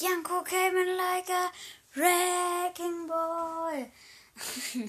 Janko 0.00 0.40
came 0.40 0.78
in 0.78 0.96
like 0.96 1.28
a 1.28 1.52
wrecking 1.94 3.06
ball. 3.06 3.86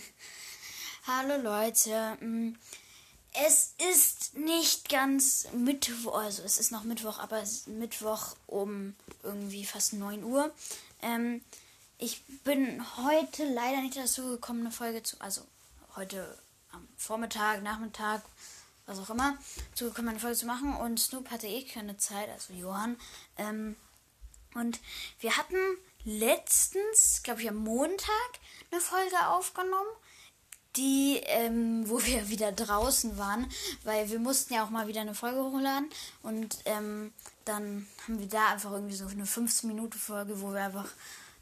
Hallo 1.05 1.35
Leute. 1.35 2.17
Mm, 2.21 2.53
es 3.33 3.73
ist 3.91 4.37
nicht 4.37 4.87
ganz 4.87 5.49
Mittwoch, 5.51 6.17
also 6.17 6.43
es 6.43 6.57
ist 6.57 6.71
noch 6.71 6.83
Mittwoch, 6.83 7.19
aber 7.19 7.41
es 7.41 7.51
ist 7.51 7.67
Mittwoch 7.67 8.37
um 8.47 8.95
irgendwie 9.21 9.65
fast 9.65 9.91
9 9.91 10.23
Uhr. 10.23 10.49
Ähm, 11.01 11.41
ich 11.97 12.23
bin 12.45 12.81
heute 12.95 13.43
leider 13.43 13.81
nicht 13.81 13.97
dazu 13.97 14.29
gekommen, 14.29 14.61
eine 14.61 14.71
Folge 14.71 15.03
zu, 15.03 15.19
also 15.19 15.41
heute 15.97 16.37
am 16.71 16.87
Vormittag, 16.95 17.63
Nachmittag, 17.63 18.21
was 18.85 18.97
auch 18.97 19.09
immer, 19.09 19.37
zugekommen, 19.75 20.11
eine 20.11 20.19
Folge 20.19 20.37
zu 20.37 20.45
machen. 20.45 20.73
Und 20.73 21.01
Snoop 21.01 21.29
hatte 21.31 21.47
eh 21.47 21.65
keine 21.65 21.97
Zeit, 21.97 22.29
also 22.29 22.53
Johann. 22.53 22.95
Ähm, 23.37 23.75
und 24.55 24.79
wir 25.19 25.37
hatten 25.37 25.57
letztens, 26.03 27.21
glaube 27.23 27.41
ich, 27.41 27.49
am 27.49 27.57
Montag 27.57 28.31
eine 28.71 28.81
Folge 28.81 29.27
aufgenommen, 29.27 29.89
die, 30.75 31.21
ähm, 31.25 31.83
wo 31.89 32.03
wir 32.03 32.29
wieder 32.29 32.51
draußen 32.51 33.17
waren, 33.17 33.51
weil 33.83 34.09
wir 34.09 34.19
mussten 34.19 34.53
ja 34.53 34.63
auch 34.63 34.69
mal 34.69 34.87
wieder 34.87 35.01
eine 35.01 35.15
Folge 35.15 35.43
hochladen 35.43 35.89
und 36.23 36.57
ähm, 36.65 37.13
dann 37.45 37.87
haben 38.03 38.19
wir 38.19 38.27
da 38.27 38.47
einfach 38.49 38.71
irgendwie 38.71 38.95
so 38.95 39.07
eine 39.07 39.25
15-Minuten-Folge, 39.25 40.41
wo 40.41 40.53
wir 40.53 40.63
einfach 40.63 40.87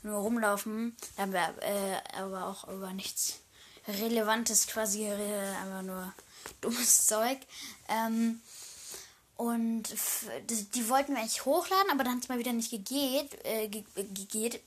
nur 0.04 0.18
rumlaufen. 0.20 0.96
Da 1.16 1.24
haben 1.24 1.34
wir 1.34 1.56
äh, 1.62 2.18
aber 2.18 2.46
auch 2.46 2.68
über 2.70 2.94
nichts 2.94 3.40
Relevantes 3.88 4.68
quasi 4.68 5.00
geredet, 5.00 5.56
einfach 5.62 5.82
nur 5.82 6.14
dummes 6.62 7.06
Zeug. 7.06 7.40
Ähm, 7.88 8.42
und 9.40 9.84
die 10.76 10.90
wollten 10.90 11.14
wir 11.14 11.20
eigentlich 11.22 11.46
hochladen, 11.46 11.92
aber 11.92 12.04
dann 12.04 12.16
hat 12.16 12.24
es 12.24 12.28
mal 12.28 12.40
wieder 12.40 12.52
nicht 12.52 12.72
gegeht, 12.72 13.38
äh, 13.46 13.70
gegeht, 13.70 14.62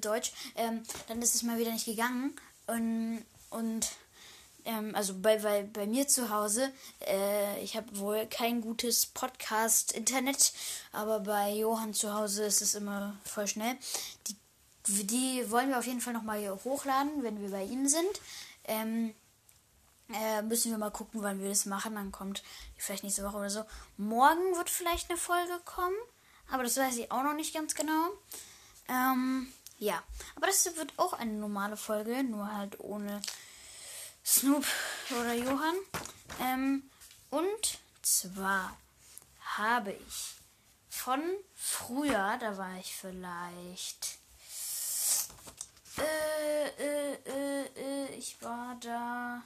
Deutsch, 0.00 0.32
ähm, 0.56 0.82
dann 1.06 1.22
ist 1.22 1.36
es 1.36 1.44
mal 1.44 1.60
wieder 1.60 1.70
nicht 1.70 1.84
gegangen. 1.84 2.34
Und, 2.66 3.24
und 3.50 3.88
ähm, 4.64 4.96
also 4.96 5.14
bei, 5.14 5.38
bei, 5.38 5.62
bei 5.62 5.86
mir 5.86 6.08
zu 6.08 6.30
Hause, 6.30 6.72
äh, 7.06 7.62
ich 7.62 7.76
habe 7.76 8.00
wohl 8.00 8.26
kein 8.26 8.62
gutes 8.62 9.06
Podcast-Internet, 9.06 10.52
aber 10.90 11.20
bei 11.20 11.52
Johann 11.52 11.94
zu 11.94 12.12
Hause 12.12 12.42
ist 12.46 12.62
es 12.62 12.74
immer 12.74 13.16
voll 13.24 13.46
schnell. 13.46 13.76
Die, 14.26 15.06
die 15.06 15.48
wollen 15.52 15.68
wir 15.68 15.78
auf 15.78 15.86
jeden 15.86 16.00
Fall 16.00 16.14
nochmal 16.14 16.50
hochladen, 16.64 17.22
wenn 17.22 17.40
wir 17.40 17.50
bei 17.50 17.62
ihm 17.62 17.86
sind. 17.86 18.20
Ähm, 18.64 19.14
äh, 20.14 20.42
müssen 20.42 20.70
wir 20.70 20.78
mal 20.78 20.90
gucken, 20.90 21.22
wann 21.22 21.40
wir 21.40 21.48
das 21.48 21.66
machen. 21.66 21.94
Dann 21.94 22.12
kommt 22.12 22.42
vielleicht 22.76 23.04
nächste 23.04 23.24
Woche 23.24 23.36
oder 23.36 23.50
so. 23.50 23.64
Morgen 23.96 24.56
wird 24.56 24.70
vielleicht 24.70 25.10
eine 25.10 25.18
Folge 25.18 25.60
kommen. 25.64 25.96
Aber 26.50 26.62
das 26.62 26.76
weiß 26.76 26.96
ich 26.96 27.10
auch 27.10 27.22
noch 27.22 27.34
nicht 27.34 27.54
ganz 27.54 27.74
genau. 27.74 28.10
Ähm, 28.88 29.52
ja. 29.78 30.02
Aber 30.36 30.46
das 30.46 30.64
wird 30.76 30.92
auch 30.98 31.12
eine 31.12 31.32
normale 31.32 31.76
Folge. 31.76 32.22
Nur 32.24 32.52
halt 32.52 32.78
ohne 32.80 33.22
Snoop 34.24 34.66
oder 35.10 35.34
Johann. 35.34 35.76
Ähm, 36.40 36.90
und 37.30 37.78
zwar 38.02 38.76
habe 39.56 39.92
ich 39.92 40.34
von 40.88 41.20
früher, 41.54 42.38
da 42.38 42.56
war 42.58 42.76
ich 42.78 42.94
vielleicht. 42.94 44.18
Äh, 45.98 46.68
äh, 46.68 47.14
äh, 47.14 47.64
äh 47.76 48.14
ich 48.16 48.40
war 48.42 48.76
da 48.80 49.42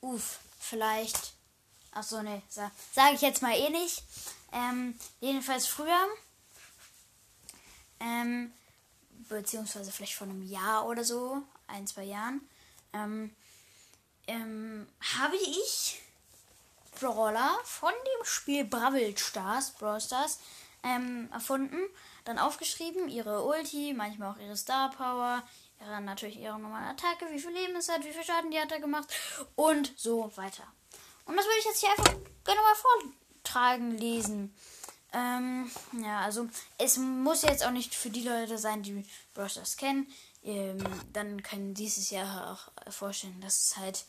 uff, 0.00 0.38
vielleicht. 0.58 1.32
Achso, 1.92 2.22
ne, 2.22 2.42
sa 2.48 2.70
sage 2.92 3.14
ich 3.14 3.22
jetzt 3.22 3.42
mal 3.42 3.56
eh 3.56 3.70
nicht. 3.70 4.02
Ähm, 4.52 4.98
jedenfalls 5.20 5.66
früher. 5.66 6.06
Ähm, 8.00 8.52
beziehungsweise 9.28 9.90
vielleicht 9.90 10.14
vor 10.14 10.26
einem 10.26 10.42
Jahr 10.42 10.86
oder 10.86 11.04
so, 11.04 11.42
ein, 11.66 11.86
zwei 11.86 12.04
Jahren, 12.04 12.40
ähm, 12.92 13.34
ähm, 14.26 14.86
habe 15.18 15.36
ich 15.36 16.00
Brawler 17.00 17.58
von 17.64 17.92
dem 17.92 18.24
Spiel 18.24 18.64
Brawl 18.64 19.16
Stars, 19.16 19.72
Brawl 19.72 20.00
Stars, 20.00 20.38
ähm, 20.82 21.28
erfunden, 21.32 21.78
dann 22.24 22.38
aufgeschrieben, 22.38 23.08
ihre 23.08 23.44
Ulti, 23.44 23.92
manchmal 23.94 24.32
auch 24.32 24.38
ihre 24.38 24.56
Star 24.56 24.90
Power, 24.90 25.42
ja, 25.80 26.00
natürlich 26.00 26.38
ihre 26.38 26.58
normale 26.58 26.90
Attacke, 26.90 27.26
wie 27.30 27.38
viel 27.38 27.52
Leben 27.52 27.76
es 27.76 27.88
hat, 27.88 28.04
wie 28.04 28.12
viel 28.12 28.24
Schaden 28.24 28.50
die 28.50 28.58
hat 28.58 28.72
er 28.72 28.80
gemacht 28.80 29.12
und 29.54 29.92
so 29.96 30.30
weiter. 30.36 30.64
Und 31.24 31.36
das 31.36 31.44
würde 31.44 31.58
ich 31.58 31.64
jetzt 31.66 31.80
hier 31.80 31.90
einfach 31.90 32.14
gerne 32.44 32.60
mal 32.60 32.74
vortragen, 32.74 33.98
lesen. 33.98 34.54
Ähm, 35.12 35.70
ja, 36.02 36.20
also 36.20 36.48
es 36.78 36.96
muss 36.96 37.42
jetzt 37.42 37.64
auch 37.64 37.70
nicht 37.70 37.94
für 37.94 38.10
die 38.10 38.22
Leute 38.22 38.58
sein, 38.58 38.82
die 38.82 39.04
Browsers 39.34 39.76
kennen. 39.76 40.12
Ähm, 40.42 40.78
dann 41.12 41.42
können 41.42 41.74
dieses 41.74 42.10
Jahr 42.10 42.52
auch 42.52 42.92
vorstellen, 42.92 43.40
dass 43.40 43.60
es 43.60 43.76
halt 43.76 44.04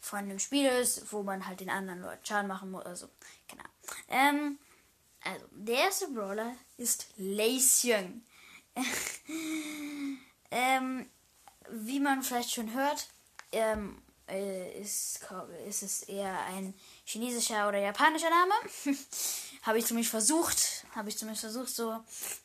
von 0.00 0.18
einem 0.18 0.38
Spiel 0.38 0.66
ist, 0.66 1.12
wo 1.12 1.22
man 1.22 1.46
halt 1.46 1.60
den 1.60 1.70
anderen 1.70 2.02
Leuten 2.02 2.26
Schaden 2.26 2.48
machen 2.48 2.70
muss. 2.70 2.84
Also, 2.84 3.08
genau. 3.48 3.64
Ähm, 4.08 4.58
also, 5.22 5.46
der 5.52 5.76
erste 5.76 6.08
Brawler 6.08 6.56
ist 6.76 7.06
Young. 7.16 8.22
Ähm, 10.52 11.08
wie 11.70 11.98
man 11.98 12.22
vielleicht 12.22 12.52
schon 12.52 12.74
hört, 12.74 13.08
ähm, 13.52 14.02
äh, 14.28 14.78
ist, 14.80 15.20
ist 15.66 15.82
es 15.82 16.02
eher 16.02 16.38
ein 16.44 16.74
chinesischer 17.04 17.68
oder 17.68 17.78
japanischer 17.78 18.30
Name. 18.30 18.52
habe 19.62 19.78
ich 19.78 19.86
zumindest 19.86 20.10
versucht, 20.10 20.84
habe 20.94 21.08
ich 21.08 21.16
zumindest 21.16 21.40
versucht 21.40 21.74
so 21.74 21.98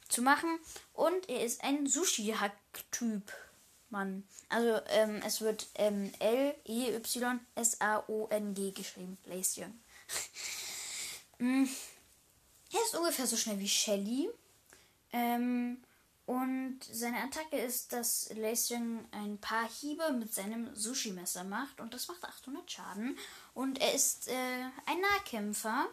zu 0.07 0.21
machen. 0.21 0.57
Und 0.93 1.27
er 1.29 1.43
ist 1.43 1.61
ein 1.63 1.85
Sushi-Hack-Typ. 1.85 3.31
Mann. 3.89 4.27
Also 4.49 4.81
ähm, 4.89 5.21
es 5.25 5.39
wird 5.41 5.67
ähm, 5.75 6.11
L-E-Y-S-A-O-N-G 6.19 7.11
geschrieben. 8.71 9.17
Lace 9.25 9.57
Young. 9.57 9.79
mm. 11.39 11.65
Er 12.73 12.81
ist 12.81 12.95
ungefähr 12.95 13.27
so 13.27 13.37
schnell 13.37 13.59
wie 13.59 13.69
Shelly. 13.69 14.29
Ähm, 15.13 15.81
und 16.27 16.79
seine 16.91 17.23
Attacke 17.23 17.57
ist, 17.57 17.93
dass 17.93 18.29
Leistung 18.35 19.05
ein 19.11 19.37
paar 19.37 19.65
Hiebe 19.69 20.11
mit 20.11 20.33
seinem 20.33 20.75
Sushi-Messer 20.75 21.45
macht. 21.45 21.79
Und 21.79 21.93
das 21.93 22.09
macht 22.09 22.25
800 22.25 22.69
Schaden. 22.69 23.17
Und 23.53 23.79
er 23.79 23.93
ist 23.93 24.27
äh, 24.27 24.33
ein 24.87 24.99
Nahkämpfer, 24.99 25.87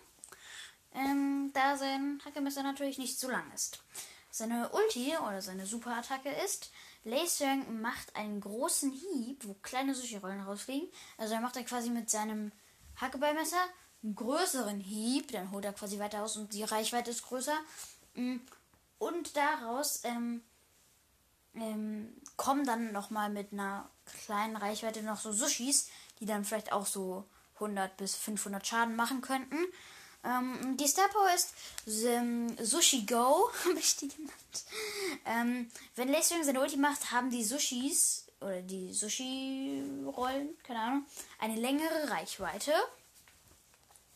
ähm, 0.92 1.52
da 1.54 1.76
sein 1.76 2.20
Hackemesser 2.24 2.64
natürlich 2.64 2.98
nicht 2.98 3.16
so 3.16 3.30
lang 3.30 3.48
ist. 3.54 3.84
Seine 4.28 4.70
Ulti 4.70 5.16
oder 5.18 5.40
seine 5.40 5.66
Superattacke 5.66 6.30
ist, 6.44 6.72
Leistung 7.04 7.80
macht 7.80 8.16
einen 8.16 8.40
großen 8.40 8.90
Hieb, 8.90 9.46
wo 9.46 9.54
kleine 9.62 9.94
Sushi-Rollen 9.94 10.42
rausfliegen. 10.42 10.88
Also 11.16 11.34
er 11.34 11.42
macht 11.42 11.56
er 11.56 11.62
quasi 11.62 11.90
mit 11.90 12.10
seinem 12.10 12.50
Hackeballmesser 12.96 13.64
einen 14.02 14.16
größeren 14.16 14.80
Hieb, 14.80 15.30
dann 15.30 15.52
holt 15.52 15.64
er 15.64 15.74
quasi 15.74 16.00
weiter 16.00 16.24
aus 16.24 16.36
und 16.36 16.52
die 16.54 16.64
Reichweite 16.64 17.12
ist 17.12 17.22
größer. 17.22 17.56
Und 18.98 19.36
daraus 19.36 20.00
ähm, 20.04 20.42
ähm, 21.54 22.14
kommen 22.36 22.64
dann 22.64 22.92
nochmal 22.92 23.30
mit 23.30 23.52
einer 23.52 23.88
kleinen 24.24 24.56
Reichweite 24.56 25.02
noch 25.02 25.20
so 25.20 25.32
Sushis, 25.32 25.88
die 26.20 26.26
dann 26.26 26.44
vielleicht 26.44 26.72
auch 26.72 26.86
so 26.86 27.24
100 27.54 27.96
bis 27.96 28.16
500 28.16 28.66
Schaden 28.66 28.96
machen 28.96 29.20
könnten. 29.20 29.58
Ähm, 30.24 30.76
die 30.76 30.88
Star 30.88 31.08
ist 31.34 31.54
ähm, 31.86 32.56
Sushi 32.58 33.04
Go, 33.04 33.50
habe 33.64 33.78
ich 33.78 33.96
die 33.96 34.08
genannt. 34.08 34.64
Ähm, 35.26 35.70
wenn 35.96 36.08
Lacewing 36.08 36.44
seine 36.44 36.60
Ulti 36.60 36.76
macht, 36.76 37.12
haben 37.12 37.30
die 37.30 37.44
Sushis 37.44 38.26
oder 38.40 38.62
die 38.62 38.92
Sushi-Rollen, 38.92 40.56
keine 40.64 40.80
Ahnung, 40.80 41.06
eine 41.38 41.56
längere 41.56 42.10
Reichweite. 42.10 42.72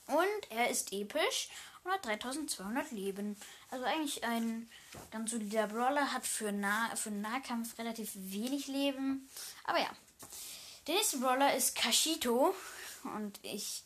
Und 0.07 0.51
er 0.51 0.71
ist 0.71 0.93
episch 0.93 1.49
und 1.85 1.93
hat 1.93 2.05
3200 2.07 2.91
Leben. 2.93 3.37
Also 3.71 3.85
eigentlich 3.85 4.25
ein 4.25 4.69
ganz 5.11 5.31
solider 5.31 5.67
Brawler, 5.67 6.13
hat 6.13 6.27
für, 6.27 6.53
nah, 6.53 6.95
für 6.97 7.11
Nahkampf 7.11 7.79
relativ 7.79 8.13
wenig 8.15 8.67
Leben. 8.67 9.29
Aber 9.65 9.79
ja. 9.79 9.91
Der 10.87 10.95
nächste 10.95 11.19
Brawler 11.19 11.55
ist 11.55 11.77
Kashito. 11.77 12.55
Und 13.05 13.39
ich 13.43 13.85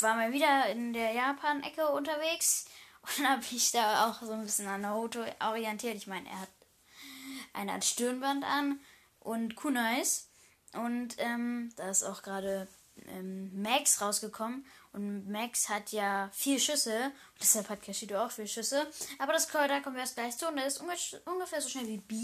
war 0.00 0.16
mal 0.16 0.32
wieder 0.32 0.66
in 0.70 0.92
der 0.94 1.12
Japan-Ecke 1.12 1.88
unterwegs. 1.88 2.66
Und 3.02 3.28
habe 3.28 3.44
ich 3.50 3.72
da 3.72 4.08
auch 4.08 4.22
so 4.22 4.32
ein 4.32 4.42
bisschen 4.42 4.68
an 4.68 4.80
Naruto 4.80 5.22
orientiert. 5.40 5.96
Ich 5.96 6.06
meine, 6.06 6.28
er 6.28 6.40
hat 6.40 6.50
eine 7.52 7.72
Art 7.72 7.84
Stirnband 7.84 8.44
an 8.44 8.80
und 9.20 9.54
Kunais. 9.54 10.28
Und 10.72 11.16
ähm, 11.18 11.72
da 11.76 11.90
ist 11.90 12.04
auch 12.04 12.22
gerade 12.22 12.68
ähm, 13.06 13.62
Max 13.62 14.00
rausgekommen. 14.00 14.64
Und 14.98 15.30
Max 15.30 15.68
hat 15.68 15.92
ja 15.92 16.28
vier 16.34 16.58
Schüsse. 16.58 17.12
Deshalb 17.40 17.68
hat 17.68 17.82
Kashido 17.82 18.18
auch 18.18 18.32
vier 18.32 18.48
Schüsse. 18.48 18.84
Aber 19.20 19.32
das 19.32 19.46
da 19.46 19.78
kommen 19.78 19.94
wir 19.94 20.00
erst 20.00 20.16
gleich 20.16 20.36
zu. 20.36 20.48
Und 20.48 20.58
er 20.58 20.66
ist 20.66 20.80
ungefähr 20.80 21.60
so 21.60 21.68
schnell 21.68 21.86
wie 21.86 21.98
B. 21.98 22.14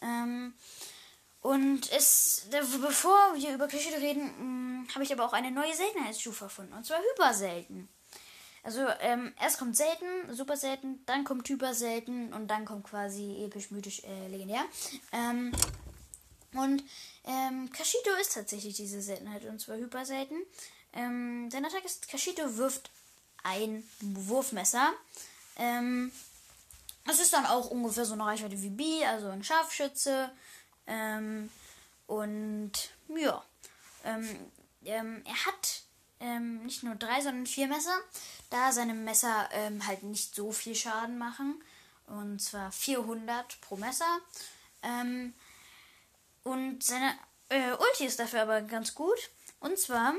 Ähm, 0.00 0.54
und 1.42 1.92
es, 1.92 2.46
bevor 2.50 3.34
wir 3.34 3.54
über 3.54 3.68
Kashido 3.68 3.98
reden, 3.98 4.34
hm, 4.38 4.88
habe 4.94 5.04
ich 5.04 5.12
aber 5.12 5.26
auch 5.26 5.34
eine 5.34 5.50
neue 5.50 5.74
Seltenheitsstufe 5.74 6.46
erfunden. 6.46 6.72
Und 6.72 6.86
zwar 6.86 7.00
hyperselten. 7.00 7.86
Also 8.62 8.86
ähm, 9.00 9.34
erst 9.38 9.58
kommt 9.58 9.76
selten, 9.76 10.34
super 10.34 10.56
selten, 10.56 11.04
dann 11.04 11.24
kommt 11.24 11.46
hyper 11.46 11.74
selten 11.74 12.32
und 12.32 12.48
dann 12.48 12.64
kommt 12.64 12.84
quasi 12.84 13.44
episch, 13.44 13.70
mythisch, 13.70 14.02
äh, 14.04 14.28
legendär. 14.28 14.64
Ähm, 15.12 15.52
und 16.54 16.82
ähm, 17.26 17.70
Kashito 17.70 18.10
ist 18.22 18.32
tatsächlich 18.32 18.74
diese 18.74 19.02
Seltenheit 19.02 19.44
und 19.44 19.60
zwar 19.60 19.76
hyper 19.76 20.06
selten. 20.06 20.36
Ähm, 20.94 21.50
sein 21.50 21.64
Attack 21.64 21.84
ist, 21.84 22.08
Kashito 22.08 22.56
wirft 22.56 22.90
ein 23.42 23.84
Wurfmesser. 24.00 24.92
Ähm, 25.56 26.10
das 27.04 27.20
ist 27.20 27.32
dann 27.32 27.46
auch 27.46 27.70
ungefähr 27.70 28.04
so 28.04 28.14
eine 28.14 28.24
Reichweite 28.24 28.60
wie 28.62 28.70
B, 28.70 29.04
also 29.04 29.28
ein 29.28 29.44
Scharfschütze. 29.44 30.30
Ähm, 30.86 31.50
und 32.06 32.72
ja, 33.08 33.44
ähm, 34.04 34.50
ähm, 34.84 35.22
er 35.24 35.46
hat 35.46 35.82
ähm, 36.20 36.64
nicht 36.64 36.82
nur 36.82 36.94
drei, 36.94 37.20
sondern 37.20 37.46
vier 37.46 37.66
Messer, 37.66 37.96
da 38.50 38.72
seine 38.72 38.94
Messer 38.94 39.48
ähm, 39.52 39.86
halt 39.86 40.02
nicht 40.02 40.34
so 40.34 40.52
viel 40.52 40.74
Schaden 40.74 41.18
machen. 41.18 41.62
Und 42.06 42.40
zwar 42.40 42.70
400 42.70 43.60
pro 43.60 43.76
Messer. 43.76 44.18
Ähm, 44.82 45.34
und 46.42 46.84
seine 46.84 47.14
äh, 47.48 47.72
Ulti 47.72 48.06
ist 48.06 48.18
dafür 48.18 48.42
aber 48.42 48.62
ganz 48.62 48.94
gut. 48.94 49.30
Und 49.60 49.78
zwar, 49.78 50.14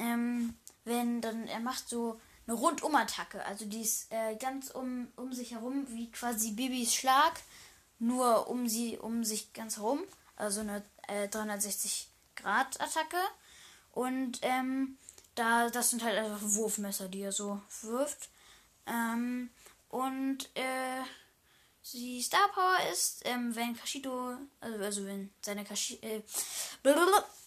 ähm, 0.00 0.54
wenn 0.84 1.20
dann, 1.20 1.46
er 1.46 1.60
macht 1.60 1.88
so 1.88 2.20
eine 2.46 2.56
Rundumattacke. 2.56 3.44
Also 3.44 3.64
die 3.66 3.82
ist 3.82 4.10
äh, 4.10 4.34
ganz 4.36 4.70
um, 4.70 5.08
um 5.16 5.32
sich 5.32 5.52
herum, 5.52 5.86
wie 5.90 6.10
quasi 6.10 6.52
Bibis 6.52 6.94
Schlag, 6.94 7.40
nur 7.98 8.48
um 8.48 8.68
sie, 8.68 8.98
um 8.98 9.24
sich 9.24 9.52
ganz 9.52 9.76
herum. 9.76 10.00
Also 10.36 10.60
eine 10.60 10.82
äh, 11.06 11.28
360 11.28 12.08
Grad 12.34 12.80
Attacke. 12.80 13.20
Und 13.92 14.38
ähm, 14.42 14.96
da, 15.34 15.68
das 15.70 15.90
sind 15.90 16.02
halt 16.02 16.16
einfach 16.16 16.40
Wurfmesser, 16.42 17.08
die 17.08 17.22
er 17.22 17.32
so 17.32 17.60
wirft. 17.82 18.30
Ähm, 18.86 19.50
und 19.88 20.48
äh, 20.54 21.02
die 21.92 22.22
Star 22.22 22.48
Power 22.52 22.78
ist, 22.92 23.22
ähm, 23.24 23.54
wenn 23.54 23.76
Kashito, 23.76 24.36
also, 24.60 24.78
also 24.78 25.06
wenn 25.06 25.30
seine 25.42 25.64
Kashito, 25.64 26.06
äh, 26.06 26.22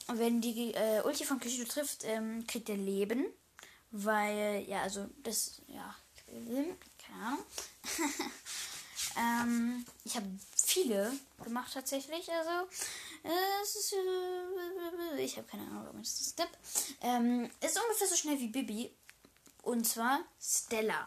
wenn 0.08 0.42
die 0.42 0.74
äh, 0.74 1.02
Ulti 1.04 1.26
von 1.26 1.40
Kashito 1.40 1.72
trifft, 1.72 2.04
ähm, 2.04 2.46
kriegt 2.48 2.70
er 2.70 2.78
Leben. 2.78 3.26
Weil, 3.92 4.66
ja, 4.68 4.82
also 4.82 5.08
das, 5.22 5.62
ja, 5.68 5.96
keine 6.26 7.26
Ahnung. 7.26 7.46
ähm, 9.18 9.86
ich 10.04 10.16
habe 10.16 10.28
viele 10.56 11.14
gemacht 11.44 11.74
tatsächlich, 11.74 12.28
also 12.32 12.68
ist, 13.64 13.94
äh, 13.94 15.22
ich 15.22 15.38
habe 15.38 15.48
keine 15.48 15.64
Ahnung, 15.64 15.86
warum 15.86 16.02
ich 16.02 16.10
das 16.10 16.36
tipp. 16.36 16.50
Ähm, 17.02 17.50
ist 17.62 17.80
ungefähr 17.80 18.08
so 18.08 18.16
schnell 18.16 18.40
wie 18.40 18.48
Bibi. 18.48 18.92
Und 19.62 19.86
zwar 19.86 20.20
Stella. 20.42 21.06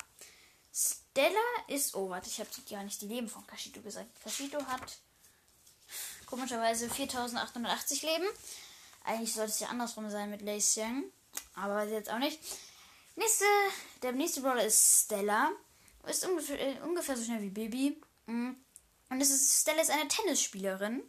Stella 0.77 1.41
ist. 1.69 1.95
Oh, 1.95 2.11
warte, 2.11 2.29
ich 2.29 2.39
habe 2.39 2.51
gar 2.69 2.85
nicht 2.85 3.01
die 3.01 3.07
Leben 3.07 3.29
von 3.29 3.47
Kashito 3.47 3.81
gesagt. 3.81 4.11
Kashito 4.23 4.59
hat 4.67 4.99
komischerweise 6.27 6.91
4880 6.91 8.03
Leben. 8.03 8.27
Eigentlich 9.05 9.33
sollte 9.33 9.53
es 9.53 9.61
ja 9.61 9.69
andersrum 9.69 10.11
sein 10.11 10.31
mit 10.31 10.43
Lei 10.43 10.59
Xiang. 10.59 11.05
Aber 11.55 11.77
weiß 11.77 11.89
ich 11.89 11.95
jetzt 11.95 12.11
auch 12.11 12.19
nicht. 12.19 12.39
Nächste, 13.15 13.45
der 14.03 14.13
nächste 14.13 14.43
Brawler 14.43 14.67
ist 14.67 15.05
Stella. 15.05 15.53
Ist 16.07 16.27
ungefähr, 16.27 16.61
äh, 16.61 16.81
ungefähr 16.83 17.17
so 17.17 17.25
schnell 17.25 17.41
wie 17.41 17.49
Bibi. 17.49 18.01
Mm. 18.27 18.51
Und 19.09 19.21
es 19.21 19.31
ist, 19.31 19.63
Stella 19.63 19.81
ist 19.81 19.91
eine 19.91 20.09
Tennisspielerin. 20.09 21.03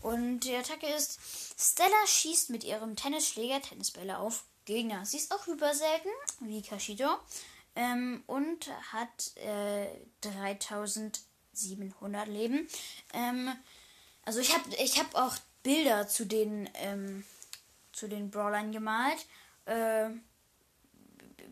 Und 0.00 0.40
die 0.40 0.56
Attacke 0.56 0.86
ist, 0.86 1.20
Stella 1.58 2.06
schießt 2.06 2.50
mit 2.50 2.64
ihrem 2.64 2.96
Tennisschläger 2.96 3.60
Tennisbälle 3.60 4.18
auf 4.18 4.44
Gegner. 4.64 5.04
Sie 5.04 5.18
ist 5.18 5.32
auch 5.34 5.46
hyper 5.46 5.74
selten, 5.74 6.08
wie 6.40 6.62
Kashito. 6.62 7.18
Ähm, 7.74 8.22
und 8.26 8.70
hat 8.92 9.34
äh, 9.36 9.86
3700 10.20 12.28
Leben. 12.28 12.68
Ähm, 13.14 13.50
also 14.24 14.40
ich 14.40 14.54
habe 14.54 14.64
ich 14.76 14.98
hab 14.98 15.14
auch 15.14 15.36
Bilder 15.62 16.06
zu 16.06 16.26
den, 16.26 16.68
ähm, 16.74 17.24
zu 17.92 18.08
den 18.08 18.30
Brawlern 18.30 18.72
gemalt. 18.72 19.26
Äh, 19.64 20.10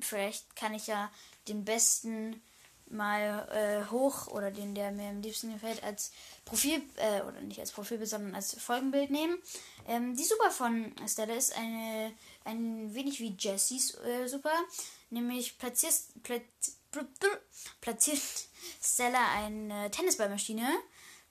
vielleicht 0.01 0.57
kann 0.57 0.75
ich 0.75 0.87
ja 0.87 1.11
den 1.49 1.65
besten 1.65 2.43
mal 2.91 3.49
äh, 3.53 3.91
hoch 3.91 4.27
oder 4.29 4.51
den, 4.51 4.75
der 4.75 4.91
mir 4.91 5.09
am 5.09 5.23
liebsten 5.23 5.53
gefällt, 5.53 5.83
als 5.83 6.13
Profil, 6.45 6.83
äh, 6.97 7.23
oder 7.23 7.41
nicht 7.41 7.61
als 7.61 7.73
Profilbild, 7.73 8.11
sondern 8.11 8.35
als 8.35 8.55
Folgenbild 8.61 9.11
nehmen. 9.11 9.39
Ähm, 9.89 10.17
die 10.17 10.25
Super 10.25 10.51
von 10.51 10.93
Stella 11.07 11.35
ist 11.35 11.57
eine, 11.57 12.13
ein 12.45 12.95
wenig 12.95 13.21
wie 13.21 13.37
Jessys 13.39 13.95
äh, 13.95 14.27
Super, 14.27 14.53
nämlich 15.11 15.59
platziert, 15.59 15.95
platziert 17.81 18.21
Stella 18.83 19.21
eine 19.37 19.91
Tennisballmaschine. 19.91 20.69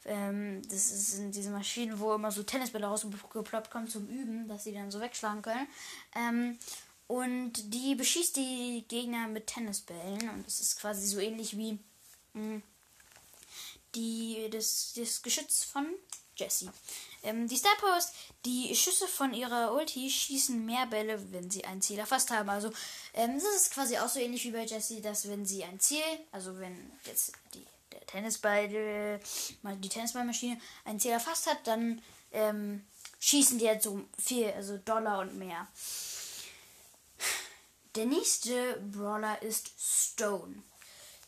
Ähm, 0.05 0.61
das 0.69 0.89
sind 0.89 1.35
diese 1.35 1.51
Maschinen, 1.51 1.99
wo 1.99 2.13
immer 2.13 2.31
so 2.31 2.43
Tennisbälle 2.43 2.87
rausgeploppt 2.87 3.69
kommen 3.69 3.87
zum 3.87 4.07
Üben, 4.07 4.47
dass 4.47 4.63
sie 4.63 4.73
dann 4.73 4.91
so 4.91 5.01
wegschlagen 5.01 5.41
können. 5.41 5.67
Ähm, 6.15 6.57
und 7.09 7.73
die 7.73 7.95
beschießt 7.95 8.35
die 8.35 8.85
Gegner 8.87 9.27
mit 9.27 9.47
Tennisbällen. 9.47 10.29
Und 10.29 10.47
es 10.47 10.59
ist 10.59 10.79
quasi 10.79 11.07
so 11.07 11.17
ähnlich 11.17 11.57
wie 11.57 11.71
mh, 11.71 11.79
hm, 12.33 12.63
die, 13.95 14.47
das, 14.51 14.93
das 14.95 15.23
Geschütz 15.23 15.63
von 15.63 15.87
Jessie. 16.35 16.69
Ähm, 17.23 17.47
die 17.47 17.57
Star 17.57 17.75
Power 17.81 17.97
ist, 17.97 18.13
die 18.45 18.75
Schüsse 18.75 19.07
von 19.07 19.33
ihrer 19.33 19.73
Ulti 19.73 20.07
schießen 20.07 20.63
mehr 20.63 20.85
Bälle, 20.85 21.19
wenn 21.33 21.49
sie 21.49 21.65
ein 21.65 21.81
Ziel 21.81 21.97
erfasst 21.97 22.29
haben. 22.29 22.47
Also, 22.47 22.69
ähm, 23.15 23.39
das 23.39 23.55
ist 23.55 23.73
quasi 23.73 23.97
auch 23.97 24.07
so 24.07 24.19
ähnlich 24.19 24.43
wie 24.43 24.51
bei 24.51 24.65
Jessie, 24.65 25.01
dass 25.01 25.27
wenn 25.27 25.47
sie 25.47 25.63
ein 25.63 25.79
Ziel, 25.79 26.03
also 26.31 26.59
wenn 26.59 26.91
jetzt 27.05 27.31
die, 27.55 27.65
der 27.91 28.05
Tennisball, 28.05 28.67
die 28.67 29.89
Tennisballmaschine 29.89 30.61
ein 30.85 30.99
Ziel 30.99 31.11
erfasst 31.11 31.47
hat, 31.47 31.65
dann 31.65 32.03
ähm, 32.31 32.85
schießen 33.19 33.57
die 33.57 33.67
halt 33.67 33.81
so 33.81 33.99
viel, 34.23 34.51
also 34.51 34.77
Dollar 34.77 35.21
und 35.21 35.39
mehr. 35.39 35.67
Der 37.95 38.05
nächste 38.05 38.79
Brawler 38.91 39.41
ist 39.41 39.71
Stone. 39.79 40.63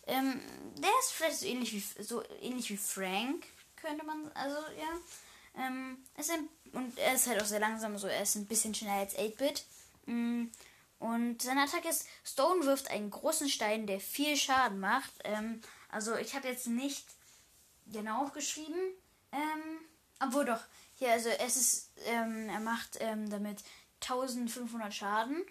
Ähm, 0.07 0.41
der 0.77 0.89
ist 0.99 1.11
vielleicht 1.11 1.39
so 1.39 1.45
ähnlich 1.45 1.73
wie 1.73 2.03
so 2.03 2.23
ähnlich 2.41 2.69
wie 2.69 2.77
Frank, 2.77 3.45
könnte 3.75 4.05
man. 4.05 4.31
Also 4.33 4.57
ja. 4.77 5.63
Ähm, 5.65 5.97
ist 6.17 6.31
ein, 6.31 6.47
und 6.71 6.97
er 6.97 7.13
ist 7.13 7.27
halt 7.27 7.41
auch 7.41 7.45
sehr 7.45 7.59
langsam, 7.59 7.97
so 7.97 8.07
er 8.07 8.23
ist 8.23 8.35
ein 8.35 8.45
bisschen 8.45 8.73
schneller 8.73 8.99
als 8.99 9.17
8-Bit. 9.17 9.65
Mm, 10.05 10.45
und 10.99 11.41
seine 11.41 11.63
Attacke 11.63 11.89
ist, 11.89 12.07
Stone 12.23 12.65
wirft 12.65 12.89
einen 12.89 13.09
großen 13.09 13.49
Stein, 13.49 13.87
der 13.87 13.99
viel 13.99 14.37
Schaden 14.37 14.79
macht. 14.79 15.11
Ähm, 15.23 15.61
also 15.89 16.15
ich 16.15 16.35
habe 16.35 16.47
jetzt 16.47 16.67
nicht 16.67 17.05
genau 17.87 18.23
aufgeschrieben. 18.23 18.79
Ähm, 19.31 19.79
obwohl 20.19 20.45
doch, 20.45 20.61
hier, 20.95 21.11
also 21.11 21.29
es 21.29 21.57
ist, 21.57 21.89
ähm, 22.05 22.47
er 22.49 22.59
macht 22.59 22.97
ähm, 22.99 23.29
damit 23.29 23.63
1500 24.01 24.93
Schaden. 24.93 25.43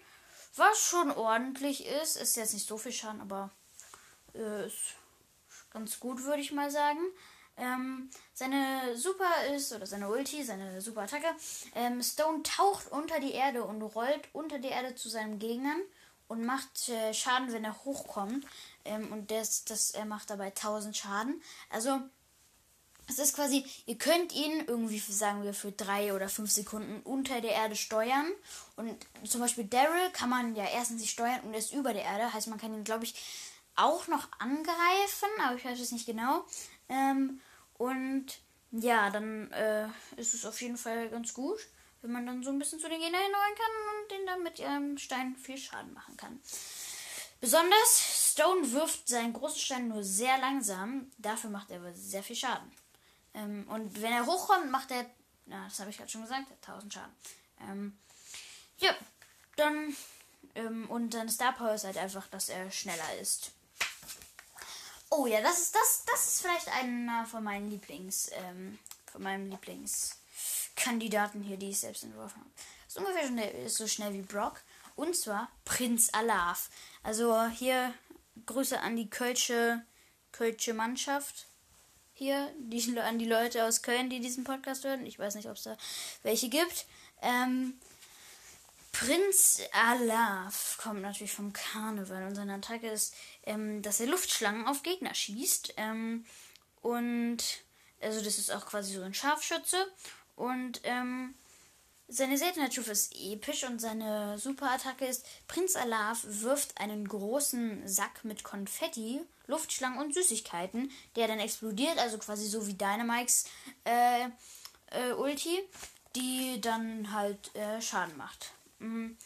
Was 0.55 0.79
schon 0.79 1.11
ordentlich 1.11 1.85
ist. 1.85 2.17
Ist 2.17 2.35
jetzt 2.35 2.53
nicht 2.53 2.67
so 2.67 2.77
viel 2.77 2.91
Schaden, 2.91 3.21
aber 3.21 3.51
äh, 4.35 4.67
ist 4.67 4.95
ganz 5.71 5.99
gut, 5.99 6.23
würde 6.23 6.41
ich 6.41 6.51
mal 6.51 6.69
sagen. 6.69 6.99
Ähm, 7.57 8.09
seine 8.33 8.95
Super 8.95 9.29
ist, 9.55 9.71
oder 9.71 9.85
seine 9.85 10.09
Ulti, 10.09 10.43
seine 10.43 10.81
Super 10.81 11.01
Attacke. 11.01 11.27
Ähm, 11.75 12.01
Stone 12.01 12.43
taucht 12.43 12.91
unter 12.91 13.19
die 13.19 13.33
Erde 13.33 13.63
und 13.63 13.81
rollt 13.81 14.27
unter 14.33 14.59
die 14.59 14.69
Erde 14.69 14.95
zu 14.95 15.09
seinen 15.09 15.39
Gegnern 15.39 15.81
und 16.27 16.45
macht 16.45 16.89
äh, 16.89 17.13
Schaden, 17.13 17.51
wenn 17.51 17.65
er 17.65 17.83
hochkommt. 17.83 18.45
Ähm, 18.85 19.11
und 19.11 19.31
das, 19.31 19.65
das, 19.65 19.91
er 19.91 20.05
macht 20.05 20.29
dabei 20.29 20.47
1000 20.47 20.95
Schaden. 20.95 21.41
Also 21.69 21.99
es 23.07 23.19
ist 23.19 23.35
quasi, 23.35 23.65
ihr 23.85 23.97
könnt 23.97 24.33
ihn 24.33 24.63
irgendwie, 24.67 24.99
sagen 24.99 25.43
wir, 25.43 25.53
für 25.53 25.71
drei 25.71 26.13
oder 26.13 26.29
fünf 26.29 26.51
Sekunden 26.51 27.01
unter 27.03 27.41
der 27.41 27.51
Erde 27.51 27.75
steuern. 27.75 28.27
Und 28.75 28.95
zum 29.27 29.41
Beispiel 29.41 29.65
Daryl 29.65 30.09
kann 30.13 30.29
man 30.29 30.55
ja 30.55 30.65
erstens 30.65 31.01
nicht 31.01 31.11
steuern 31.11 31.41
und 31.41 31.53
er 31.53 31.59
ist 31.59 31.73
über 31.73 31.93
der 31.93 32.03
Erde. 32.03 32.33
Heißt, 32.33 32.47
man 32.47 32.59
kann 32.59 32.73
ihn, 32.73 32.83
glaube 32.83 33.03
ich, 33.03 33.15
auch 33.75 34.07
noch 34.07 34.27
angreifen, 34.39 35.29
aber 35.43 35.55
ich 35.55 35.65
weiß 35.65 35.79
es 35.79 35.91
nicht 35.91 36.05
genau. 36.05 36.45
Ähm, 36.89 37.41
und 37.77 38.25
ja, 38.71 39.09
dann 39.09 39.51
äh, 39.51 39.87
ist 40.15 40.33
es 40.33 40.45
auf 40.45 40.61
jeden 40.61 40.77
Fall 40.77 41.09
ganz 41.09 41.33
gut, 41.33 41.59
wenn 42.01 42.11
man 42.11 42.25
dann 42.25 42.43
so 42.43 42.51
ein 42.51 42.59
bisschen 42.59 42.79
zu 42.79 42.87
den 42.87 42.99
Gegnern 42.99 43.21
hinrollen 43.21 43.55
kann 43.55 44.01
und 44.01 44.11
den 44.11 44.25
dann 44.25 44.43
mit 44.43 44.59
ihrem 44.59 44.97
Stein 44.97 45.35
viel 45.35 45.57
Schaden 45.57 45.93
machen 45.93 46.15
kann. 46.15 46.39
Besonders 47.41 48.31
Stone 48.31 48.71
wirft 48.71 49.09
seinen 49.09 49.33
großen 49.33 49.59
Stein 49.59 49.87
nur 49.87 50.03
sehr 50.03 50.37
langsam, 50.37 51.11
dafür 51.17 51.49
macht 51.49 51.71
er 51.71 51.77
aber 51.77 51.93
sehr 51.93 52.23
viel 52.23 52.35
Schaden. 52.35 52.71
Ähm, 53.33 53.67
und 53.69 54.01
wenn 54.01 54.11
er 54.11 54.25
hochkommt, 54.25 54.71
macht 54.71 54.91
er, 54.91 55.05
na, 55.45 55.65
das 55.65 55.79
habe 55.79 55.89
ich 55.89 55.97
gerade 55.97 56.09
schon 56.09 56.23
gesagt, 56.23 56.51
1000 56.67 56.93
Schaden. 56.93 57.15
Ähm, 57.61 57.97
ja, 58.79 58.93
dann, 59.55 59.95
ähm, 60.55 60.89
und 60.89 61.13
seine 61.13 61.31
Star 61.31 61.53
Power 61.53 61.73
ist 61.73 61.85
halt 61.85 61.97
einfach, 61.97 62.27
dass 62.27 62.49
er 62.49 62.71
schneller 62.71 63.19
ist. 63.19 63.51
Oh 65.09 65.25
ja, 65.25 65.41
das 65.41 65.59
ist, 65.59 65.75
das, 65.75 66.03
das 66.05 66.27
ist 66.27 66.41
vielleicht 66.41 66.69
einer 66.69 67.25
von 67.25 67.43
meinen 67.43 67.69
Lieblings, 67.69 68.31
ähm, 68.33 68.79
von 69.11 69.21
meinen 69.21 69.51
Lieblingskandidaten 69.51 71.43
hier, 71.43 71.57
die 71.57 71.71
ich 71.71 71.79
selbst 71.79 72.03
entworfen 72.03 72.39
habe. 72.39 72.49
Ist 72.87 72.97
ungefähr 72.97 73.27
schnell, 73.27 73.65
ist 73.65 73.77
so 73.77 73.87
schnell 73.87 74.13
wie 74.13 74.21
Brock. 74.21 74.61
Und 74.95 75.15
zwar 75.15 75.49
Prinz 75.65 76.09
Alaf. 76.13 76.69
Also 77.03 77.45
hier 77.47 77.93
Grüße 78.45 78.79
an 78.79 78.95
die 78.95 79.09
Kölsche, 79.09 79.83
Kölsche 80.31 80.73
Mannschaft 80.73 81.47
hier, 82.21 82.53
die, 82.59 82.99
an 82.99 83.17
die 83.17 83.25
Leute 83.25 83.65
aus 83.65 83.81
Köln, 83.81 84.11
die 84.11 84.19
diesen 84.19 84.43
Podcast 84.43 84.83
hören. 84.83 85.07
Ich 85.07 85.17
weiß 85.17 85.33
nicht, 85.33 85.49
ob 85.49 85.55
es 85.55 85.63
da 85.63 85.75
welche 86.21 86.49
gibt. 86.49 86.85
Ähm, 87.23 87.73
Prinz 88.91 89.63
Alaf 89.73 90.77
kommt 90.79 91.01
natürlich 91.01 91.31
vom 91.31 91.51
Karneval 91.51 92.27
und 92.27 92.35
seine 92.35 92.53
Attacke 92.53 92.87
ist, 92.87 93.15
ähm, 93.43 93.81
dass 93.81 93.99
er 93.99 94.05
Luftschlangen 94.05 94.67
auf 94.67 94.83
Gegner 94.83 95.15
schießt. 95.15 95.73
Ähm, 95.77 96.23
und 96.83 97.39
also 97.99 98.23
das 98.23 98.37
ist 98.37 98.51
auch 98.51 98.67
quasi 98.67 98.93
so 98.93 99.01
ein 99.01 99.15
Scharfschütze. 99.15 99.83
Und 100.35 100.81
ähm, 100.83 101.33
seine 102.11 102.37
Seltenheitsstufe 102.37 102.91
ist 102.91 103.15
episch 103.15 103.63
und 103.63 103.79
seine 103.79 104.37
Superattacke 104.37 105.05
ist, 105.05 105.25
Prinz 105.47 105.75
Alaf 105.75 106.23
wirft 106.25 106.77
einen 106.77 107.07
großen 107.07 107.87
Sack 107.87 108.23
mit 108.23 108.43
Konfetti, 108.43 109.21
Luftschlangen 109.47 109.99
und 109.99 110.13
Süßigkeiten, 110.13 110.91
der 111.15 111.27
dann 111.27 111.39
explodiert, 111.39 111.97
also 111.97 112.17
quasi 112.17 112.47
so 112.47 112.67
wie 112.67 112.73
Dynamikes 112.73 113.45
äh, 113.85 114.25
äh, 114.87 115.13
Ulti, 115.13 115.57
die 116.15 116.59
dann 116.59 117.13
halt 117.13 117.55
äh, 117.55 117.81
Schaden 117.81 118.17
macht. 118.17 118.51
Mhm. 118.79 119.17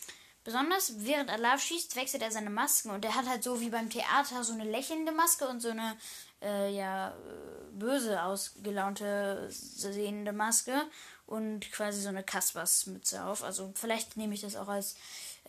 Besonders 0.43 0.93
während 0.97 1.31
Alaf 1.31 1.63
schießt, 1.63 1.95
wechselt 1.95 2.21
er 2.21 2.29
seine 2.29 2.51
Masken 2.51 2.91
und 2.91 3.03
er 3.03 3.15
hat 3.15 3.27
halt 3.27 3.43
so 3.43 3.61
wie 3.61 3.69
beim 3.71 3.89
Theater 3.89 4.43
so 4.43 4.53
eine 4.53 4.63
lächelnde 4.63 5.11
Maske 5.11 5.47
und 5.47 5.59
so 5.59 5.69
eine 5.69 5.97
äh, 6.43 6.71
ja 6.71 7.15
böse 7.71 8.21
ausgelaunte 8.21 9.47
sehende 9.49 10.33
Maske 10.33 10.83
und 11.27 11.71
quasi 11.71 12.01
so 12.01 12.09
eine 12.09 12.23
Kaspers-Mütze 12.23 13.23
auf. 13.25 13.43
Also 13.43 13.71
vielleicht 13.75 14.17
nehme 14.17 14.33
ich 14.33 14.41
das 14.41 14.55
auch 14.55 14.67
als 14.67 14.95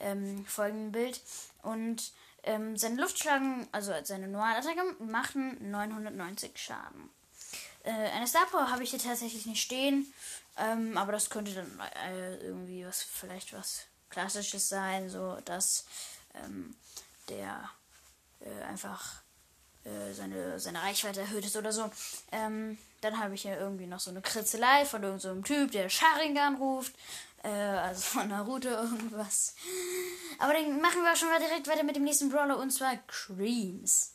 ähm, 0.00 0.44
Folgenbild. 0.46 1.20
Und 1.62 2.12
ähm, 2.42 2.76
seine 2.76 3.00
Luftschlagen, 3.00 3.68
also 3.72 3.92
seine 4.04 4.28
Normalattacke, 4.28 4.96
machen 5.00 5.70
990 5.70 6.56
Schaden. 6.56 7.10
Äh, 7.84 7.90
eine 7.90 8.26
Star 8.26 8.46
Power 8.46 8.70
habe 8.70 8.82
ich 8.82 8.90
hier 8.90 8.98
tatsächlich 8.98 9.46
nicht 9.46 9.62
stehen, 9.62 10.12
ähm, 10.56 10.96
aber 10.96 11.12
das 11.12 11.30
könnte 11.30 11.52
dann 11.52 11.80
äh, 12.06 12.36
irgendwie 12.38 12.86
was, 12.86 13.02
vielleicht 13.02 13.52
was 13.52 13.86
Klassisches 14.08 14.68
sein, 14.68 15.10
so 15.10 15.38
dass 15.44 15.84
ähm, 16.34 16.74
der 17.28 17.68
äh, 18.40 18.62
einfach 18.64 19.22
äh, 19.86 20.12
seine, 20.12 20.58
seine 20.58 20.82
Reichweite 20.82 21.20
erhöht 21.20 21.46
ist 21.46 21.56
oder 21.56 21.72
so. 21.72 21.90
Ähm, 22.32 22.76
dann 23.00 23.18
habe 23.18 23.34
ich 23.34 23.42
hier 23.42 23.58
irgendwie 23.58 23.86
noch 23.86 24.00
so 24.00 24.10
eine 24.10 24.20
Kritzelei 24.20 24.84
von 24.84 25.02
irgendeinem 25.02 25.38
so 25.38 25.42
Typ, 25.42 25.70
der 25.70 25.88
Sharingan 25.88 26.56
ruft. 26.56 26.92
Äh, 27.42 27.48
also 27.48 28.02
von 28.02 28.28
Naruto 28.28 28.68
irgendwas. 28.68 29.54
Aber 30.38 30.52
dann 30.52 30.80
machen 30.80 31.02
wir 31.02 31.12
auch 31.12 31.16
schon 31.16 31.28
mal 31.28 31.38
direkt 31.38 31.68
weiter 31.68 31.84
mit 31.84 31.96
dem 31.96 32.04
nächsten 32.04 32.30
Brawler 32.30 32.58
und 32.58 32.70
zwar 32.70 32.96
Creams. 33.06 34.12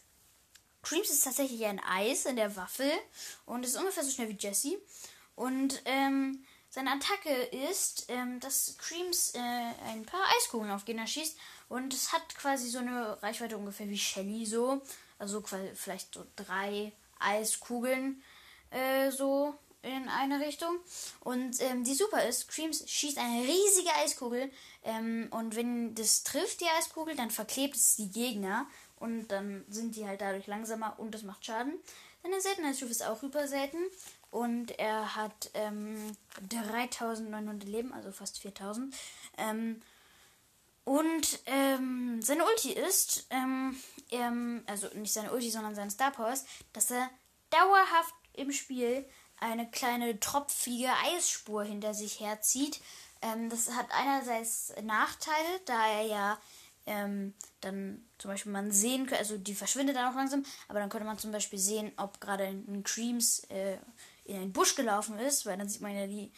Creams 0.83 1.09
ist 1.09 1.23
tatsächlich 1.23 1.65
ein 1.65 1.79
Eis 1.79 2.25
in 2.25 2.35
der 2.35 2.55
Waffel 2.55 2.91
und 3.45 3.65
ist 3.65 3.77
ungefähr 3.77 4.03
so 4.03 4.11
schnell 4.11 4.29
wie 4.29 4.37
Jesse. 4.37 4.77
Und 5.35 5.81
ähm, 5.85 6.43
seine 6.69 6.91
Attacke 6.91 7.29
ist, 7.69 8.05
ähm, 8.09 8.39
dass 8.39 8.75
Creams 8.77 9.33
äh, 9.35 9.39
ein 9.39 10.05
paar 10.05 10.23
Eiskugeln 10.37 10.71
auf 10.71 10.85
Gegner 10.85 11.07
schießt 11.07 11.37
und 11.69 11.93
es 11.93 12.11
hat 12.11 12.35
quasi 12.35 12.67
so 12.67 12.79
eine 12.79 13.21
Reichweite 13.21 13.57
ungefähr 13.57 13.89
wie 13.89 13.97
Shelly 13.97 14.45
so. 14.45 14.81
Also 15.21 15.43
vielleicht 15.75 16.15
so 16.15 16.25
drei 16.35 16.91
Eiskugeln 17.19 18.23
äh, 18.71 19.11
so 19.11 19.53
in 19.83 20.09
eine 20.09 20.39
Richtung. 20.39 20.79
Und 21.19 21.61
ähm, 21.61 21.83
die 21.83 21.93
super 21.93 22.23
ist, 22.25 22.47
Creams 22.49 22.89
schießt 22.89 23.17
eine 23.19 23.43
riesige 23.43 23.93
Eiskugel. 24.03 24.51
Ähm, 24.83 25.27
und 25.31 25.55
wenn 25.55 25.93
das 25.95 26.23
trifft, 26.23 26.61
die 26.61 26.69
Eiskugel, 26.79 27.15
dann 27.15 27.29
verklebt 27.29 27.75
es 27.75 27.95
die 27.95 28.09
Gegner. 28.09 28.65
Und 28.99 29.27
dann 29.27 29.63
sind 29.69 29.95
die 29.95 30.07
halt 30.07 30.21
dadurch 30.21 30.47
langsamer 30.47 30.99
und 30.99 31.13
das 31.13 31.23
macht 31.23 31.45
Schaden. 31.45 31.73
Seine 32.23 32.41
Seltenheitsstufe 32.41 32.91
ist 32.91 33.05
auch 33.05 33.21
hyper 33.21 33.47
selten. 33.47 33.77
Und 34.31 34.79
er 34.79 35.15
hat 35.15 35.51
ähm, 35.53 36.15
3900 36.49 37.67
Leben, 37.67 37.93
also 37.93 38.11
fast 38.11 38.39
4000. 38.39 38.95
Ähm, 39.37 39.81
und 40.83 41.39
ähm, 41.45 42.21
seine 42.21 42.45
Ulti 42.45 42.71
ist, 42.73 43.27
ähm, 43.29 43.77
ähm, 44.09 44.63
also 44.67 44.87
nicht 44.95 45.13
seine 45.13 45.31
Ulti, 45.31 45.51
sondern 45.51 45.75
seine 45.75 45.91
Star 45.91 46.11
Powers, 46.11 46.45
dass 46.73 46.91
er 46.91 47.09
dauerhaft 47.49 48.13
im 48.33 48.51
Spiel 48.51 49.05
eine 49.39 49.69
kleine 49.69 50.19
tropfige 50.19 50.91
Eisspur 51.05 51.63
hinter 51.63 51.93
sich 51.93 52.19
herzieht. 52.19 52.79
Ähm, 53.21 53.49
das 53.49 53.71
hat 53.71 53.87
einerseits 53.91 54.73
Nachteile, 54.83 55.59
da 55.65 55.87
er 55.87 56.05
ja 56.05 56.39
ähm, 56.87 57.33
dann 57.61 58.03
zum 58.17 58.31
Beispiel 58.31 58.51
man 58.51 58.71
sehen 58.71 59.05
könnte, 59.05 59.19
also 59.19 59.37
die 59.37 59.53
verschwindet 59.53 59.95
dann 59.95 60.11
auch 60.11 60.15
langsam, 60.15 60.43
aber 60.67 60.79
dann 60.79 60.89
könnte 60.89 61.05
man 61.05 61.19
zum 61.19 61.31
Beispiel 61.31 61.59
sehen, 61.59 61.91
ob 61.97 62.19
gerade 62.19 62.45
ein 62.45 62.83
Creams 62.83 63.43
äh, 63.49 63.77
in 64.25 64.37
einen 64.37 64.53
Busch 64.53 64.75
gelaufen 64.75 65.19
ist, 65.19 65.45
weil 65.45 65.57
dann 65.57 65.69
sieht 65.69 65.81
man 65.81 65.95
ja 65.95 66.07
die 66.07 66.31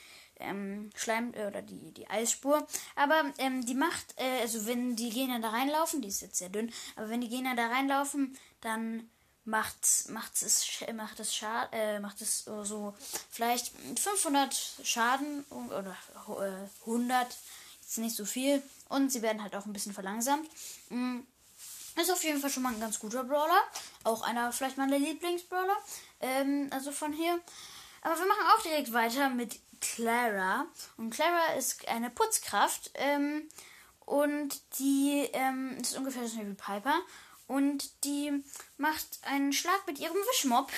ähm, 0.44 0.90
Schleim 0.96 1.34
äh, 1.34 1.48
oder 1.48 1.62
die, 1.62 1.92
die 1.92 2.08
Eisspur. 2.08 2.68
Aber 2.96 3.24
ähm, 3.38 3.66
die 3.66 3.76
macht, 3.76 4.14
äh, 4.18 4.42
also 4.42 4.66
wenn 4.66 4.96
die 4.96 5.10
Gegner 5.10 5.40
da 5.40 5.50
reinlaufen, 5.50 6.02
die 6.02 6.10
ist 6.10 6.22
jetzt 6.22 6.38
sehr 6.38 6.50
dünn, 6.50 6.72
aber 6.96 7.10
wenn 7.10 7.22
die 7.22 7.30
Gegner 7.30 7.56
da 7.56 7.68
reinlaufen, 7.68 8.38
dann 8.62 9.10
macht, 9.46 10.10
macht 10.10 10.42
es 10.42 10.84
macht 10.94 11.20
es 11.20 11.36
Schad, 11.36 11.70
äh, 11.74 12.00
macht 12.00 12.22
es 12.22 12.46
so 12.46 12.94
vielleicht 13.30 13.72
500 14.00 14.56
Schaden 14.84 15.44
oder 15.50 15.96
äh, 16.40 16.86
100 16.86 17.28
jetzt 17.82 17.98
nicht 17.98 18.16
so 18.16 18.26
viel 18.26 18.64
und 18.90 19.12
sie 19.12 19.22
werden 19.22 19.44
halt 19.44 19.56
auch 19.56 19.66
ein 19.66 19.74
bisschen 19.74 19.94
verlangsamt. 19.94 20.50
Mhm. 20.90 21.26
Ist 21.96 22.12
auf 22.12 22.24
jeden 22.24 22.40
Fall 22.40 22.50
schon 22.50 22.64
mal 22.64 22.74
ein 22.74 22.80
ganz 22.80 22.98
guter 22.98 23.24
Brawler. 23.24 23.62
Auch 24.04 24.24
einer 24.24 24.52
vielleicht 24.52 24.78
meiner 24.78 24.98
Lieblingsbrawler. 24.98 25.78
Ähm, 26.22 26.68
also 26.72 26.92
von 26.92 27.14
hier. 27.14 27.40
Aber 28.04 28.20
wir 28.20 28.28
machen 28.28 28.46
auch 28.54 28.62
direkt 28.62 28.92
weiter 28.92 29.30
mit 29.30 29.60
Clara. 29.80 30.68
Und 30.98 31.12
Clara 31.12 31.54
ist 31.58 31.88
eine 31.88 32.10
Putzkraft. 32.10 32.92
Ähm, 32.96 33.50
und 34.06 34.62
die 34.80 35.30
ähm, 35.32 35.78
ist 35.82 35.98
ungefähr 35.98 36.28
so 36.28 36.38
wie 36.40 36.54
Piper. 36.54 37.00
Und 37.48 38.04
die 38.04 38.44
macht 38.78 39.20
einen 39.24 39.54
Schlag 39.54 39.88
mit 39.88 40.00
ihrem 40.00 40.16
Wischmob 40.16 40.72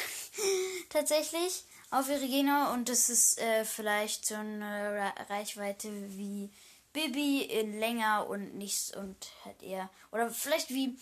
tatsächlich 0.89 1.65
auf 1.89 2.09
ihre 2.09 2.27
Gegner. 2.27 2.71
Und 2.73 2.89
das 2.89 3.09
ist 3.09 3.39
äh, 3.39 3.65
vielleicht 3.65 4.27
so 4.27 4.35
eine 4.35 5.11
Reichweite 5.29 5.89
wie 6.17 6.51
Bibi 6.93 7.41
in 7.41 7.79
länger 7.79 8.27
und 8.29 8.55
nichts 8.55 8.95
und 8.95 9.17
halt 9.43 9.63
eher. 9.63 9.89
Oder 10.11 10.29
vielleicht 10.29 10.69
wie 10.69 10.95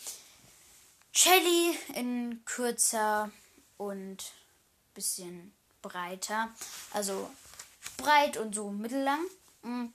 Shelly 1.12 1.78
in 1.96 2.44
kürzer 2.46 3.30
und 3.78 4.32
bisschen 4.94 5.54
breiter. 5.84 6.50
Also 6.92 7.30
breit 7.98 8.38
und 8.38 8.56
so 8.56 8.72
mittellang. 8.72 9.22
Mhm. 9.62 9.94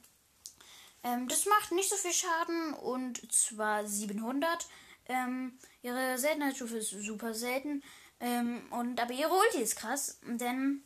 Ähm, 1.02 1.28
das 1.28 1.47
macht 1.47 1.73
nicht 1.73 1.90
so 1.90 1.97
viel 1.97 2.12
Schaden 2.12 2.75
und 2.75 3.33
zwar 3.33 3.85
700. 3.87 4.66
Ähm, 5.09 5.59
ihre 5.83 6.18
Seltenheitsstufe 6.18 6.78
ist 6.78 6.90
super 6.90 7.35
selten. 7.35 7.83
Ähm, 8.21 8.62
und 8.71 9.00
aber 9.00 9.12
ihre 9.12 9.33
Ulti 9.33 9.62
ist 9.62 9.76
krass, 9.76 10.18
denn 10.23 10.83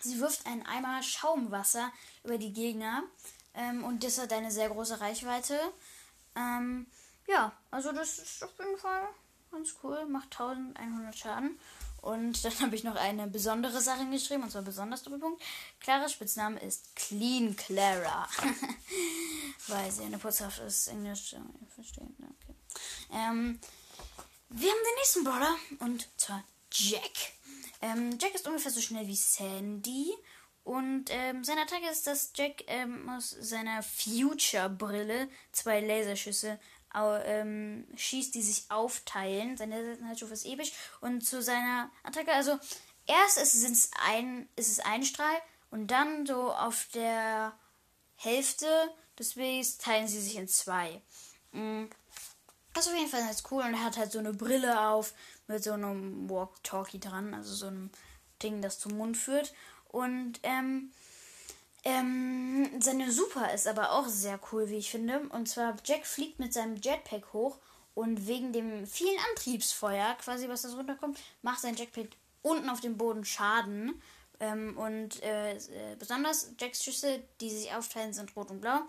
sie 0.00 0.20
wirft 0.20 0.46
einen 0.46 0.64
Eimer 0.64 1.02
Schaumwasser 1.02 1.92
über 2.24 2.38
die 2.38 2.52
Gegner. 2.52 3.02
Ähm, 3.54 3.84
und 3.84 4.04
das 4.04 4.18
hat 4.18 4.32
eine 4.32 4.50
sehr 4.50 4.68
große 4.68 5.00
Reichweite. 5.00 5.58
Ähm, 6.36 6.86
ja, 7.26 7.52
also 7.70 7.92
das 7.92 8.18
ist 8.18 8.44
auf 8.44 8.56
jeden 8.58 8.78
Fall 8.78 9.08
ganz 9.50 9.74
cool. 9.82 10.06
Macht 10.06 10.38
1100 10.38 11.16
Schaden. 11.16 11.58
Und 12.06 12.44
dann 12.44 12.60
habe 12.60 12.76
ich 12.76 12.84
noch 12.84 12.94
eine 12.94 13.26
besondere 13.26 13.80
Sache 13.80 14.06
geschrieben, 14.06 14.44
und 14.44 14.52
zwar 14.52 14.62
besonders 14.62 15.02
Doppelpunkt. 15.02 15.42
Claras 15.80 16.12
Spitzname 16.12 16.60
ist 16.60 16.94
Clean 16.94 17.56
Clara. 17.56 18.28
Weil 19.66 19.90
sie 19.90 20.04
eine 20.04 20.16
putzhaft 20.16 20.60
ist. 20.60 20.86
Englisch, 20.86 21.34
verstehen. 21.74 22.14
Okay. 22.20 22.54
Ähm, 23.12 23.58
wir 24.50 24.70
haben 24.70 24.78
den 24.78 24.94
nächsten 24.98 25.24
Brawler 25.24 25.56
und 25.80 26.08
zwar 26.16 26.44
Jack. 26.70 27.10
Ähm, 27.82 28.16
Jack 28.20 28.36
ist 28.36 28.46
ungefähr 28.46 28.70
so 28.70 28.80
schnell 28.80 29.08
wie 29.08 29.16
Sandy. 29.16 30.14
Und 30.62 31.06
ähm, 31.10 31.42
seine 31.42 31.62
Attacke 31.62 31.88
ist, 31.90 32.06
dass 32.06 32.30
Jack 32.36 32.62
ähm, 32.68 33.08
aus 33.08 33.30
seiner 33.30 33.82
Future-Brille 33.82 35.28
zwei 35.50 35.80
Laserschüsse 35.80 36.60
ähm, 36.96 37.86
schießt, 37.96 38.34
die 38.34 38.42
sich 38.42 38.70
aufteilen. 38.70 39.56
Seine 39.56 39.82
Seltenheitsstufe 39.84 40.32
ist 40.32 40.46
episch. 40.46 40.72
Und 41.00 41.22
zu 41.22 41.42
seiner 41.42 41.90
Attacke, 42.02 42.32
also 42.32 42.58
erst 43.06 43.38
ist 43.38 43.54
es 43.54 43.90
ein, 44.06 44.48
ist 44.56 44.70
es 44.70 44.80
ein 44.80 45.04
Strahl 45.04 45.36
und 45.70 45.88
dann 45.88 46.26
so 46.26 46.52
auf 46.52 46.88
der 46.94 47.52
Hälfte 48.16 48.66
des 49.18 49.36
Wegs 49.36 49.78
teilen 49.78 50.08
sie 50.08 50.20
sich 50.20 50.36
in 50.36 50.48
zwei. 50.48 51.02
Mhm. 51.52 51.90
Das 52.72 52.86
ist 52.86 52.92
auf 52.92 52.98
jeden 52.98 53.10
Fall 53.10 53.24
ganz 53.24 53.42
cool 53.50 53.62
und 53.62 53.72
er 53.72 53.84
hat 53.84 53.96
halt 53.96 54.12
so 54.12 54.18
eine 54.18 54.34
Brille 54.34 54.88
auf 54.88 55.14
mit 55.46 55.64
so 55.64 55.72
einem 55.72 56.28
Walk-Talkie 56.28 57.00
dran, 57.00 57.32
also 57.32 57.54
so 57.54 57.68
einem 57.68 57.90
Ding, 58.42 58.60
das 58.60 58.78
zum 58.78 58.96
Mund 58.98 59.16
führt. 59.16 59.54
Und 59.88 60.40
ähm, 60.42 60.92
ähm, 61.86 62.68
seine 62.80 63.12
Super 63.12 63.54
ist 63.54 63.68
aber 63.68 63.92
auch 63.92 64.08
sehr 64.08 64.40
cool, 64.50 64.68
wie 64.68 64.78
ich 64.78 64.90
finde. 64.90 65.20
Und 65.28 65.48
zwar 65.48 65.76
Jack 65.84 66.04
fliegt 66.04 66.40
mit 66.40 66.52
seinem 66.52 66.74
Jetpack 66.76 67.32
hoch 67.32 67.58
Und 67.94 68.26
wegen 68.26 68.52
dem 68.52 68.86
vielen 68.88 69.16
Antriebsfeuer, 69.30 70.16
quasi, 70.20 70.48
was 70.48 70.62
da 70.62 70.68
runterkommt, 70.70 71.16
macht 71.42 71.60
sein 71.60 71.76
Jackpack 71.76 72.08
unten 72.42 72.68
auf 72.68 72.80
dem 72.80 72.96
Boden 72.96 73.24
Schaden. 73.24 74.02
Ähm, 74.40 74.76
und 74.76 75.22
äh, 75.22 75.54
äh, 75.54 75.96
besonders 75.96 76.50
Jacks 76.58 76.82
Schüsse, 76.82 77.22
die 77.40 77.50
sich 77.50 77.72
aufteilen, 77.72 78.12
sind 78.12 78.34
rot 78.34 78.50
und 78.50 78.60
blau. 78.60 78.80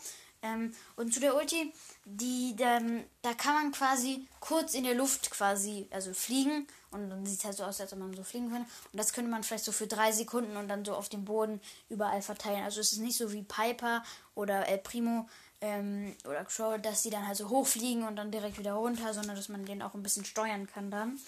Ähm, 0.42 0.74
und 0.96 1.14
zu 1.14 1.20
der 1.20 1.36
Ulti, 1.36 1.74
die 2.06 2.56
ähm, 2.60 3.04
da 3.22 3.34
kann 3.34 3.56
man 3.56 3.72
quasi 3.72 4.28
kurz 4.40 4.74
in 4.76 4.84
der 4.84 4.94
Luft 4.94 5.32
quasi, 5.32 5.88
also 5.92 6.14
fliegen. 6.14 6.68
Und 6.92 7.10
dann 7.10 7.26
sieht 7.26 7.40
es 7.40 7.46
halt 7.46 7.58
so 7.58 7.64
aus, 7.64 7.82
als 7.82 7.92
ob 7.94 8.00
man 8.00 8.14
so 8.14 8.24
fliegen 8.24 8.50
könnte. 8.50 8.70
Und 8.92 9.00
das 9.00 9.14
könnte 9.14 9.32
man 9.32 9.44
vielleicht 9.44 9.66
so 9.66 9.72
für 9.72 9.88
drei 9.88 10.12
Sekunden 10.12 10.56
und 10.58 10.68
dann 10.68 10.86
so 10.86 10.96
auf 10.96 11.10
dem 11.10 11.26
Boden 11.26 11.60
überall 11.90 12.22
verteilen. 12.22 12.64
Also 12.64 12.80
es 12.80 12.94
ist 12.94 13.00
nicht 13.00 13.18
so 13.18 13.34
wie 13.34 13.44
Piper 13.44 14.04
oder 14.36 14.68
El 14.68 14.78
Primo 14.78 15.28
ähm, 15.62 16.16
oder 16.26 16.46
Crow, 16.46 16.80
dass 16.80 17.02
die 17.02 17.10
dann 17.10 17.28
halt 17.28 17.38
so 17.38 17.50
hochfliegen 17.50 18.04
und 18.04 18.16
dann 18.16 18.32
direkt 18.32 18.60
wieder 18.60 18.74
runter, 18.74 19.14
sondern 19.14 19.36
dass 19.36 19.50
man 19.50 19.66
den 19.66 19.82
auch 19.82 19.94
ein 19.96 20.04
bisschen 20.04 20.26
steuern 20.26 20.68
kann 20.68 20.92
dann. 20.92 21.20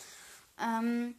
Ähm, 0.59 1.15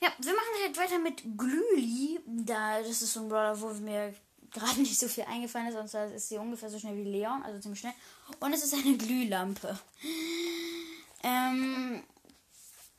ja, 0.00 0.08
wir 0.18 0.32
machen 0.32 0.48
halt 0.64 0.76
weiter 0.76 0.98
mit 0.98 1.22
Glüli. 1.38 2.20
Da, 2.26 2.80
das 2.80 3.02
ist 3.02 3.12
so 3.12 3.20
ein 3.20 3.28
Brawler, 3.28 3.60
wo 3.60 3.68
mir 3.74 4.12
gerade 4.52 4.80
nicht 4.80 4.98
so 4.98 5.08
viel 5.08 5.24
eingefallen 5.24 5.68
ist, 5.68 5.74
sonst 5.74 5.94
ist 6.14 6.28
sie 6.28 6.38
ungefähr 6.38 6.70
so 6.70 6.78
schnell 6.78 6.96
wie 6.96 7.10
Leon, 7.10 7.42
also 7.42 7.60
ziemlich 7.60 7.80
schnell. 7.80 7.94
Und 8.40 8.52
es 8.52 8.64
ist 8.64 8.74
eine 8.74 8.96
Glühlampe. 8.96 9.78
Ähm, 11.22 12.02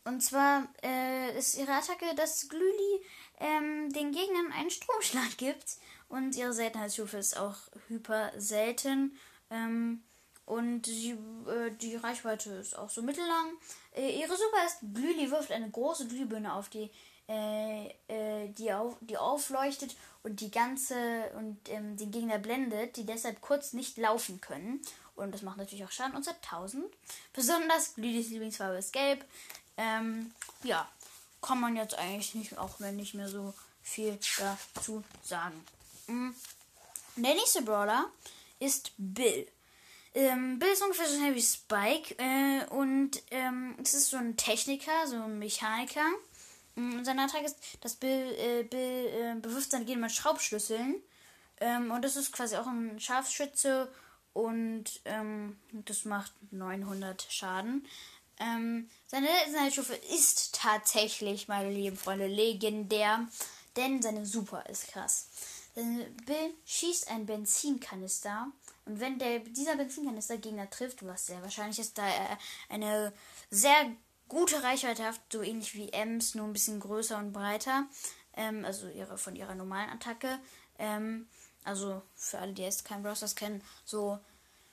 und 0.06 0.22
zwar 0.22 0.68
äh, 0.84 1.38
ist 1.38 1.58
ihre 1.58 1.74
Attacke, 1.74 2.14
dass 2.16 2.50
Glüli 2.50 3.02
ähm, 3.40 3.92
den 3.92 4.12
Gegnern 4.12 4.52
einen 4.52 4.70
Stromschlag 4.70 5.38
gibt. 5.38 5.78
Und 6.10 6.36
ihre 6.36 6.54
Seltenheitsstufe 6.54 7.18
ist 7.18 7.38
auch 7.38 7.56
hyper 7.88 8.32
selten. 8.38 9.18
Ähm, 9.50 10.04
und 10.46 10.84
die, 10.84 11.12
äh, 11.12 11.72
die 11.80 11.96
Reichweite 11.96 12.52
ist 12.52 12.78
auch 12.78 12.90
so 12.90 13.02
mittellang. 13.02 13.54
Äh, 13.96 14.20
ihre 14.20 14.36
Super 14.36 14.66
ist, 14.66 14.80
Glüli 14.94 15.32
wirft 15.32 15.52
eine 15.52 15.70
große 15.70 16.08
Glühbirne 16.08 16.54
auf 16.54 16.70
die, 16.70 16.92
äh, 17.30 17.88
äh, 18.08 18.50
die, 18.50 18.74
auf, 18.74 18.98
die 19.02 19.18
aufleuchtet 19.18 19.96
und 20.24 20.40
die 20.40 20.52
ganze 20.52 20.96
und 21.38 21.58
ähm, 21.70 21.98
den 21.98 22.12
Gegner 22.12 22.40
blendet, 22.40 22.96
die 22.96 23.06
deshalb 23.06 23.42
kurz 23.42 23.74
nicht 23.74 23.98
laufen 23.98 24.42
können. 24.42 24.82
Und 25.16 25.34
das 25.34 25.42
macht 25.42 25.58
natürlich 25.58 25.86
auch 25.86 25.92
Schaden 25.92 26.16
unter 26.16 26.32
1000. 26.32 26.86
Besonders 27.34 27.96
Glülis 27.96 28.30
Lieblingsfarbe 28.30 28.78
ist 28.78 28.94
gelb. 28.94 29.24
Ähm, 29.78 30.32
ja, 30.64 30.90
kann 31.42 31.60
man 31.60 31.76
jetzt 31.76 31.98
eigentlich 31.98 32.34
nicht, 32.36 32.58
auch 32.58 32.80
wenn 32.80 32.96
nicht 32.96 33.14
mehr 33.14 33.28
so 33.28 33.54
viel 33.84 34.18
dazu 34.40 35.04
sagen. 35.24 35.64
Mhm. 36.08 36.34
Der 37.18 37.36
nächste 37.36 37.62
Brawler 37.62 38.10
ist 38.60 38.92
Bill. 38.98 39.48
Ähm, 40.16 40.58
Bill 40.58 40.70
ist 40.70 40.82
ungefähr 40.82 41.08
so 41.08 41.16
schnell 41.16 41.36
wie 41.36 41.42
Spike 41.42 42.16
äh, 42.18 42.66
und 42.70 43.22
ähm, 43.32 43.76
es 43.82 43.94
ist 43.94 44.10
so 44.10 44.18
ein 44.18 44.38
Techniker, 44.38 45.08
so 45.08 45.16
ein 45.16 45.38
Mechaniker. 45.40 46.06
Und 46.76 47.06
seine 47.06 47.24
Attacke 47.24 47.46
ist, 47.46 47.58
dass 47.82 47.96
Bill, 47.96 48.34
äh, 48.38 48.64
Bill 48.64 49.08
äh, 49.08 49.36
bewirft 49.40 49.72
seine 49.72 49.96
mit 49.96 50.12
Schraubschlüsseln. 50.12 51.02
Ähm, 51.60 51.92
und 51.92 52.04
das 52.04 52.16
ist 52.16 52.34
quasi 52.34 52.56
auch 52.56 52.68
ein 52.68 53.00
Scharfschütze 53.00 53.92
und 54.34 54.86
ähm, 55.06 55.58
das 55.72 56.06
macht 56.06 56.34
900 56.52 57.28
Schaden. 57.30 57.88
Ähm, 58.40 58.90
seine 59.06 59.28
Seltenheitsstufe 59.46 59.94
ist 59.94 60.56
tatsächlich, 60.56 61.48
meine 61.48 61.72
lieben 61.72 61.98
Freunde, 61.98 62.28
legendär, 62.28 63.28
denn 63.76 64.02
seine 64.02 64.26
Super 64.26 64.66
ist 64.70 64.88
krass. 64.88 65.28
Bill 65.76 66.54
schießt 66.66 67.10
einen 67.10 67.26
Benzinkanister 67.26 68.52
und 68.86 69.00
wenn 69.00 69.18
der, 69.18 69.40
dieser 69.40 69.76
Benzinkanister 69.76 70.38
Gegner 70.38 70.70
trifft, 70.70 71.06
was 71.06 71.28
sehr 71.28 71.42
wahrscheinlich 71.42 71.80
ist, 71.80 71.98
da 71.98 72.06
er 72.06 72.38
eine 72.70 73.14
sehr 73.50 73.92
gute 74.34 74.64
Reichweite 74.64 75.04
hat, 75.06 75.20
so 75.32 75.42
ähnlich 75.42 75.76
wie 75.76 75.90
Ems, 75.94 76.36
nur 76.36 76.46
ein 76.46 76.54
bisschen 76.54 76.80
größer 76.80 77.18
und 77.18 77.32
breiter, 77.34 77.86
ähm, 78.36 78.66
also 78.66 78.88
ihre, 78.90 79.18
von 79.18 79.36
ihrer 79.36 79.56
normalen 79.56 79.90
Attacke, 79.90 80.40
ähm, 80.80 81.28
also 81.64 82.02
für 82.16 82.40
alle, 82.40 82.54
die 82.54 82.64
jetzt 82.64 82.86
kein 82.86 83.04
Browsers 83.04 83.36
kennen, 83.36 83.64
so 83.86 84.20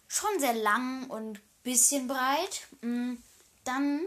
schon 0.08 0.40
sehr 0.40 0.54
lang 0.54 1.08
und 1.08 1.40
bisschen 1.62 2.08
breit. 2.08 2.66
Mm, 2.80 3.14
dann, 3.64 4.00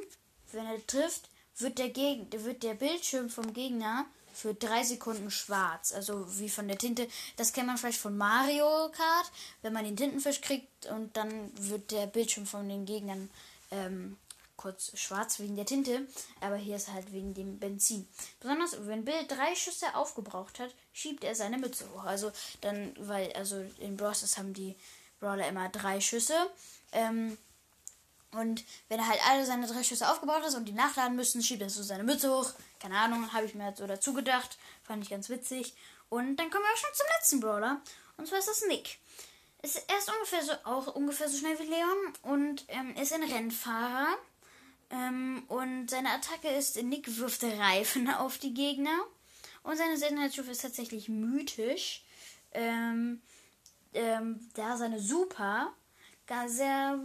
wenn 0.52 0.66
er 0.66 0.86
trifft, 0.86 1.30
wird 1.58 1.78
der, 1.78 1.90
Geg 1.90 2.44
wird 2.44 2.64
der 2.64 2.74
Bildschirm 2.74 3.30
vom 3.30 3.54
Gegner 3.54 4.06
für 4.34 4.54
drei 4.54 4.84
Sekunden 4.84 5.30
schwarz. 5.30 5.94
Also 5.94 6.26
wie 6.40 6.50
von 6.50 6.68
der 6.68 6.78
Tinte. 6.78 7.08
Das 7.38 7.54
kennt 7.54 7.68
man 7.68 7.78
vielleicht 7.78 8.00
von 8.00 8.18
Mario 8.18 8.90
Kart, 8.90 9.32
wenn 9.62 9.74
man 9.74 9.86
den 9.86 9.96
Tintenfisch 9.96 10.42
kriegt 10.42 10.88
und 10.88 11.16
dann 11.16 11.52
wird 11.56 11.92
der 11.92 12.08
Bildschirm 12.08 12.48
von 12.48 12.68
den 12.68 12.86
Gegnern 12.86 13.30
ähm, 13.72 14.18
kurz 14.58 14.98
schwarz 14.98 15.40
wegen 15.40 15.56
der 15.56 15.66
Tinte. 15.66 16.08
Aber 16.42 16.56
hier 16.56 16.76
ist 16.76 16.92
halt 16.92 17.12
wegen 17.12 17.34
dem 17.34 17.60
Benzin. 17.60 18.08
Besonders 18.40 18.76
wenn 18.88 19.06
Bill 19.06 19.28
drei 19.28 19.56
Schüsse 19.56 19.96
aufgebraucht 19.96 20.60
hat, 20.60 20.74
schiebt 20.94 21.24
er 21.24 21.36
seine 21.36 21.58
Mütze 21.58 21.86
hoch. 21.94 22.04
Also 22.04 22.32
dann, 22.62 22.94
weil, 23.00 23.32
also 23.34 23.64
in 23.80 23.98
Bros. 23.98 24.38
haben 24.38 24.54
die 24.54 24.76
Brawler 25.20 25.48
immer 25.48 25.70
drei 25.70 26.00
Schüsse. 26.00 26.36
Ähm, 26.92 27.38
und 28.32 28.64
wenn 28.90 29.00
er 29.00 29.08
halt 29.08 29.20
alle 29.30 29.46
seine 29.46 29.68
drei 29.68 29.84
Schüsse 29.84 30.10
aufgebaut 30.10 30.44
hat 30.44 30.56
und 30.56 30.66
die 30.66 30.74
nachladen 30.74 31.16
müssen, 31.16 31.44
schiebt 31.44 31.62
er 31.62 31.70
so 31.70 31.84
seine 31.84 32.04
Mütze 32.04 32.32
hoch. 32.32 32.52
Keine 32.80 32.98
Ahnung, 32.98 33.32
habe 33.32 33.46
ich 33.46 33.54
mir 33.54 33.66
halt 33.66 33.78
so 33.78 33.88
dazu 33.88 34.14
gedacht. 34.14 34.58
Fand 34.84 35.04
ich 35.04 35.10
ganz 35.10 35.30
witzig. 35.30 35.76
Und 36.10 36.36
dann 36.38 36.50
kommen 36.50 36.64
wir 36.64 36.74
auch 36.74 36.78
schon 36.78 36.94
zum 36.94 37.08
letzten 37.18 37.40
Brawler. 37.40 37.82
Und 38.18 38.28
zwar 38.28 38.40
ist 38.40 38.48
das 38.48 38.66
Nick. 38.68 39.00
Ist, 39.62 39.82
er 39.88 39.98
ist 39.98 40.12
ungefähr 40.12 40.44
so, 40.44 40.52
auch 40.66 40.96
ungefähr 40.96 41.30
so 41.30 41.38
schnell 41.38 41.58
wie 41.60 41.64
Leon 41.64 42.14
und 42.24 42.66
ähm, 42.68 42.96
ist 42.98 43.14
ein 43.14 43.24
Rennfahrer. 43.24 44.08
Ähm, 44.90 45.44
und 45.48 45.90
seine 45.90 46.10
Attacke 46.10 46.50
ist, 46.50 46.82
Nick 46.84 47.18
wirft 47.18 47.44
Reifen 47.44 48.10
auf 48.14 48.38
die 48.38 48.54
Gegner. 48.54 48.98
Und 49.64 49.78
seine 49.78 49.98
Seltenheitsstufe 49.98 50.52
ist 50.52 50.62
tatsächlich 50.62 51.10
mythisch. 51.10 52.04
Ähm, 52.52 53.22
ähm, 53.94 54.50
da 54.56 54.78
seine 54.78 55.00
Super 55.00 55.74
gar 56.28 56.48
sehr, 56.48 57.00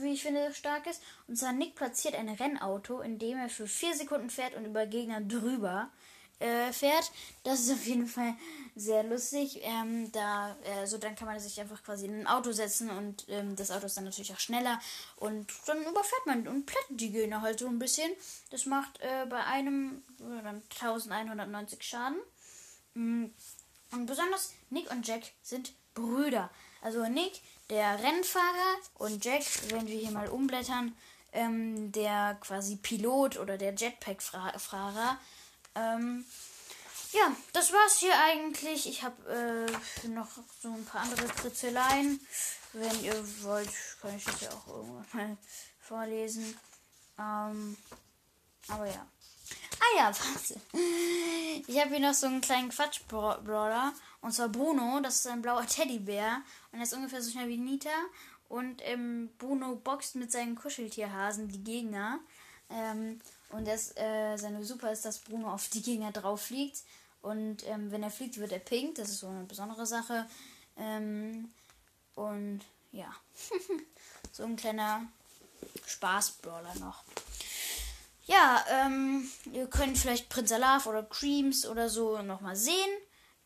wie 0.00 0.12
ich 0.12 0.22
finde, 0.22 0.52
stark 0.54 0.86
ist. 0.86 1.02
Und 1.28 1.36
zwar 1.36 1.52
Nick 1.52 1.74
platziert 1.74 2.14
ein 2.14 2.28
Rennauto, 2.28 3.00
in 3.00 3.18
dem 3.18 3.38
er 3.38 3.48
für 3.48 3.66
vier 3.66 3.94
Sekunden 3.94 4.30
fährt 4.30 4.54
und 4.54 4.64
über 4.64 4.86
Gegner 4.86 5.20
drüber 5.20 5.90
äh, 6.38 6.72
fährt. 6.72 7.12
Das 7.44 7.60
ist 7.60 7.72
auf 7.72 7.86
jeden 7.86 8.06
Fall 8.06 8.34
sehr 8.74 9.02
lustig. 9.02 9.60
Ähm, 9.62 10.10
da, 10.12 10.56
also 10.78 10.98
dann 10.98 11.14
kann 11.14 11.28
man 11.28 11.38
sich 11.40 11.60
einfach 11.60 11.82
quasi 11.82 12.06
in 12.06 12.20
ein 12.20 12.26
Auto 12.26 12.52
setzen 12.52 12.90
und 12.90 13.26
ähm, 13.28 13.56
das 13.56 13.70
Auto 13.70 13.86
ist 13.86 13.96
dann 13.96 14.04
natürlich 14.04 14.32
auch 14.32 14.40
schneller 14.40 14.80
und 15.16 15.52
dann 15.66 15.82
überfährt 15.82 16.26
man 16.26 16.48
und 16.48 16.66
plättet 16.66 17.00
die 17.00 17.12
Gegner 17.12 17.42
halt 17.42 17.58
so 17.58 17.66
ein 17.66 17.78
bisschen. 17.78 18.10
Das 18.50 18.66
macht 18.66 19.00
äh, 19.00 19.26
bei 19.28 19.44
einem 19.44 20.02
äh, 20.20 20.42
dann 20.42 20.62
1190 20.80 21.82
Schaden. 21.82 22.18
Mm. 22.94 23.26
Und 23.92 24.06
besonders 24.06 24.54
Nick 24.70 24.90
und 24.90 25.06
Jack 25.06 25.22
sind 25.42 25.74
Brüder. 25.92 26.50
Also 26.80 27.06
Nick 27.06 27.42
der 27.68 28.02
Rennfahrer 28.02 28.76
und 28.94 29.24
Jack, 29.24 29.42
wenn 29.68 29.86
wir 29.86 29.98
hier 29.98 30.10
mal 30.10 30.28
umblättern, 30.28 30.96
ähm, 31.32 31.92
der 31.92 32.36
quasi 32.40 32.76
Pilot 32.76 33.38
oder 33.38 33.56
der 33.56 33.74
Jetpack-Fahrer. 33.74 35.18
Ähm, 35.74 36.24
ja, 37.12 37.36
das 37.52 37.72
war's 37.72 37.98
hier 37.98 38.18
eigentlich. 38.18 38.86
Ich 38.88 39.02
habe 39.02 39.68
äh, 40.04 40.08
noch 40.08 40.28
so 40.60 40.68
ein 40.72 40.84
paar 40.84 41.02
andere 41.02 41.26
Kritzeleien. 41.28 42.20
Wenn 42.72 43.04
ihr 43.04 43.42
wollt, 43.42 43.70
kann 44.00 44.16
ich 44.16 44.24
das 44.24 44.40
ja 44.40 44.50
auch 44.50 44.66
irgendwann 44.66 45.06
mal 45.12 45.36
vorlesen. 45.80 46.56
Ähm, 47.18 47.76
aber 48.68 48.86
ja. 48.86 49.06
Ah 49.78 49.98
ja, 49.98 50.04
warte. 50.18 50.60
Ich 51.66 51.78
habe 51.78 51.90
hier 51.90 52.00
noch 52.00 52.14
so 52.14 52.26
einen 52.26 52.40
kleinen 52.40 52.70
Quatsch-Brawler. 52.70 53.92
Und 54.20 54.32
zwar 54.32 54.48
Bruno. 54.48 55.00
Das 55.00 55.16
ist 55.16 55.26
ein 55.26 55.42
blauer 55.42 55.66
Teddybär. 55.66 56.42
Und 56.70 56.78
er 56.78 56.84
ist 56.84 56.94
ungefähr 56.94 57.20
so 57.20 57.30
schnell 57.30 57.48
wie 57.48 57.58
Nita. 57.58 57.90
Und 58.48 58.80
ähm, 58.84 59.30
Bruno 59.38 59.76
boxt 59.76 60.14
mit 60.14 60.32
seinen 60.32 60.54
Kuscheltierhasen 60.54 61.48
die 61.48 61.62
Gegner. 61.62 62.20
Ähm, 62.70 63.20
und 63.50 63.66
das, 63.68 63.94
äh, 63.96 64.36
seine 64.36 64.64
Super 64.64 64.92
ist, 64.92 65.04
dass 65.04 65.18
Bruno 65.18 65.52
auf 65.52 65.68
die 65.68 65.82
Gegner 65.82 66.12
drauf 66.12 66.42
fliegt. 66.42 66.82
Und 67.22 67.66
ähm, 67.68 67.90
wenn 67.90 68.02
er 68.02 68.10
fliegt, 68.10 68.38
wird 68.38 68.52
er 68.52 68.58
pink. 68.58 68.96
Das 68.96 69.08
ist 69.08 69.20
so 69.20 69.28
eine 69.28 69.44
besondere 69.44 69.86
Sache. 69.86 70.26
Ähm, 70.76 71.50
und 72.14 72.60
ja. 72.90 73.14
so 74.32 74.44
ein 74.44 74.56
kleiner 74.56 75.06
Spaß-Brawler 75.86 76.74
noch. 76.80 77.04
Ja, 78.26 78.64
ähm, 78.70 79.28
ihr 79.52 79.66
könnt 79.66 79.98
vielleicht 79.98 80.28
Prinz 80.28 80.52
Alaf 80.52 80.86
oder 80.86 81.02
Creams 81.02 81.66
oder 81.66 81.88
so 81.88 82.22
nochmal 82.22 82.56
sehen 82.56 82.90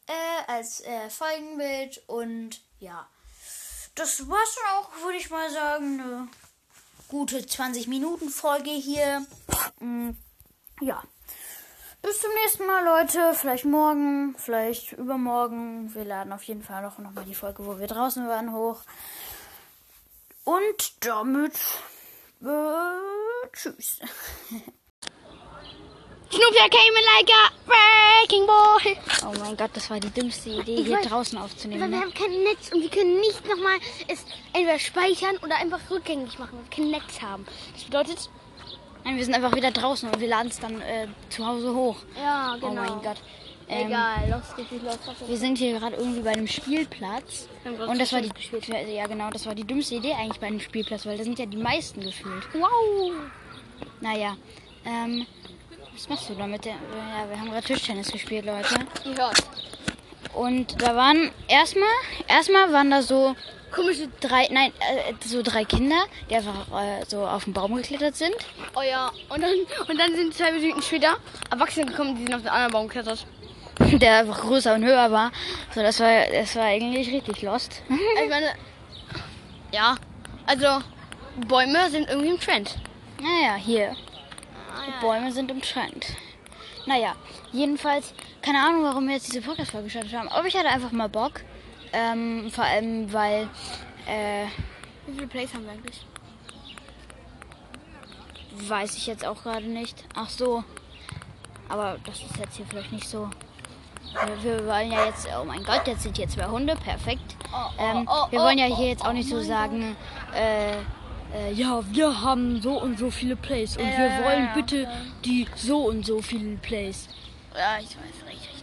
äh, 0.07 0.53
als 0.53 0.81
äh, 0.81 1.09
Folgenbild. 1.11 2.03
Und 2.07 2.61
ja, 2.79 3.09
das 3.95 4.29
war's 4.29 4.57
dann 4.57 4.77
auch, 4.77 4.91
würde 5.03 5.19
ich 5.19 5.31
mal 5.31 5.51
sagen. 5.51 6.01
Eine 6.01 6.29
gute 7.09 7.47
20 7.47 7.89
Minuten 7.89 8.29
Folge 8.29 8.71
hier. 8.71 9.27
Mhm. 9.81 10.17
Ja. 10.81 11.03
Bis 12.07 12.21
zum 12.21 12.31
nächsten 12.45 12.67
Mal, 12.67 12.85
Leute. 12.85 13.35
Vielleicht 13.35 13.65
morgen, 13.65 14.37
vielleicht 14.39 14.93
übermorgen. 14.93 15.93
Wir 15.93 16.05
laden 16.05 16.33
auf 16.33 16.45
jeden 16.45 16.63
Fall 16.63 16.81
noch, 16.83 16.99
noch 16.99 17.11
mal 17.11 17.25
die 17.25 17.35
Folge, 17.35 17.67
wo 17.67 17.81
wir 17.81 17.89
draußen 17.89 18.29
waren, 18.29 18.53
hoch. 18.55 18.79
Und 20.45 21.05
damit 21.05 21.55
Äh, 22.43 23.49
tschüss. 23.53 23.99
Snoopy 26.31 26.71
came 26.71 27.01
like 27.17 27.31
a 27.33 27.51
breaking 27.67 28.47
ball. 28.47 28.79
Oh 29.25 29.33
mein 29.41 29.57
Gott, 29.57 29.71
das 29.75 29.91
war 29.91 29.99
die 29.99 30.11
dümmste 30.11 30.51
Idee, 30.51 30.75
Ich 30.77 30.87
hier 30.87 30.99
weiß. 30.99 31.09
draußen 31.09 31.37
Weil 31.39 31.45
aufzunehmen. 31.47 31.81
wir 31.81 31.89
Ne? 31.89 32.01
haben 32.03 32.15
kein 32.15 32.31
Netz 32.45 32.71
und 32.73 32.83
wir 32.83 32.91
können 32.91 33.19
nicht 33.21 33.45
nochmal 33.49 33.79
es 34.07 34.25
entweder 34.53 34.79
speichern 34.79 35.37
oder 35.39 35.57
einfach 35.57 35.81
rückgängig 35.91 36.39
machen, 36.39 36.59
weil 36.59 36.65
wir 36.65 36.71
kein 36.71 36.91
Netz 36.91 37.21
haben. 37.21 37.45
Das 37.75 37.83
bedeutet, 37.85 38.31
Nein, 39.05 39.17
wir 39.17 39.25
sind 39.25 39.35
einfach 39.35 39.55
wieder 39.55 39.71
draußen 39.71 40.09
und 40.09 40.21
wir 40.21 40.29
laden 40.29 40.49
es 40.49 40.59
dann 40.59 40.81
äh, 40.81 41.07
zu 41.29 41.47
Hause 41.47 41.75
hoch. 41.75 41.97
ja, 42.21 42.57
Oh 42.61 42.71
mein 42.71 43.01
Gott. 43.03 43.23
Ähm, 43.69 43.89
Egal, 43.89 44.31
los 44.31 44.55
geht's, 44.57 44.71
los, 44.83 44.99
los, 45.07 45.29
Wir 45.29 45.37
sind 45.37 45.59
hier 45.59 45.79
gerade 45.79 45.97
irgendwie 45.97 46.21
bei 46.21 46.31
einem 46.31 46.47
Spielplatz. 46.47 47.49
Und 47.65 48.01
das 48.01 48.13
war 48.13 48.21
die 48.21 48.29
gespielt. 48.29 48.69
Ja, 48.69 49.07
genau, 49.09 49.29
das 49.31 49.45
war 49.45 49.57
die 49.57 49.65
dümmste 49.65 49.97
Idee 49.97 50.13
eigentlich 50.13 50.39
bei 50.39 50.47
einem 50.47 50.61
Spielplatz, 50.61 51.05
weil 51.05 51.19
da 51.19 51.25
sind 51.25 51.39
ja 51.39 51.47
die 51.47 51.57
meisten 51.57 52.01
gefühlt. 52.01 52.45
Wow. 52.53 53.13
Naja, 54.01 54.37
ähm, 54.85 55.27
was 55.93 56.09
machst 56.09 56.29
du 56.29 56.35
da 56.35 56.47
mit 56.47 56.65
der. 56.65 56.75
Ja, 56.75 57.29
wir 57.29 57.41
haben 57.41 57.51
gerade 57.51 57.67
Tischtennis 57.67 58.13
gespielt, 58.13 58.47
Leute. 58.47 58.77
Hört. 59.17 59.43
Und 60.35 60.81
da 60.81 60.95
waren 60.95 61.31
erstmal, 61.49 61.89
erstmal 62.29 62.73
waren 62.73 62.91
da 62.91 63.03
so 63.03 63.35
Komische. 63.77 64.09
drei, 64.21 64.49
nein, 64.51 64.73
äh, 64.81 65.13
so 65.25 65.43
drei 65.43 65.65
Kinder, 65.65 66.05
die 66.29 66.37
einfach 66.37 66.67
äh, 66.83 67.05
so 67.07 67.27
auf 67.27 67.45
den 67.45 67.53
Baum 67.53 67.75
geklettert 67.77 68.17
sind. 68.17 68.35
Oh 68.75 68.83
ja. 68.83 69.13
Und 69.29 69.43
dann, 69.43 69.53
und 69.89 70.01
dann 70.01 70.17
sind 70.17 70.35
zwei 70.35 70.53
Minuten 70.53 70.83
später 70.83 71.17
Erwachsene 71.51 71.87
gekommen, 71.87 72.17
die 72.17 72.23
sind 72.25 72.35
auf 72.35 72.43
den 72.43 72.49
anderen 72.49 72.73
Baum 72.73 72.89
geklettert. 72.89 73.27
Der 74.01 74.21
einfach 74.21 74.41
größer 74.41 74.75
und 74.75 74.85
höher 74.85 75.13
war. 75.13 75.31
So, 75.75 75.83
das 75.83 76.01
war, 76.01 76.27
das 76.33 76.57
war 76.57 76.65
eigentlich 76.65 77.13
richtig 77.13 77.43
lost. 77.43 77.83
Ich 78.25 78.31
meine, 78.31 78.53
ja. 79.73 79.95
Also, 80.47 80.83
Bäume 81.47 81.91
sind 81.91 82.09
irgendwie 82.09 82.31
im 82.31 82.41
Trend. 82.41 82.77
naja, 83.21 83.57
hier. 83.57 83.95
Ah, 84.73 85.01
Bäume 85.01 85.31
sind 85.33 85.51
im 85.51 85.61
Trend. 85.61 86.07
Naja, 86.87 87.15
jedenfalls, 87.53 88.15
keine 88.43 88.61
Ahnung, 88.61 88.85
warum 88.85 89.09
wir 89.09 89.15
jetzt 89.15 89.27
diese 89.27 89.43
Podcast-Folge 89.43 89.87
gestartet 89.87 90.15
haben. 90.15 90.29
Aber 90.29 90.47
ich 90.47 90.57
hatte 90.57 90.69
einfach 90.69 90.93
mal 90.93 91.09
Bock. 91.09 91.43
Ähm, 91.93 92.51
vor 92.51 92.65
allem, 92.65 93.13
weil, 93.13 93.49
äh, 94.07 94.47
Wie 95.07 95.15
viele 95.15 95.27
Plays 95.27 95.55
haben 95.55 95.65
wir 95.65 95.73
eigentlich? 95.73 96.05
weiß 98.59 98.97
ich 98.97 99.07
jetzt 99.07 99.25
auch 99.25 99.43
gerade 99.43 99.67
nicht. 99.67 100.05
Ach 100.15 100.29
so. 100.29 100.65
Aber 101.69 101.99
das 102.05 102.17
ist 102.23 102.37
jetzt 102.39 102.57
hier 102.57 102.67
vielleicht 102.67 102.93
nicht 102.93 103.09
so. 103.09 103.29
Wir, 104.43 104.67
wollen 104.67 104.93
ja 104.93 105.05
jetzt, 105.07 105.29
oh 105.39 105.45
mein 105.45 105.63
Gott, 105.63 105.87
jetzt 105.87 106.03
sind 106.05 106.17
hier 106.17 106.29
zwei 106.29 106.47
Hunde, 106.47 106.75
perfekt. 106.77 107.37
Oh, 107.53 107.71
ähm, 107.79 108.09
oh, 108.11 108.31
wir 108.31 108.41
wollen 108.41 108.57
ja 108.57 108.67
oh, 108.71 108.77
hier 108.77 108.89
jetzt 108.89 109.05
auch 109.05 109.13
nicht 109.13 109.29
so 109.29 109.43
sagen, 109.43 109.95
äh, 110.35 110.73
äh, 111.35 111.53
ja, 111.53 111.83
wir 111.91 112.23
haben 112.23 112.63
so 112.63 112.81
und 112.81 112.99
so 112.99 113.11
viele 113.11 113.37
Plays 113.37 113.77
und 113.77 113.85
wir 113.85 114.07
Ja, 114.07 114.25
wollen 114.25 114.45
ja, 114.45 114.55
bitte 114.55 114.89
die 115.25 115.47
so 115.57 115.81
und 115.81 116.07
so 116.07 116.23
vielen 116.23 116.59
Plays. 116.61 117.09
Ja, 117.55 117.79
ich 117.79 117.89
weiß, 117.89 118.31
richtig, 118.31 118.56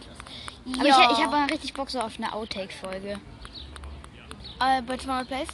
Aber 0.66 0.88
ich, 0.88 1.18
ich 1.18 1.24
habe 1.24 1.52
richtig 1.52 1.74
Bock 1.74 1.90
so 1.90 2.00
auf 2.00 2.18
eine 2.18 2.32
Outtake-Folge. 2.32 3.20
äh, 4.60 4.82
bei 4.82 4.96
200 4.96 5.28
Plays? 5.28 5.48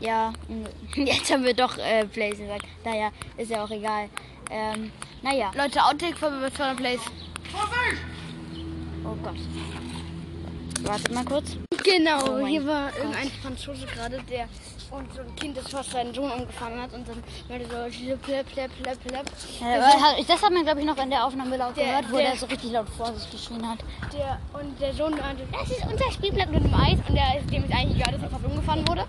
Ja, 0.00 0.32
jetzt 0.94 1.30
haben 1.30 1.44
wir 1.44 1.54
doch 1.54 1.76
äh, 1.78 2.06
Plays 2.06 2.38
gesagt. 2.38 2.66
Naja, 2.84 3.10
ist 3.36 3.50
ja 3.50 3.64
auch 3.64 3.70
egal. 3.70 4.08
Ähm, 4.50 4.92
naja, 5.22 5.50
Leute, 5.54 5.82
Outtake 5.84 6.16
folge 6.16 6.38
bei 6.40 6.50
200 6.50 6.76
Plays. 6.76 7.00
oh 9.04 9.16
Gott. 9.22 9.36
Wartet 10.82 11.12
mal 11.12 11.24
kurz. 11.24 11.56
Genau, 11.84 12.40
Oh 12.40 12.46
hier 12.46 12.66
war 12.66 12.96
irgendein 12.96 13.30
Franzose 13.42 13.86
gerade, 13.86 14.22
der 14.30 14.48
und 14.90 15.12
so 15.14 15.20
ein 15.22 15.36
Kind, 15.36 15.56
das 15.56 15.68
fast 15.68 15.90
seinen 15.92 16.12
Sohn 16.14 16.30
umgefahren 16.30 16.80
hat 16.80 16.92
und 16.92 17.06
dann 17.08 17.22
meinte 17.48 17.66
so 17.68 18.16
plep. 18.16 18.46
Äh, 18.56 18.68
weil 19.62 19.82
hat- 19.82 20.28
das 20.28 20.42
hat 20.42 20.52
man, 20.52 20.64
glaube 20.64 20.80
ich, 20.80 20.86
noch 20.86 20.96
in 20.98 21.10
der 21.10 21.24
Aufnahme 21.24 21.56
laut 21.56 21.76
Der- 21.76 21.84
gehört, 21.86 22.12
wo 22.12 22.16
der- 22.16 22.30
der 22.30 22.36
so 22.36 22.46
richtig 22.46 22.72
laut 22.72 22.88
vor 22.96 23.12
sich 23.14 23.30
geschrien 23.30 23.68
hat. 23.68 23.78
Der, 24.12 24.38
und 24.58 24.80
der 24.80 24.92
Sohn 24.94 25.12
meinte, 25.16 25.46
das 25.52 25.70
ist 25.70 25.84
unser 25.86 26.10
Spielplatz 26.10 26.50
mit 26.50 26.64
dem 26.64 26.74
Eis 26.74 26.98
und 27.08 27.14
der, 27.14 27.38
ist- 27.38 27.50
dem 27.50 27.64
ist 27.64 27.72
eigentlich 27.72 27.96
egal, 28.00 28.12
dass 28.12 28.22
er 28.22 28.30
fast 28.30 28.44
umgefahren 28.44 28.86
wurde. 28.88 29.04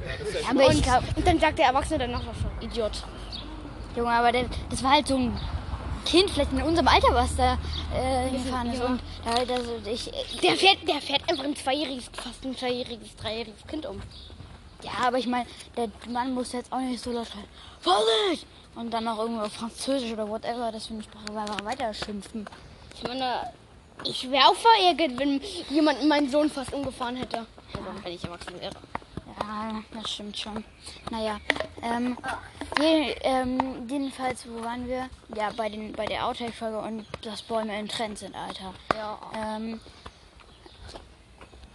Aber 0.49 0.61
ich 0.63 0.69
und, 0.77 0.83
glaub- 0.83 1.03
und 1.17 1.27
dann 1.27 1.39
sagt 1.39 1.57
der 1.59 1.65
Erwachsene 1.67 1.99
danach 1.99 2.21
was 2.27 2.37
so, 2.37 2.65
Idiot. 2.65 3.03
Junge, 3.95 4.09
aber 4.11 4.31
der, 4.31 4.45
das 4.69 4.83
war 4.83 4.91
halt 4.91 5.07
so 5.07 5.15
ein 5.17 5.37
Kind, 6.05 6.31
vielleicht 6.31 6.51
in 6.51 6.61
unserem 6.63 6.87
Alter, 6.87 7.13
was 7.13 7.35
da 7.35 7.53
äh, 7.93 8.29
gefahren 8.31 8.71
ist. 8.71 8.79
ja. 8.79 8.85
Und 8.85 9.01
da, 9.25 9.45
da, 9.45 9.61
so- 9.61 9.79
ich, 9.89 10.09
Der 10.41 10.55
fährt, 10.55 10.87
der 10.87 10.95
fährt 11.01 11.29
einfach 11.29 11.43
ein 11.43 11.55
zweijähriges, 11.55 12.05
fast 12.13 12.43
ein 12.43 12.55
zweijähriges, 12.57 13.15
dreijähriges 13.17 13.67
Kind 13.67 13.85
um. 13.85 14.01
Ja, 14.83 15.07
aber 15.07 15.17
ich 15.17 15.27
meine, 15.27 15.45
der 15.77 15.89
Mann 16.09 16.33
musste 16.33 16.57
jetzt 16.57 16.71
auch 16.71 16.79
nicht 16.79 17.01
so 17.01 17.11
laut 17.11 17.27
schreien. 17.27 17.45
Vorsicht! 17.79 18.45
Und 18.75 18.91
dann 18.91 19.03
noch 19.03 19.19
irgendwo 19.19 19.43
auf 19.43 19.53
Französisch 19.53 20.11
oder 20.13 20.27
whatever, 20.27 20.71
das 20.71 20.87
für 20.87 20.93
eine 20.93 21.03
Sprache 21.03 21.39
einfach 21.39 21.65
weiter 21.65 21.93
schimpfen. 21.93 22.45
Ich 22.95 23.03
meine, 23.03 23.51
ich 24.05 24.29
wäre 24.31 24.47
auch 24.47 24.55
verärgert, 24.55 25.19
wenn 25.19 25.41
jemand 25.69 26.05
meinen 26.07 26.29
Sohn 26.29 26.49
fast 26.49 26.73
umgefahren 26.73 27.17
hätte. 27.17 27.45
Also, 27.73 28.03
wenn 28.03 28.13
ich 28.13 28.23
erwachsen 28.23 28.59
wäre. 28.59 28.73
Ja, 29.39 29.81
das 29.93 30.11
stimmt 30.11 30.37
schon. 30.37 30.63
Naja, 31.09 31.39
ähm, 31.81 32.17
je, 32.79 33.15
ähm, 33.21 33.87
jedenfalls, 33.87 34.45
wo 34.47 34.63
waren 34.63 34.87
wir? 34.87 35.09
Ja, 35.35 35.51
bei, 35.55 35.69
den, 35.69 35.93
bei 35.93 36.05
der 36.05 36.27
Outtake-Folge 36.27 36.79
und 36.79 37.05
dass 37.23 37.41
Bäume 37.41 37.77
im 37.79 37.87
Trend 37.87 38.17
sind, 38.17 38.35
Alter. 38.35 38.73
Ja. 38.95 39.19
Ähm, 39.35 39.79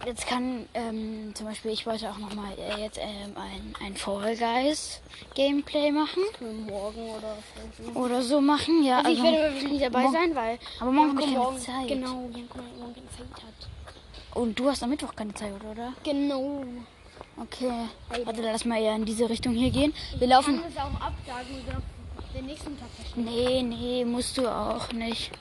jetzt 0.05 0.27
kann, 0.27 0.67
ähm, 0.73 1.33
zum 1.33 1.47
Beispiel, 1.47 1.71
ich 1.71 1.85
wollte 1.85 2.09
auch 2.09 2.17
nochmal 2.17 2.51
äh, 2.57 2.81
jetzt 2.81 2.97
ähm, 2.97 3.35
ein, 3.35 3.85
ein 3.85 3.95
Fall 3.95 4.35
Guys 4.35 5.01
Gameplay 5.35 5.91
machen. 5.91 6.23
Morgen 6.67 7.09
oder 7.09 7.37
so. 7.77 7.99
Oder 7.99 8.21
so 8.21 8.41
machen, 8.41 8.83
ja. 8.83 8.99
Also 8.99 9.11
ich 9.11 9.23
werde 9.23 9.37
wahrscheinlich 9.37 9.71
nicht 9.71 9.85
dabei 9.85 10.07
sein, 10.11 10.35
weil 10.35 10.59
Aber 10.79 10.91
morgen 10.91 11.19
ich 11.19 11.25
Janko 11.25 11.49
keine 11.49 11.59
Zeit. 11.59 11.87
Genau, 11.87 12.29
Janko 12.33 12.57
morgen 12.79 12.93
keine 12.93 13.09
Zeit 13.09 13.43
hat. 13.43 14.37
Und 14.37 14.59
du 14.59 14.69
hast 14.69 14.83
am 14.83 14.89
Mittwoch 14.91 15.15
keine 15.15 15.33
Zeit, 15.33 15.53
oder? 15.63 15.93
Genau. 16.03 16.63
Okay. 17.39 17.71
Warte, 18.23 18.41
lass 18.41 18.65
mal 18.65 18.81
eher 18.81 18.95
in 18.95 19.05
diese 19.05 19.29
Richtung 19.29 19.53
hier 19.53 19.71
gehen. 19.71 19.93
Wir 20.17 20.27
laufen. 20.27 20.61
das 20.63 20.77
auch 20.77 21.01
absagen 21.01 21.55
oder 21.67 21.81
den 22.35 22.45
nächsten 22.45 22.77
Tag 22.79 22.89
verschieben. 22.95 23.25
Nee, 23.25 23.61
nee, 23.63 24.05
musst 24.05 24.37
du 24.37 24.47
auch 24.47 24.91
nicht. 24.91 25.31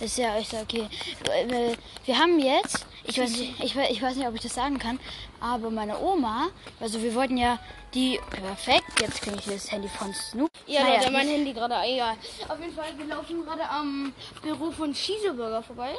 Ist 0.00 0.18
ja 0.18 0.36
ist 0.36 0.52
ja 0.52 0.60
okay. 0.62 0.86
Äh, 1.32 1.74
Wir 2.04 2.18
haben 2.18 2.38
jetzt, 2.38 2.86
ich 3.04 3.18
weiß, 3.20 3.30
nicht, 3.30 3.62
ich, 3.62 3.74
weiß- 3.76 3.90
ich 3.90 4.00
weiß 4.02 4.16
nicht, 4.16 4.26
ob 4.28 4.34
ich 4.34 4.40
das 4.42 4.54
sagen 4.54 4.78
kann, 4.78 4.98
aber 5.40 5.70
meine 5.70 5.98
Oma, 5.98 6.48
also 6.80 7.02
wir 7.02 7.14
wollten 7.14 7.36
ja 7.36 7.58
die, 7.94 8.20
perfekt, 8.30 9.00
jetzt 9.00 9.22
kriege 9.22 9.36
ich 9.38 9.44
das 9.46 9.70
Handy 9.72 9.88
von 9.88 10.12
Snoop. 10.14 10.50
Ja, 10.66 10.82
Naja, 10.82 10.98
Leute, 11.00 11.10
mein 11.12 11.28
Handy 11.28 11.52
gerade, 11.52 11.74
egal. 11.86 12.14
Auf 12.48 12.60
jeden 12.60 12.74
Fall, 12.74 12.86
wir 12.96 13.06
laufen 13.06 13.44
gerade 13.44 13.68
am 13.68 14.12
Büro 14.42 14.70
von 14.70 14.94
Schieseburger 14.94 15.62
vorbei. 15.62 15.94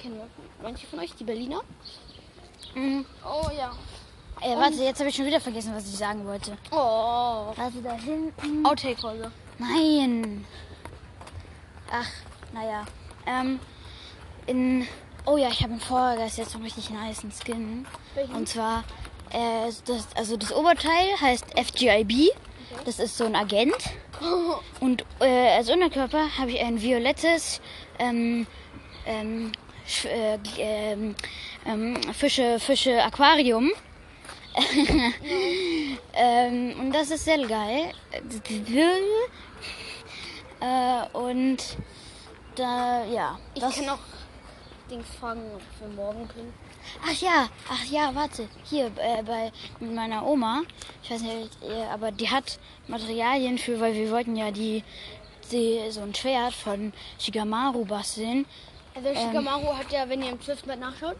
Kennen 0.00 0.16
wir 0.16 0.28
manche 0.62 0.86
von 0.86 0.98
euch, 1.00 1.14
die 1.14 1.24
Berliner? 1.24 1.60
Mhm. 2.74 3.04
Oh 3.24 3.48
ja. 3.56 3.72
Äh, 4.40 4.56
warte, 4.56 4.82
jetzt 4.82 4.98
habe 4.98 5.08
ich 5.10 5.16
schon 5.16 5.26
wieder 5.26 5.40
vergessen, 5.40 5.72
was 5.74 5.84
ich 5.88 5.96
sagen 5.96 6.24
wollte. 6.26 6.56
Oh. 6.70 7.52
Warte, 7.56 7.80
da 7.82 7.92
hinten. 7.94 8.64
Outtake-Folge. 8.66 9.30
Nein. 9.58 10.44
Ach, 11.90 12.08
naja. 12.52 12.84
Ähm, 13.26 13.60
in. 14.46 14.86
Oh 15.26 15.38
ja, 15.38 15.48
ich 15.48 15.62
habe 15.62 15.72
in 15.72 15.80
Guys 15.80 16.36
jetzt 16.36 16.54
einen 16.54 16.64
richtig 16.64 16.90
niceen 16.90 17.32
Skin. 17.32 17.86
Welchen? 18.14 18.34
Und 18.34 18.48
zwar, 18.48 18.84
äh, 19.30 19.70
das, 19.86 20.08
also 20.14 20.36
das 20.36 20.52
Oberteil 20.52 21.18
heißt 21.20 21.46
FGIB. 21.58 22.30
Das 22.84 22.98
ist 22.98 23.16
so 23.16 23.24
ein 23.24 23.34
Agent. 23.34 23.76
Und 24.80 25.04
äh, 25.20 25.56
als 25.56 25.70
Unterkörper 25.70 26.36
habe 26.38 26.50
ich 26.50 26.60
ein 26.60 26.80
violettes 26.80 27.60
ähm, 27.98 28.46
ähm, 29.06 29.52
äh, 30.04 30.38
ähm, 30.58 31.14
ähm, 31.66 31.96
Fische, 32.12 32.58
Fische 32.58 33.02
Aquarium. 33.02 33.70
ähm, 36.14 36.74
und 36.78 36.92
das 36.92 37.10
ist 37.10 37.24
sehr 37.24 37.44
geil. 37.44 37.92
Äh, 40.60 41.16
und 41.16 41.76
da, 42.54 43.04
ja. 43.04 43.38
Ich 43.54 43.60
das, 43.60 43.76
kann 43.76 43.88
auch 43.88 43.98
Dings 44.90 45.06
fragen, 45.18 45.42
ob 45.54 45.62
wir 45.80 45.96
morgen 45.96 46.28
können. 46.28 46.52
Ach 47.02 47.20
ja, 47.20 47.48
ach 47.68 47.84
ja, 47.86 48.14
warte. 48.14 48.48
Hier 48.64 48.86
äh, 48.98 49.22
bei 49.22 49.50
mit 49.80 49.94
meiner 49.94 50.24
Oma. 50.26 50.62
Ich 51.02 51.10
weiß 51.10 51.22
nicht, 51.22 51.62
äh, 51.62 51.84
aber 51.92 52.12
die 52.12 52.28
hat 52.28 52.58
Materialien 52.88 53.58
für, 53.58 53.80
weil 53.80 53.94
wir 53.94 54.10
wollten 54.10 54.36
ja 54.36 54.50
die, 54.50 54.84
die 55.50 55.80
so 55.90 56.02
ein 56.02 56.14
Schwert 56.14 56.52
von 56.52 56.92
Shigamaru 57.18 57.84
basteln. 57.84 58.46
Also 58.94 59.08
Shikamaru 59.08 59.74
hat 59.74 59.90
ja, 59.90 60.08
wenn 60.08 60.22
ihr 60.22 60.30
im 60.30 60.40
Zwölfblatt 60.40 60.78
nachschaut, 60.78 61.16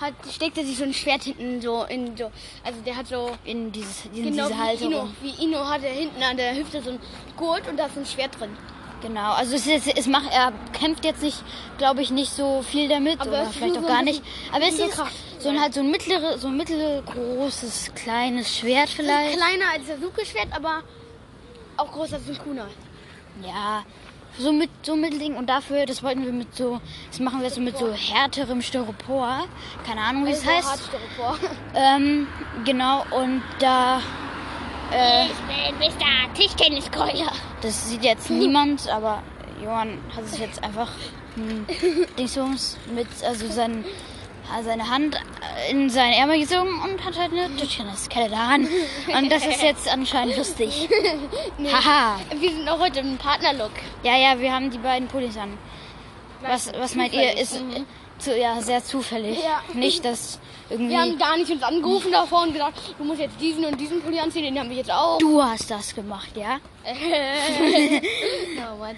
hat, 0.00 0.14
steckt 0.30 0.56
er 0.58 0.64
sich 0.64 0.76
so 0.76 0.84
ein 0.84 0.94
Schwert 0.94 1.24
hinten 1.24 1.60
so 1.60 1.84
in 1.84 2.16
so, 2.16 2.30
also 2.64 2.80
der 2.84 2.96
hat 2.96 3.06
so 3.06 3.32
In 3.44 3.72
dieses, 3.72 4.06
in 4.06 4.24
genau 4.24 4.46
diese 4.46 4.50
wie 4.50 4.62
Halterung. 4.62 4.92
Ino, 4.92 5.08
wie 5.22 5.44
Ino 5.44 5.58
hat 5.68 5.82
er 5.82 5.92
hinten 5.92 6.22
an 6.22 6.36
der 6.36 6.54
Hüfte 6.54 6.82
so 6.82 6.90
ein 6.90 7.00
Gurt 7.36 7.68
und 7.68 7.76
da 7.76 7.86
ist 7.86 7.96
ein 7.98 8.06
Schwert 8.06 8.38
drin. 8.38 8.56
Genau, 9.02 9.32
also 9.32 9.56
es, 9.56 9.66
ist, 9.66 9.86
es 9.96 10.06
macht, 10.06 10.30
er 10.30 10.52
kämpft 10.72 11.04
jetzt 11.04 11.22
nicht, 11.22 11.42
glaube 11.78 12.02
ich, 12.02 12.10
nicht 12.10 12.32
so 12.32 12.62
viel 12.62 12.88
damit 12.88 13.20
Aber 13.20 13.30
oder 13.30 13.42
es 13.44 13.56
vielleicht 13.56 13.78
auch 13.78 13.82
so 13.82 13.86
gar 13.86 14.02
nicht. 14.02 14.22
Aber 14.52 14.66
es 14.66 14.78
ist 14.78 14.90
Kraft. 14.90 15.12
so 15.38 15.48
ein 15.48 15.60
halt 15.60 15.72
so 15.72 15.80
ein 15.80 15.90
mittlere, 15.90 16.38
so 16.38 16.48
ein 16.48 16.56
mittelgroßes 16.56 17.92
kleines 17.94 18.54
Schwert 18.54 18.90
vielleicht. 18.90 19.38
Kleiner 19.38 19.70
als 19.72 19.86
der 19.86 19.98
Suke-Schwert, 19.98 20.48
aber 20.52 20.82
auch 21.78 21.90
größer 21.92 22.16
als 22.16 22.28
ein 22.28 22.38
Kuna. 22.38 22.66
Ja, 23.42 23.84
so 24.38 24.52
mit 24.52 24.70
so 24.82 24.96
Mittelding 24.96 25.34
und 25.36 25.48
dafür, 25.48 25.86
das 25.86 26.02
wollten 26.02 26.24
wir 26.24 26.32
mit 26.32 26.54
so, 26.54 26.80
das 27.10 27.20
machen 27.20 27.38
wir 27.38 27.46
jetzt 27.46 27.54
so 27.56 27.60
mit 27.60 27.76
so 27.78 27.92
härterem 27.92 28.60
Styropor. 28.62 29.46
Keine 29.86 30.00
Ahnung, 30.02 30.26
wie 30.26 30.30
es 30.30 30.40
Also 30.46 30.50
heißt. 30.50 30.68
Hartstyropor. 30.68 31.38
Ähm, 31.74 32.26
genau, 32.64 33.04
und 33.10 33.42
da, 33.60 34.00
äh, 34.92 35.26
Ich 35.26 35.74
bin 35.78 35.88
Mr. 35.88 36.34
Tischtenniskeuler. 36.34 37.32
das 37.62 37.90
sieht 37.90 38.04
jetzt 38.04 38.30
niemand, 38.30 38.88
aber 38.88 39.22
Johann 39.62 39.98
hat 40.16 40.24
es 40.24 40.38
jetzt 40.38 40.62
einfach 40.62 40.90
hm, 41.34 41.66
Dingsbums 42.18 42.76
mit, 42.94 43.06
also 43.24 43.46
sein, 43.48 43.84
seine 44.64 44.88
Hand 44.88 45.20
in 45.70 45.90
seinen 45.90 46.14
Ärmel 46.14 46.40
gezogen 46.40 46.70
und 46.82 47.04
hat 47.04 47.18
halt 47.18 47.32
eine 47.32 47.54
Tischtenniskette 47.56 48.30
da 48.30 48.48
an. 48.54 48.66
Und 49.16 49.30
das 49.30 49.46
ist 49.46 49.62
jetzt 49.62 49.88
anscheinend 49.92 50.36
lustig. 50.36 50.88
Haha. 51.72 52.18
Wir 52.38 52.50
sind 52.50 52.68
auch 52.68 52.80
heute 52.80 53.00
im 53.00 53.16
Partnerlook. 53.18 53.72
Ja, 54.02 54.16
ja, 54.16 54.38
wir 54.38 54.52
haben 54.52 54.70
die 54.70 54.78
beiden 54.78 55.08
Pullis 55.08 55.36
an. 55.36 55.56
Was, 56.42 56.72
was 56.72 56.94
meint 56.94 57.12
ihr? 57.12 57.36
Ist 57.38 57.62
zu, 58.20 58.38
ja 58.38 58.60
sehr 58.60 58.84
zufällig. 58.84 59.38
Ja. 59.42 59.62
Nicht, 59.74 60.04
dass 60.04 60.38
irgendwie. 60.68 60.92
Wir 60.92 61.00
haben 61.00 61.18
gar 61.18 61.36
nicht 61.36 61.50
uns 61.50 61.62
angerufen 61.62 62.12
davor 62.12 62.42
und 62.42 62.52
gesagt, 62.52 62.94
du 62.96 63.04
musst 63.04 63.20
jetzt 63.20 63.40
diesen 63.40 63.64
und 63.64 63.78
diesen 63.78 64.00
Pulli 64.00 64.20
anziehen, 64.20 64.44
den 64.44 64.58
haben 64.58 64.70
wir 64.70 64.76
jetzt 64.76 64.90
auch. 64.90 65.18
du 65.18 65.42
hast 65.42 65.70
das 65.70 65.94
gemacht, 65.94 66.30
ja? 66.36 66.58
oh 66.84 68.76
Mann. 68.78 68.96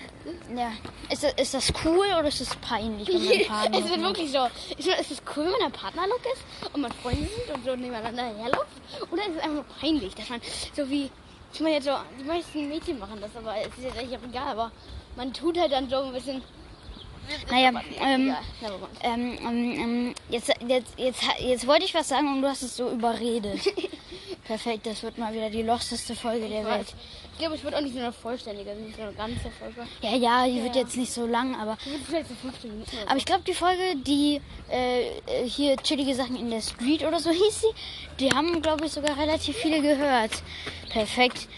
Ja. 0.57 0.73
Ist 1.11 1.25
das, 1.25 1.33
ist 1.35 1.55
das 1.55 1.73
cool 1.85 2.07
oder 2.07 2.29
ist 2.29 2.41
das 2.41 2.55
peinlich, 2.57 3.09
wenn 3.09 3.25
man 3.25 3.47
Partner 3.47 3.79
Es 3.79 3.85
ist 3.85 4.01
wirklich 4.01 4.31
so. 4.31 4.47
Ist 4.77 4.89
es 5.01 5.11
ist 5.11 5.23
cool, 5.37 5.47
wenn 5.47 5.67
ein 5.67 5.73
Partnerlook 5.73 6.21
ist 6.33 6.75
und 6.75 6.83
man 6.83 6.93
Freunde 6.93 7.29
sind 7.29 7.55
und 7.55 7.65
so 7.65 7.75
nebeneinander 7.75 8.23
herläuft? 8.23 8.67
Oder 9.11 9.23
ist 9.23 9.37
es 9.37 9.43
einfach 9.43 9.55
nur 9.55 9.65
peinlich, 9.81 10.15
dass 10.15 10.29
man 10.29 10.41
so 10.77 10.89
wie. 10.89 11.11
Ich 11.55 11.61
meine 11.61 11.75
jetzt 11.77 11.85
so, 11.85 11.93
die 12.19 12.25
meisten 12.25 12.69
Mädchen 12.69 12.99
machen 12.99 13.19
das, 13.21 13.31
aber 13.37 13.55
es 13.61 13.67
ist 13.77 13.85
jetzt 13.85 13.99
eigentlich 13.99 14.19
auch 14.19 14.25
egal, 14.27 14.49
aber 14.49 14.73
man 15.17 15.33
tut 15.35 15.59
halt 15.59 15.73
dann 15.73 15.89
so 15.89 15.97
ein 15.99 16.13
bisschen. 16.13 16.43
Naja, 17.51 17.71
ähm, 18.01 18.35
ähm, 19.03 19.39
ähm, 19.43 19.81
ähm, 19.81 20.15
jetzt, 20.29 20.53
jetzt, 20.67 20.99
jetzt, 20.99 21.23
jetzt 21.39 21.67
wollte 21.67 21.85
ich 21.85 21.95
was 21.95 22.09
sagen 22.09 22.29
und 22.29 22.43
du 22.43 22.49
hast 22.49 22.63
es 22.63 22.77
so 22.77 22.91
überredet. 22.91 23.61
Perfekt, 24.45 24.87
das 24.87 25.03
wird 25.03 25.19
mal 25.19 25.33
wieder 25.33 25.51
die 25.51 25.63
losteste 25.63 26.17
Folge 26.17 26.49
der 26.49 26.65
Welt. 26.65 26.95
Ich 27.33 27.39
glaube, 27.39 27.55
es 27.55 27.63
wird 27.63 27.75
auch 27.75 27.81
nicht 27.81 27.95
so 27.95 28.01
eine 28.01 28.13
vollständige, 28.13 28.75
nicht 28.75 28.97
so 28.97 29.03
eine 29.03 29.13
ganze 29.13 29.51
Folge. 29.51 29.87
Ja, 30.01 30.17
ja, 30.17 30.47
die 30.47 30.63
wird 30.63 30.77
jetzt 30.77 30.97
nicht 30.97 31.13
so 31.13 31.27
lang, 31.27 31.55
aber 31.55 31.79
Es 31.81 31.93
wird 31.93 32.03
vielleicht 32.07 32.29
so 32.29 32.35
15 32.35 32.71
Minuten 32.71 32.91
oder 32.91 33.01
so. 33.03 33.09
Aber 33.09 33.17
ich 33.17 33.25
glaube, 33.25 33.43
die 33.47 33.55
Folge, 33.55 33.83
die 34.05 34.41
äh, 34.71 35.07
äh, 35.27 35.47
hier 35.47 35.77
chillige 35.77 36.15
Sachen 36.15 36.37
in 36.37 36.51
der 36.51 36.61
Street 36.61 37.05
oder 37.05 37.21
so 37.21 37.31
hieß 37.31 37.61
sie, 37.63 38.19
die 38.19 38.31
haben, 38.31 38.61
glaube 38.63 38.87
ich, 38.87 38.93
sogar 38.93 39.17
relativ 39.17 39.57
viele 39.57 39.81
gehört. 39.81 40.31
Perfekt. 40.91 41.49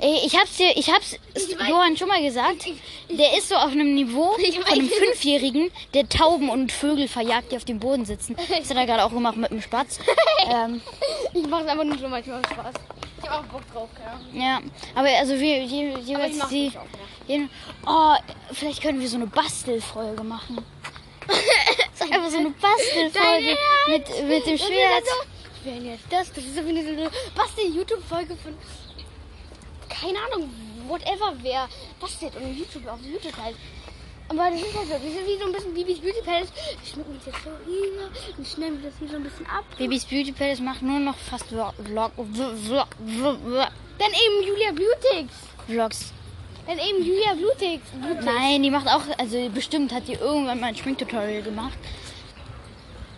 Ey, 0.00 0.20
ich 0.24 0.36
hab's 0.38 0.56
dir, 0.56 0.76
ich 0.76 0.90
hab's 0.92 1.16
weiß. 1.34 1.68
Johann 1.68 1.96
schon 1.96 2.06
mal 2.08 2.22
gesagt. 2.22 2.66
Der 3.10 3.36
ist 3.36 3.48
so 3.48 3.56
auf 3.56 3.72
einem 3.72 3.94
Niveau 3.94 4.36
Ich 4.38 4.54
von 4.58 4.64
einem. 4.72 4.88
Fünfjährigen, 4.88 5.70
der 5.94 6.08
Tauben 6.08 6.50
und 6.50 6.70
Vögel 6.70 7.08
verjagt, 7.08 7.50
die 7.50 7.56
auf 7.56 7.64
dem 7.64 7.80
Boden 7.80 8.04
sitzen. 8.04 8.36
Das 8.48 8.70
hat 8.70 8.76
er 8.76 8.86
gerade 8.86 9.04
auch 9.04 9.10
gemacht 9.10 9.36
mit 9.36 9.50
einem 9.50 9.60
Spatz. 9.62 9.98
ähm, 10.48 10.80
Ich 11.34 11.46
mache 11.48 11.62
es 11.64 11.68
einfach 11.68 11.84
nur 11.84 11.98
so 11.98 12.08
manchmal 12.08 12.42
Spaß. 12.44 12.74
Ich 13.22 13.28
habe 13.28 13.44
auch 13.44 13.50
Bock 13.50 13.62
drauf, 13.72 13.88
ja. 14.32 14.40
ja, 14.40 14.60
aber 14.94 15.08
also 15.18 15.38
wir, 15.40 15.64
je, 15.64 15.90
Aber 15.90 16.00
ich 16.00 16.06
jeweils 16.06 16.36
mache 16.36 16.54
die. 16.54 16.68
auch, 16.68 17.28
ja. 17.28 17.36
je- 17.36 17.48
Oh, 17.84 18.14
vielleicht 18.52 18.80
können 18.80 19.00
wir 19.00 19.08
so 19.08 19.16
eine 19.16 19.26
Bastelfolge 19.26 20.22
machen. 20.22 20.64
Einfach 22.00 22.30
so 22.30 22.38
eine 22.38 22.50
Bastelfolge 22.50 23.56
mit, 23.88 24.28
mit 24.28 24.46
dem 24.46 24.56
Das 24.56 24.66
Schwert. 24.66 25.04
wäre 25.64 25.82
so, 25.82 25.98
das? 26.10 26.32
Das 26.32 26.44
ist 26.44 26.54
so 26.54 26.64
wie 26.64 26.68
eine, 26.70 26.82
so 26.84 26.88
eine 26.90 27.10
Bastel-YouTube-Folge 27.34 28.36
von. 28.36 28.56
Keine 30.00 30.18
Ahnung, 30.18 30.50
whatever, 30.86 31.32
wer 31.42 31.68
bastet 32.00 32.34
und 32.36 32.56
YouTube 32.56 32.86
auf 32.86 33.00
YouTube 33.02 33.36
halt. 33.36 33.56
Aber 34.30 34.50
das 34.50 34.60
ist 34.60 34.76
halt 34.76 34.88
so, 34.88 34.92
das 34.92 35.02
ist 35.02 35.26
wie 35.26 35.38
so 35.38 35.46
ein 35.46 35.52
bisschen 35.52 35.74
Bibis 35.74 36.00
Beauty 36.00 36.20
Palace. 36.22 36.52
Wir 36.52 36.92
schmücken 36.92 37.14
uns 37.14 37.24
jetzt 37.24 37.38
so 37.42 37.50
hier 37.66 38.36
und 38.36 38.46
schneiden 38.46 38.82
wir 38.82 38.90
das 38.90 38.98
hier 38.98 39.08
so 39.08 39.16
ein 39.16 39.22
bisschen 39.22 39.46
ab. 39.46 39.64
Babys 39.78 40.04
Beauty 40.04 40.32
Palace 40.32 40.60
macht 40.60 40.82
nur 40.82 40.98
noch 41.00 41.16
fast 41.16 41.46
Vlog, 41.46 41.72
Vlog, 41.82 42.12
Vlog, 42.14 42.88
Vlog, 43.06 43.68
Dann 43.98 44.10
eben 44.10 44.46
Julia 44.46 44.70
Beautix. 44.72 45.32
Vlogs. 45.66 46.12
Dann 46.66 46.78
eben 46.78 47.02
Julia 47.02 47.32
Beautix. 47.32 47.82
Beautix. 47.90 48.24
Nein, 48.24 48.62
die 48.62 48.70
macht 48.70 48.86
auch, 48.86 49.02
also 49.16 49.48
bestimmt 49.48 49.92
hat 49.92 50.06
die 50.06 50.14
irgendwann 50.14 50.60
mal 50.60 50.66
ein 50.66 50.76
Schminktutorial 50.76 51.42
gemacht. 51.42 51.78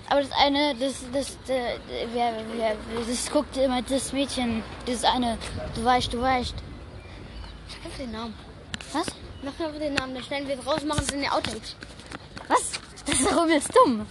Aber 0.08 0.20
das 0.22 0.30
eine, 0.32 0.76
das, 0.76 1.04
das, 1.12 1.30
äh, 1.48 1.76
wer, 2.12 2.34
wer, 2.56 2.76
das 3.06 3.30
guckt 3.30 3.56
immer 3.56 3.82
das 3.82 4.12
Mädchen, 4.12 4.62
das 4.86 5.02
eine, 5.02 5.38
du 5.74 5.84
weißt, 5.84 6.12
du 6.12 6.20
weißt. 6.20 6.54
Sag 7.70 7.84
einfach 7.84 7.98
den 7.98 8.12
Namen. 8.12 8.34
Was? 8.92 9.06
Mach 9.42 9.66
einfach 9.66 9.78
den 9.78 9.94
Namen, 9.94 10.14
dann 10.14 10.24
schneiden 10.24 10.48
wir 10.48 10.58
es 10.58 10.66
raus, 10.66 10.84
machen 10.84 11.04
es 11.06 11.12
in 11.12 11.20
die 11.20 11.28
Outtakes. 11.28 11.76
Was? 12.48 12.72
Das 13.06 13.20
ist 13.20 13.30
doch 13.30 13.44
übelst 13.44 13.70
dumm. 13.74 14.06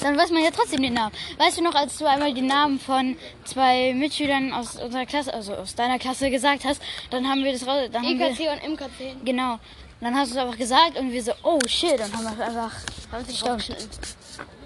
Dann 0.00 0.16
weiß 0.16 0.30
man 0.30 0.42
ja 0.42 0.50
trotzdem 0.50 0.82
den 0.82 0.94
Namen. 0.94 1.14
Weißt 1.38 1.58
du 1.58 1.62
noch, 1.62 1.74
als 1.74 1.98
du 1.98 2.06
einmal 2.06 2.34
die 2.34 2.42
Namen 2.42 2.80
von 2.80 3.16
zwei 3.44 3.94
Mitschülern 3.94 4.52
aus 4.52 4.76
unserer 4.76 5.06
Klasse, 5.06 5.32
also 5.32 5.54
aus 5.54 5.74
deiner 5.74 5.98
Klasse 5.98 6.30
gesagt 6.30 6.64
hast, 6.64 6.82
dann 7.10 7.28
haben 7.28 7.44
wir 7.44 7.52
das 7.52 7.66
raus, 7.66 7.88
dann 7.92 8.04
haben 8.04 8.18
wir, 8.18 8.30
EKC 8.30 8.50
und 8.52 8.72
MKC. 8.72 9.24
genau. 9.24 9.58
Dann 10.00 10.14
hast 10.16 10.32
du 10.32 10.36
es 10.36 10.42
einfach 10.42 10.58
gesagt 10.58 10.98
und 10.98 11.12
wir 11.12 11.22
so, 11.22 11.32
oh 11.44 11.58
shit, 11.66 11.98
dann 11.98 12.12
haben 12.12 12.36
wir 12.36 12.44
einfach 12.46 12.72
Haben 13.12 13.24
rausgeschnitten. 13.24 13.88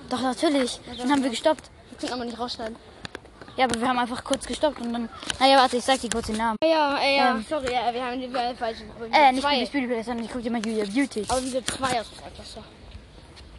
Doch, 0.09 0.22
natürlich. 0.22 0.81
Dann 0.96 1.12
haben 1.12 1.22
wir 1.22 1.31
gestoppt. 1.31 1.70
Wir 1.90 1.98
können 1.98 2.12
aber 2.12 2.24
nicht 2.24 2.38
rausschneiden. 2.38 2.77
Ja, 3.58 3.64
aber 3.64 3.80
wir 3.80 3.88
haben 3.88 3.98
einfach 3.98 4.22
kurz 4.22 4.46
gestoppt 4.46 4.80
und 4.80 4.92
dann. 4.92 5.08
Naja, 5.40 5.56
warte, 5.56 5.78
ich 5.78 5.84
sag 5.84 6.00
dir 6.00 6.08
kurz 6.08 6.28
den 6.28 6.36
Namen. 6.36 6.56
Ja, 6.62 6.96
äh, 6.98 7.16
ja, 7.16 7.30
Ähm. 7.32 7.44
sorry, 7.48 7.72
ja, 7.72 7.92
wir 7.92 8.04
haben 8.04 8.20
die 8.20 8.28
falschen. 8.56 8.88
Äh, 9.12 9.32
nicht. 9.32 9.42
Beauty 9.42 9.66
Beauty 9.66 9.86
Palace, 9.88 10.06
sondern 10.06 10.24
ich 10.24 10.30
guck 10.30 10.42
dir 10.42 10.50
mal 10.52 10.64
Julia 10.64 10.84
Beauty. 10.84 11.24
Aber 11.28 11.42
wir 11.42 11.50
sind 11.50 11.66
zwei 11.68 12.00
aus 12.00 12.06
unserer 12.08 12.30
Klasse. 12.30 12.62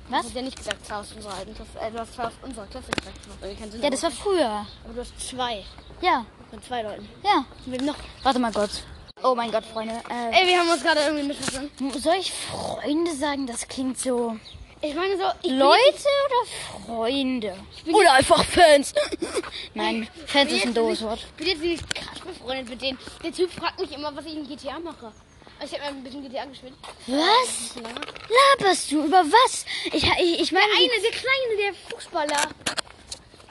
Was? 0.07 0.25
hast 0.25 0.33
ja 0.35 0.41
nicht 0.41 0.57
gesagt, 0.57 0.85
zwei 0.85 0.95
aus 0.95 1.11
unserer 1.11 1.33
alten 1.33 1.53
Klasse. 1.53 1.69
Äh, 1.81 1.91
du 1.91 1.99
hast 1.99 2.13
zwei 2.15 2.23
aus 2.23 2.33
unserer 2.41 2.65
Klasse 2.67 2.91
gesagt. 2.91 3.83
Ja, 3.83 3.89
das 3.89 4.03
war 4.03 4.11
früher. 4.11 4.65
Aber 4.85 4.93
du 4.95 5.01
hast 5.01 5.19
zwei. 5.19 5.65
Ja, 6.01 6.25
Von 6.49 6.63
zwei 6.63 6.81
Leuten. 6.81 7.07
ja. 7.23 7.43
Wir 7.65 7.81
noch. 7.81 7.95
Warte 8.23 8.39
mal 8.39 8.53
kurz. 8.53 8.83
Oh 9.21 9.35
mein 9.35 9.51
Gott, 9.51 9.65
Freunde. 9.65 9.95
Äh, 10.09 10.31
Ey, 10.31 10.47
wir 10.47 10.59
haben 10.59 10.69
uns 10.69 10.81
gerade 10.81 11.01
irgendwie 11.01 11.27
missverstanden. 11.27 11.99
soll 11.99 12.15
ich 12.15 12.31
Freunde 12.31 13.13
sagen? 13.13 13.47
Das 13.47 13.67
klingt 13.67 13.99
so. 13.99 14.37
Ich 14.81 14.95
meine 14.95 15.17
so, 15.17 15.23
ich 15.43 15.51
Leute 15.51 16.07
oder 16.25 16.85
Freunde? 16.85 17.53
Oder 17.91 18.13
einfach 18.13 18.45
Fans. 18.45 18.93
Nein, 19.73 20.07
Fans 20.25 20.51
ist 20.53 20.65
ein 20.65 20.73
doofes 20.73 21.01
Wort. 21.01 21.19
Ich 21.19 21.35
bin 21.35 21.47
jetzt 21.47 21.61
nicht 21.61 21.95
krass 21.95 22.19
befreundet 22.19 22.69
mit 22.69 22.81
denen. 22.81 22.97
Der 23.21 23.33
Typ 23.33 23.51
fragt 23.51 23.79
mich 23.79 23.91
immer, 23.91 24.15
was 24.15 24.25
ich 24.25 24.35
in 24.35 24.47
GTA 24.47 24.79
mache. 24.79 25.11
Also 25.59 25.75
Ich 25.75 25.81
habe 25.81 25.89
ein 25.93 26.03
bisschen 26.03 26.23
GTA 26.23 26.45
gespielt. 26.45 26.73
Was? 27.07 27.75
Ja. 27.75 28.61
Laberst 28.61 28.91
du? 28.91 29.03
Über 29.03 29.23
was? 29.25 29.65
Ich, 29.87 30.03
ich, 30.03 30.41
ich 30.41 30.51
meine. 30.53 30.65
Der 30.67 30.77
eine, 30.77 31.01
der 31.01 31.11
kleine, 31.11 31.57
der 31.57 31.73
Fußballer. 31.91 32.49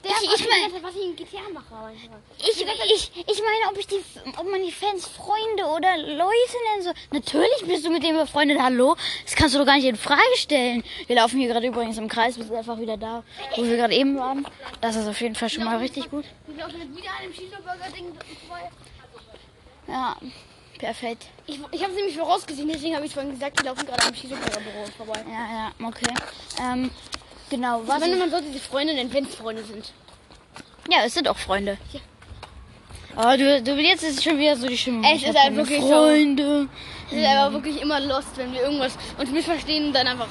Der 0.04 0.10
Ich- 0.12 0.22
ich 0.22 0.30
mich 0.30 0.48
mein- 0.48 0.56
die 0.56 0.62
ganze 0.62 0.74
Zeit, 0.76 0.82
was 0.84 0.94
ich 0.96 1.04
in 1.04 1.16
GTA 1.16 1.40
mache. 1.52 1.66
manchmal. 1.74 2.18
Ich, 2.38 2.48
ich, 2.60 3.12
ich 3.26 3.42
meine, 3.42 3.70
ob 3.70 3.78
ich 3.78 3.86
die, 3.88 4.00
ob 4.36 4.48
man 4.50 4.62
die 4.64 4.70
Fans 4.72 5.06
Freunde 5.06 5.64
oder 5.64 5.96
Leute 5.96 6.56
nennen 6.70 6.82
soll. 6.84 6.94
Natürlich 7.10 7.64
bist 7.66 7.84
du 7.84 7.90
mit 7.90 8.02
dem 8.04 8.16
befreundet. 8.16 8.58
Hallo? 8.60 8.96
Das 9.24 9.34
kannst 9.34 9.54
du 9.54 9.58
doch 9.58 9.66
gar 9.66 9.74
nicht 9.76 9.86
in 9.86 9.96
Frage 9.96 10.20
stellen. 10.36 10.84
Wir 11.08 11.16
laufen 11.16 11.38
hier 11.40 11.48
gerade 11.48 11.66
übrigens 11.66 11.98
im 11.98 12.08
Kreis. 12.08 12.36
Wir 12.36 12.44
sind 12.44 12.54
einfach 12.54 12.78
wieder 12.78 12.96
da, 12.96 13.24
wo 13.56 13.64
wir 13.64 13.76
gerade 13.76 13.94
eben 13.94 14.16
waren. 14.18 14.46
Das 14.80 14.94
ist 14.94 15.08
auf 15.08 15.20
jeden 15.20 15.34
Fall 15.34 15.50
schon 15.50 15.64
mal 15.64 15.78
richtig 15.78 16.08
gut. 16.10 16.24
Wir 16.46 16.64
laufen 16.64 16.78
jetzt 16.80 16.96
wieder 16.96 17.10
an 17.10 17.22
dem 17.24 17.32
Cheeseburger-Ding 17.32 18.06
vorbei. 18.46 18.70
Ja, 19.88 20.16
perfekt. 20.78 21.24
Ich, 21.46 21.58
ich 21.72 21.82
habe 21.82 21.90
es 21.92 21.96
nämlich 21.96 22.16
vorausgesehen, 22.16 22.68
deswegen 22.68 22.94
habe 22.94 23.06
ich 23.06 23.12
vorhin 23.14 23.32
gesagt, 23.32 23.58
wir 23.58 23.64
laufen 23.70 23.86
gerade 23.86 24.02
am 24.06 24.12
Cheeseburger-Büro 24.14 24.84
vorbei. 24.96 25.24
Ja, 25.26 25.72
ja, 25.80 25.86
okay. 25.88 26.14
Ähm, 26.60 26.90
genau, 27.50 27.82
Ich 27.82 27.88
was? 27.88 28.00
meine, 28.00 28.16
man 28.16 28.30
sollte 28.30 28.50
sich 28.52 28.62
Freunde 28.62 28.94
nennen, 28.94 29.12
wenn 29.12 29.24
es 29.24 29.34
Freunde 29.34 29.62
sind. 29.64 29.92
Ja, 30.90 30.98
es 31.04 31.14
sind 31.14 31.28
auch 31.28 31.36
Freunde. 31.36 31.76
Ja. 31.92 32.00
Oh, 33.16 33.36
du, 33.36 33.62
du, 33.62 33.74
jetzt 33.80 34.04
ist 34.04 34.22
schon 34.22 34.38
wieder 34.38 34.56
so 34.56 34.68
die 34.68 34.78
Stimmung. 34.78 35.02
Es 35.04 35.22
Ich 35.22 35.28
ist 35.28 35.36
halt 35.38 35.56
wirklich 35.56 35.80
so. 35.80 35.88
Freunde. 35.88 36.68
Es 37.10 37.16
ist 37.16 37.26
aber 37.26 37.52
wirklich 37.54 37.80
immer 37.80 38.00
lost, 38.00 38.36
wenn 38.36 38.52
wir 38.52 38.62
irgendwas 38.62 38.92
uns 39.18 39.30
missverstehen 39.30 39.86
und 39.88 39.92
dann 39.92 40.06
einfach. 40.06 40.28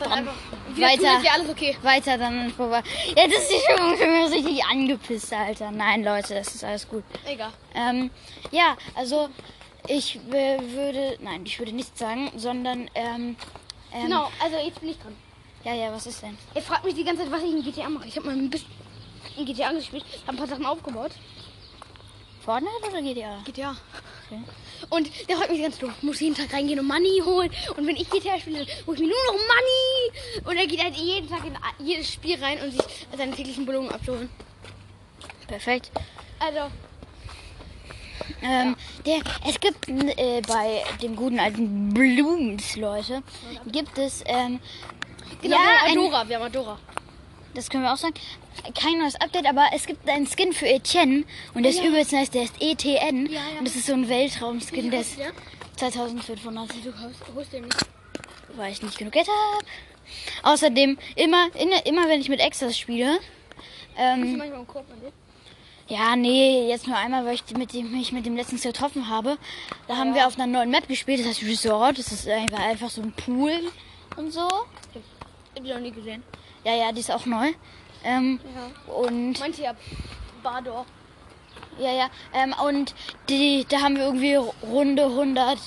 Dann 0.00 0.12
einfach 0.12 0.34
Weiter. 0.76 0.96
tun, 1.02 1.16
ist 1.18 1.24
ja 1.24 1.32
alles 1.32 1.48
okay. 1.50 1.76
Weiter 1.82 2.16
dann 2.18 2.50
vorbei. 2.52 2.82
Jetzt 3.16 3.34
ist 3.36 3.50
die 3.50 3.58
Stimmung 3.72 3.96
schon 3.98 4.06
wieder 4.08 4.30
richtig 4.30 4.64
angepisst, 4.64 5.32
Alter. 5.32 5.70
Nein, 5.72 6.04
Leute, 6.04 6.34
das 6.34 6.54
ist 6.54 6.62
alles 6.64 6.88
gut. 6.88 7.02
Egal. 7.26 7.50
Ähm, 7.74 8.10
ja, 8.52 8.76
also 8.94 9.28
ich 9.88 10.16
äh, 10.30 10.58
würde, 10.72 11.18
nein, 11.20 11.42
ich 11.44 11.58
würde 11.58 11.72
nichts 11.72 11.98
sagen, 11.98 12.30
sondern, 12.36 12.88
ähm, 12.94 13.34
ähm, 13.92 14.02
Genau, 14.04 14.30
also 14.42 14.56
jetzt 14.64 14.80
bin 14.80 14.90
ich 14.90 14.98
dran. 14.98 15.16
Ja, 15.64 15.74
ja, 15.74 15.92
was 15.92 16.06
ist 16.06 16.22
denn? 16.22 16.36
Er 16.54 16.62
fragt 16.62 16.84
mich 16.84 16.94
die 16.94 17.04
ganze 17.04 17.22
Zeit, 17.22 17.32
was 17.32 17.42
ich 17.42 17.50
in 17.50 17.62
GTA 17.62 17.88
mache. 17.88 18.06
Ich 18.08 18.16
habe 18.16 18.26
mal 18.26 18.36
ein 18.36 18.48
bisschen 18.48 18.68
in 19.36 19.44
GTA 19.44 19.72
gespielt, 19.72 20.04
habe 20.26 20.36
ein 20.36 20.36
paar 20.36 20.46
Sachen 20.46 20.66
aufgebaut. 20.66 21.12
Fortnite 22.44 22.88
oder 22.88 23.02
GTA? 23.02 23.42
GTA. 23.44 23.76
Okay. 24.26 24.42
Und 24.90 25.10
der 25.28 25.36
fragt 25.36 25.50
mich 25.50 25.60
ganz 25.62 25.78
doof, 25.78 25.92
muss 26.02 26.20
jeden 26.20 26.34
Tag 26.34 26.52
reingehen 26.52 26.78
und 26.78 26.86
Money 26.86 27.20
holen. 27.24 27.50
Und 27.76 27.86
wenn 27.86 27.96
ich 27.96 28.08
GTA 28.08 28.38
spiele, 28.38 28.64
dann 28.64 28.86
hole 28.86 28.96
ich 28.96 29.00
mir 29.00 29.08
nur 29.08 29.24
noch 29.26 29.32
Money. 29.34 30.48
Und 30.50 30.56
er 30.56 30.66
geht 30.66 30.82
halt 30.82 30.96
jeden 30.96 31.28
Tag 31.28 31.44
in 31.44 31.56
jedes 31.86 32.12
Spiel 32.12 32.42
rein, 32.42 32.58
um 32.62 32.70
sich 32.70 32.80
seine 33.16 33.34
täglichen 33.34 33.66
Belohnungen 33.66 33.94
abzuholen. 33.94 34.30
Perfekt. 35.46 35.90
Also, 36.38 36.70
Ähm, 38.42 38.76
der, 39.04 39.20
es 39.48 39.58
gibt 39.58 39.88
äh, 39.88 40.40
bei 40.46 40.84
dem 41.02 41.16
guten 41.16 41.40
alten 41.40 41.92
Blooms, 41.92 42.76
Leute, 42.76 43.22
gibt 43.66 43.98
es, 43.98 44.22
ähm, 44.26 44.60
Genau, 45.42 45.56
ja, 45.56 45.62
wir 45.62 45.68
haben 45.68 45.86
ein, 45.86 45.98
Adora, 45.98 46.28
wir 46.28 46.36
haben 46.36 46.44
Adora. 46.44 46.78
das 47.54 47.68
können 47.70 47.84
wir 47.84 47.92
auch 47.92 47.96
sagen, 47.96 48.14
kein 48.74 48.98
neues 48.98 49.14
Update, 49.20 49.46
aber 49.46 49.66
es 49.74 49.86
gibt 49.86 50.08
einen 50.08 50.26
Skin 50.26 50.52
für 50.52 50.66
Etienne 50.66 51.24
und 51.54 51.62
der 51.62 51.70
ist 51.72 51.82
übelst 51.82 52.12
nice, 52.12 52.30
der 52.30 52.42
ist 52.44 52.54
ETN 52.60 53.26
Ja, 53.26 53.32
ja. 53.52 53.58
und 53.60 53.66
das 53.68 53.76
ist 53.76 53.86
so 53.86 53.92
ein 53.92 54.08
Weltraum-Skin, 54.08 54.90
der 54.90 55.00
ist 55.00 55.16
Ja? 55.18 55.26
2500, 55.76 56.68
Du 56.84 56.92
holst, 57.02 57.20
holst 57.34 57.52
den 57.52 57.64
nicht. 57.64 57.76
weil 58.56 58.72
ich 58.72 58.82
nicht 58.82 58.98
genug 58.98 59.12
Geld 59.12 59.28
habe. 59.28 59.64
Außerdem, 60.42 60.98
immer, 61.16 61.48
immer, 61.54 61.86
immer 61.86 62.08
wenn 62.08 62.20
ich 62.20 62.28
mit 62.28 62.40
Extras 62.40 62.76
spiele, 62.76 63.18
ähm, 63.96 64.36
Manchmal 64.36 64.60
im 64.60 64.66
Korb 64.66 64.84
mit 64.88 65.02
dir. 65.02 65.12
Ja, 65.88 66.16
nee, 66.16 66.68
jetzt 66.68 66.86
nur 66.86 66.96
einmal, 66.96 67.24
weil 67.24 67.34
ich 67.34 67.56
mit 67.56 67.72
dem, 67.72 67.90
mich 67.92 68.12
mit 68.12 68.26
dem 68.26 68.36
letztens 68.36 68.62
getroffen 68.62 69.08
habe. 69.08 69.38
Da 69.86 69.96
haben 69.96 70.14
wir 70.14 70.26
auf 70.26 70.34
einer 70.36 70.46
neuen 70.46 70.70
Map 70.70 70.86
gespielt, 70.86 71.20
das 71.20 71.28
heißt 71.28 71.42
Resort. 71.44 71.98
Das 71.98 72.12
ist 72.12 72.28
einfach 72.28 72.90
so 72.90 73.00
ein 73.02 73.12
Pool 73.12 73.52
und 74.16 74.30
so. 74.32 74.46
Hab 75.58 75.64
ich 75.64 75.72
noch 75.72 75.80
nie 75.80 75.90
gesehen. 75.90 76.22
Ja, 76.62 76.72
ja, 76.72 76.92
die 76.92 77.00
ist 77.00 77.10
auch 77.10 77.26
neu. 77.26 77.48
Ähm, 78.04 78.38
Ja. 78.54 78.70
und 78.94 79.40
Meinte 79.40 79.60
ja 79.60 79.74
Bador. 80.40 80.86
ja, 81.80 81.92
ja, 81.92 82.08
ähm, 82.32 82.54
und 82.64 82.94
die, 83.28 83.66
da 83.68 83.80
haben 83.80 83.96
wir 83.96 84.04
irgendwie 84.04 84.36
Runde 84.62 85.06
100, 85.06 85.58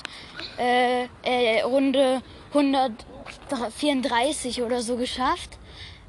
äh, 0.58 1.04
äh, 1.24 1.60
Runde 1.60 2.22
134 2.54 4.62
oder 4.62 4.80
so 4.80 4.96
geschafft. 4.96 5.58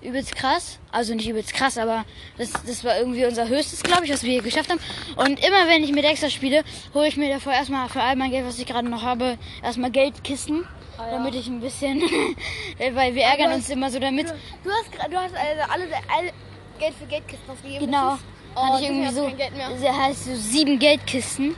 Übelst 0.02 0.34
krass. 0.34 0.80
Also 0.94 1.14
nicht 1.14 1.28
übelst 1.28 1.54
krass, 1.54 1.78
aber 1.78 2.06
das, 2.38 2.54
das 2.66 2.86
war 2.86 2.98
irgendwie 2.98 3.26
unser 3.26 3.50
höchstes, 3.50 3.84
glaube 3.84 4.06
ich, 4.06 4.14
was 4.14 4.24
wir 4.24 4.32
hier 4.32 4.44
geschafft 4.44 4.70
haben. 4.70 4.80
Und 5.18 5.46
immer 5.46 5.68
wenn 5.68 5.84
ich 5.84 5.92
mit 5.92 6.06
Extra 6.06 6.30
spiele, 6.30 6.64
hole 6.94 7.10
ich 7.10 7.18
mir 7.18 7.28
davor 7.34 7.52
erstmal 7.52 7.90
für 7.90 8.02
all 8.02 8.16
mein 8.16 8.32
Geld, 8.32 8.46
was 8.46 8.60
ich 8.60 8.66
gerade 8.66 8.88
noch 8.88 9.04
habe, 9.04 9.38
erstmal 9.62 9.92
Geldkisten. 9.92 10.66
Ah, 10.98 11.06
ja. 11.08 11.12
Damit 11.14 11.36
ich 11.36 11.48
ein 11.48 11.60
bisschen, 11.60 12.02
weil 12.94 13.16
wir 13.16 13.24
ärgern 13.24 13.54
uns 13.54 13.70
immer 13.70 13.90
so 13.90 14.00
damit. 14.00 14.30
Du 14.64 14.70
hast, 14.70 14.94
gra- 14.94 15.10
du 15.10 15.18
hast 15.18 15.34
also 15.36 15.72
alle, 15.72 15.86
alle 16.16 16.32
Geld 16.80 16.94
für 17.00 17.06
Geldkisten 17.06 17.50
ausgegeben. 17.50 17.86
Genau. 17.88 18.18
Oh, 18.56 18.62
Hatte 18.62 18.84
ich 18.84 18.90
irgendwie 18.90 19.08
hast 19.08 19.18
du 19.18 19.22
so, 19.30 19.36
Geld 19.36 19.52
der 19.82 19.98
heißt 19.98 20.26
so 20.26 20.36
sieben 20.36 20.78
Geldkisten. 20.80 21.56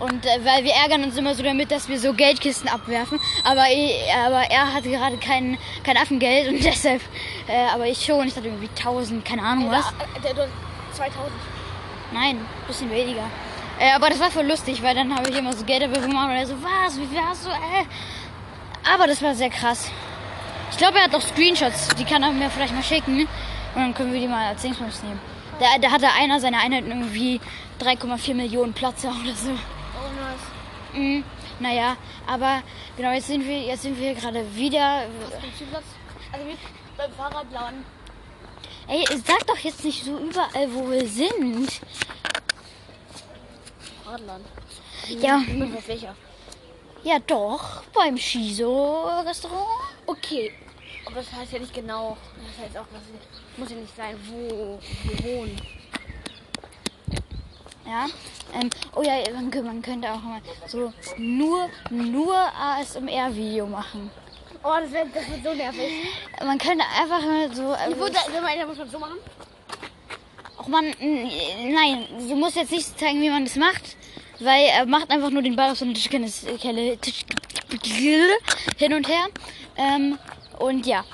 Und 0.00 0.26
äh, 0.26 0.44
weil 0.44 0.64
wir 0.64 0.72
ärgern 0.72 1.04
uns 1.04 1.16
immer 1.16 1.36
so 1.36 1.44
damit, 1.44 1.70
dass 1.70 1.88
wir 1.88 2.00
so 2.00 2.12
Geldkisten 2.14 2.68
abwerfen. 2.68 3.20
Aber, 3.44 3.66
ich, 3.70 3.92
aber 4.26 4.42
er 4.50 4.74
hatte 4.74 4.90
gerade 4.90 5.16
kein, 5.18 5.56
kein 5.84 5.96
Affengeld 5.96 6.48
und 6.48 6.64
deshalb, 6.64 7.00
äh, 7.46 7.68
aber 7.72 7.86
ich 7.86 8.04
schon, 8.04 8.26
ich 8.26 8.34
hatte 8.34 8.48
irgendwie 8.48 8.68
1000, 8.76 9.24
keine 9.24 9.42
Ahnung 9.42 9.70
was. 9.70 9.84
Der, 10.14 10.22
der, 10.22 10.34
der, 10.34 10.48
2000. 10.94 11.30
Nein, 12.12 12.40
bisschen 12.66 12.90
weniger. 12.90 13.22
Äh, 13.78 13.92
aber 13.92 14.08
das 14.10 14.18
war 14.18 14.30
voll 14.32 14.46
lustig, 14.46 14.82
weil 14.82 14.96
dann 14.96 15.14
habe 15.16 15.28
ich 15.30 15.36
immer 15.36 15.52
so 15.52 15.64
Geldabwürfe 15.64 16.08
gemacht 16.08 16.28
und 16.30 16.36
er 16.36 16.46
so, 16.46 16.54
was, 16.60 16.98
wie 16.98 17.06
viel 17.06 17.20
hast 17.20 17.44
du, 17.46 17.50
äh? 17.50 17.84
Aber 18.92 19.06
das 19.06 19.22
war 19.22 19.34
sehr 19.34 19.50
krass. 19.50 19.90
Ich 20.70 20.76
glaube, 20.76 20.98
er 20.98 21.04
hat 21.04 21.14
auch 21.14 21.20
Screenshots, 21.20 21.88
die 21.98 22.04
kann 22.04 22.22
er 22.22 22.32
mir 22.32 22.50
vielleicht 22.50 22.74
mal 22.74 22.82
schicken. 22.82 23.20
Und 23.20 23.80
dann 23.80 23.94
können 23.94 24.12
wir 24.12 24.20
die 24.20 24.28
mal 24.28 24.48
als 24.48 24.62
Dingsbums 24.62 25.02
nehmen. 25.02 25.20
Da, 25.58 25.78
da 25.80 25.90
hatte 25.90 26.08
einer 26.12 26.40
seiner 26.40 26.58
Einheiten 26.58 26.90
irgendwie 26.90 27.40
3,4 27.80 28.34
Millionen 28.34 28.72
Platz 28.72 29.04
oder 29.04 29.34
so. 29.34 29.50
Oh, 29.50 30.10
nice. 30.20 31.00
Mhm. 31.00 31.24
Naja, 31.60 31.96
aber 32.26 32.62
genau, 32.96 33.12
jetzt 33.12 33.28
sind 33.28 33.46
wir, 33.46 33.60
jetzt 33.60 33.82
sind 33.82 33.98
wir 33.98 34.14
gerade 34.14 34.44
wieder. 34.56 35.06
Also 36.32 36.46
wir 36.46 36.56
beim 36.96 37.12
Fahrradladen. 37.12 37.84
Ey, 38.88 39.04
sag 39.24 39.46
doch 39.46 39.58
jetzt 39.58 39.84
nicht 39.84 40.04
so 40.04 40.18
überall, 40.18 40.72
wo 40.72 40.90
wir 40.90 41.06
sind. 41.06 41.80
Fahrradladen. 44.04 44.44
Ja, 45.20 45.38
Mit 45.38 45.74
was 45.74 45.88
welcher? 45.88 46.14
Ja 47.04 47.18
doch, 47.26 47.82
beim 47.94 48.16
Shiso-Restaurant. 48.18 49.66
Okay. 50.06 50.52
Aber 51.06 51.16
das 51.16 51.32
heißt 51.32 51.52
ja 51.52 51.58
nicht 51.58 51.74
genau. 51.74 52.16
Das 52.36 52.66
heißt 52.66 52.78
auch, 52.78 52.86
was 52.92 53.02
muss 53.56 53.70
ja 53.70 53.76
nicht 53.76 53.96
sein, 53.96 54.16
wo 54.28 54.78
wir 55.04 55.24
wohnen. 55.24 55.60
Ja. 57.86 58.06
Ähm, 58.54 58.70
oh 58.94 59.02
ja, 59.02 59.16
man, 59.32 59.50
man 59.64 59.82
könnte 59.82 60.10
auch 60.10 60.20
mal 60.20 60.40
so 60.66 60.92
nur, 61.18 61.68
nur 61.90 62.34
ASMR-Video 62.34 63.66
machen. 63.66 64.10
Oh, 64.62 64.72
das 64.80 64.90
wird, 64.92 65.14
das 65.14 65.28
wird 65.28 65.44
so 65.44 65.52
nervig. 65.52 65.92
Man 66.42 66.56
könnte 66.58 66.84
einfach 66.98 67.20
mal 67.20 67.54
so. 67.54 67.74
Ich 67.74 67.94
Äh, 67.94 67.98
würde, 67.98 68.16
da 68.58 68.66
muss 68.66 68.78
man 68.78 68.88
so 68.90 68.98
machen. 68.98 69.18
auch 70.56 70.68
man, 70.68 70.86
nein, 70.98 72.06
du 72.26 72.34
musst 72.34 72.56
jetzt 72.56 72.70
nicht 72.70 72.98
zeigen, 72.98 73.20
wie 73.20 73.28
man 73.28 73.44
das 73.44 73.56
macht, 73.56 73.96
weil 74.40 74.66
er 74.66 74.86
macht 74.86 75.10
einfach 75.10 75.30
nur 75.30 75.42
den 75.42 75.56
Ball 75.56 75.70
auf 75.70 75.78
so 75.78 75.84
eine 75.84 75.94
Tischkelle 75.94 76.30
Tisch, 76.98 77.24
hin 78.76 78.94
und 78.94 79.08
her. 79.08 79.26
Ähm, 79.76 80.18
und 80.58 80.86
ja. 80.86 81.04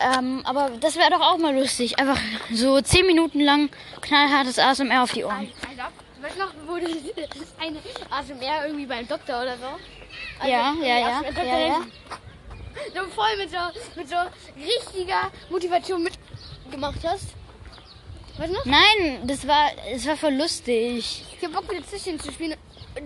Ähm, 0.00 0.40
aber 0.44 0.70
das 0.80 0.96
wäre 0.96 1.10
doch 1.10 1.20
auch 1.20 1.36
mal 1.38 1.54
lustig. 1.54 1.98
Einfach 1.98 2.18
so 2.52 2.80
10 2.80 3.06
Minuten 3.06 3.40
lang 3.40 3.68
knallhartes 4.00 4.58
ASMR 4.58 5.02
auf 5.02 5.12
die 5.12 5.24
Ohren. 5.24 5.50
Alter, 5.68 5.90
weißt 6.22 6.36
du 6.36 6.40
noch, 6.40 6.52
wo 6.66 6.76
das 6.76 7.54
eine 7.58 7.78
ASMR 8.10 8.66
irgendwie 8.66 8.86
beim 8.86 9.06
Doktor 9.06 9.42
oder 9.42 9.56
so? 9.58 9.66
Also, 10.38 10.50
Ja, 10.50 10.74
ja, 10.80 10.98
ja, 10.98 11.22
ja, 11.44 11.58
ja. 11.58 11.80
So 12.94 13.10
voll 13.10 13.36
mit 13.36 13.50
so, 13.50 13.56
mit 13.96 14.08
so 14.08 14.16
richtiger 14.56 15.30
Motivation 15.50 16.02
mitgemacht 16.02 17.00
hast. 17.04 17.34
Weißt 18.38 18.48
du 18.48 18.54
noch? 18.54 18.64
Nein, 18.64 19.20
das 19.24 19.46
war, 19.46 19.70
es 19.92 20.06
war 20.06 20.16
voll 20.16 20.34
lustig. 20.34 21.24
Ich 21.38 21.44
hab 21.44 21.52
Bock, 21.52 21.70
wieder 21.70 21.84
Tischchen 21.86 22.18
zu 22.18 22.32
spielen 22.32 22.56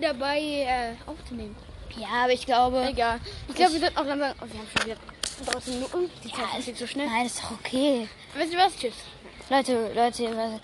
dabei 0.01 0.39
äh, 0.39 1.09
aufzunehmen. 1.09 1.55
Ja, 1.97 2.23
aber 2.23 2.33
ich 2.33 2.45
glaube. 2.45 2.85
Egal. 2.89 3.19
Ich 3.47 3.55
glaube, 3.55 3.73
wir 3.73 3.79
sollten 3.79 3.97
auch 3.97 4.05
langsam. 4.05 4.33
Oh, 4.41 4.45
wir 4.45 4.59
haben 4.59 4.67
schon 4.77 4.85
wieder 4.85 5.51
13 5.51 5.73
Minuten. 5.75 6.11
Die 6.23 6.31
Zeit 6.31 6.45
vergeht 6.47 6.77
so 6.77 6.87
schnell. 6.87 7.07
Nein, 7.07 7.25
ist 7.25 7.41
doch 7.41 7.51
okay. 7.51 8.07
Wisst 8.33 8.53
ihr 8.53 8.59
was? 8.59 8.75
Tschüss. 8.77 8.93
Leute, 9.47 9.91
Leute, 9.93 10.59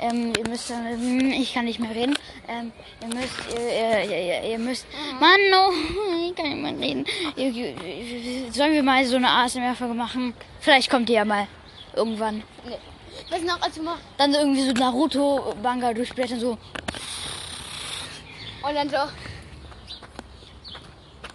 ähm, 0.00 0.32
ihr 0.38 0.48
müsst, 0.48 0.70
ähm, 0.70 1.32
ich 1.32 1.52
kann 1.52 1.64
nicht 1.64 1.80
mehr 1.80 1.90
reden. 1.90 2.14
Ähm, 2.46 2.70
ihr 3.02 3.08
müsst, 3.08 3.34
ihr, 3.52 4.04
ihr, 4.04 4.42
ihr, 4.44 4.50
ihr 4.52 4.58
müsst, 4.58 4.86
Mann, 5.18 5.40
no, 5.50 5.72
ich 6.28 6.34
kann 6.36 6.62
nicht 6.62 6.78
mehr 6.78 6.88
reden. 6.88 8.52
Sollen 8.52 8.72
wir 8.72 8.84
mal 8.84 9.04
so 9.04 9.16
eine 9.16 9.28
ASMR-Folge 9.28 9.94
machen? 9.94 10.32
Vielleicht 10.60 10.88
kommt 10.88 11.08
die 11.08 11.14
ja 11.14 11.24
mal 11.24 11.48
irgendwann. 11.96 12.44
Nee. 12.64 12.78
Du 13.36 13.44
noch, 13.44 13.60
als 13.60 13.74
wir 13.74 13.82
mal. 13.82 13.96
Dann 14.16 14.32
irgendwie 14.32 14.62
so 14.62 14.72
Naruto-Manga 14.72 15.92
durchblättern, 15.92 16.38
so, 16.38 16.56
Und 18.68 18.74
dann 18.74 18.90
so. 18.90 18.96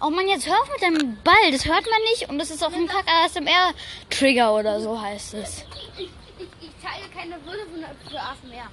oh 0.00 0.10
Mann, 0.10 0.28
jetzt 0.28 0.46
hör 0.46 0.54
auf 0.60 0.70
mit 0.70 0.80
deinem 0.80 1.18
Ball, 1.24 1.50
das 1.50 1.64
hört 1.64 1.84
man 1.84 2.00
nicht 2.12 2.28
und 2.28 2.38
das 2.38 2.50
ist 2.50 2.62
auch 2.62 2.72
ein 2.72 2.86
Kack-ASMR-Trigger 2.86 4.54
oder 4.54 4.80
so 4.80 5.00
heißt 5.00 5.34
es. 5.34 5.64
Ich, 5.98 6.04
ich, 6.38 6.48
ich 6.60 6.70
teile 6.80 7.08
keine 7.12 7.44
Würde 7.44 7.66
für, 8.08 8.20
ASMR. 8.20 8.70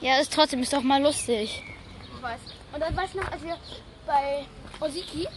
Ja, 0.00 0.18
ist 0.18 0.32
trotzdem, 0.32 0.62
ist 0.62 0.72
doch 0.72 0.82
mal 0.82 1.00
lustig. 1.00 1.62
Ich 2.16 2.22
weiß. 2.22 2.40
Und 2.72 2.80
dann 2.80 2.96
weißt 2.96 3.14
du 3.14 3.18
noch, 3.18 3.30
als 3.30 3.42
wir 3.44 3.56
bei 4.04 4.44
Osiki 4.80 5.28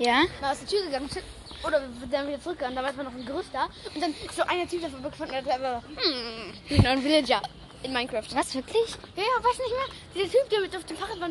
Ja? 0.00 0.22
mal 0.40 0.50
aus 0.52 0.58
der 0.58 0.68
Tür 0.68 0.84
gegangen 0.86 1.08
sind. 1.08 1.24
Oder 1.62 1.82
dann 2.10 2.26
wieder 2.26 2.40
zurückgegangen, 2.40 2.76
da 2.76 2.82
war 2.82 3.04
noch 3.04 3.14
ein 3.14 3.24
Gerüst 3.24 3.50
da. 3.52 3.68
Und 3.94 4.02
dann 4.02 4.10
ist 4.10 4.34
so 4.34 4.42
einer 4.42 4.68
Typ 4.68 4.82
davon 4.82 5.02
gefunden, 5.04 5.32
der 5.32 5.44
hat 5.44 5.50
einfach, 5.50 5.88
hm, 5.88 6.52
ich 6.68 6.76
bin 6.76 6.86
ein 6.86 7.02
Villager 7.02 7.42
in 7.82 7.92
Minecraft. 7.92 8.34
Was, 8.34 8.54
wirklich? 8.54 8.88
Ja, 9.16 9.22
ja, 9.22 9.44
weiß 9.44 9.58
nicht 9.58 9.70
mehr. 9.70 9.88
Dieser 10.14 10.38
Typ, 10.38 10.50
der 10.50 10.60
mit 10.60 10.76
auf 10.76 10.84
dem 10.84 10.96
Fahrrad 10.96 11.20
war, 11.20 11.28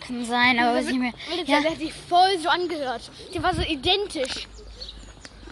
Kann 0.00 0.24
sein, 0.24 0.58
aber 0.58 0.76
weiß 0.78 0.86
nicht 0.86 0.98
mehr. 1.00 1.12
Villager, 1.28 1.50
Ja, 1.50 1.60
der 1.60 1.70
hat 1.72 1.78
sich 1.78 1.92
voll 1.92 2.38
so 2.42 2.48
angehört. 2.48 3.10
Der 3.34 3.42
war 3.42 3.54
so 3.54 3.62
identisch. 3.62 4.46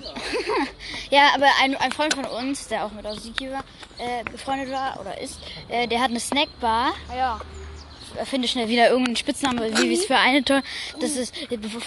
Ja, 1.11 1.31
aber 1.35 1.47
ein, 1.63 1.77
ein 1.77 1.93
Freund 1.93 2.15
von 2.15 2.25
uns, 2.25 2.69
der 2.69 2.85
auch 2.85 2.91
mit 2.93 3.05
Osiki 3.07 3.51
war, 3.51 3.65
äh, 3.99 4.25
befreundet 4.31 4.71
war 4.71 4.99
oder 5.01 5.21
ist, 5.21 5.39
äh, 5.69 5.87
der 5.87 6.01
hat 6.01 6.11
eine 6.11 6.21
Snackbar. 6.21 6.95
Ja. 7.15 7.41
Finde 8.25 8.49
schnell 8.49 8.69
wieder 8.69 8.89
irgendeinen 8.89 9.17
Spitznamen, 9.17 9.61
wie 9.79 9.93
es 9.95 10.07
für 10.07 10.17
eine 10.17 10.43
toll. 10.43 10.63
Das 11.01 11.17
ist 11.17 11.35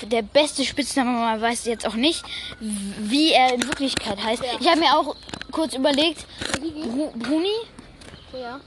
der 0.03 0.22
beste 0.22 0.63
Spitzname, 0.63 1.11
man 1.11 1.41
weiß 1.41 1.65
jetzt 1.65 1.88
auch 1.88 1.95
nicht, 1.95 2.24
wie 2.59 3.32
er 3.32 3.53
in 3.53 3.63
Wirklichkeit 3.67 4.22
heißt. 4.24 4.43
Ich 4.59 4.67
habe 4.70 4.80
mir 4.80 4.95
auch 4.95 5.15
kurz 5.51 5.74
überlegt, 5.74 6.26
Bru 6.59 7.11
Bruni, 7.15 7.49
Ja. 8.34 8.59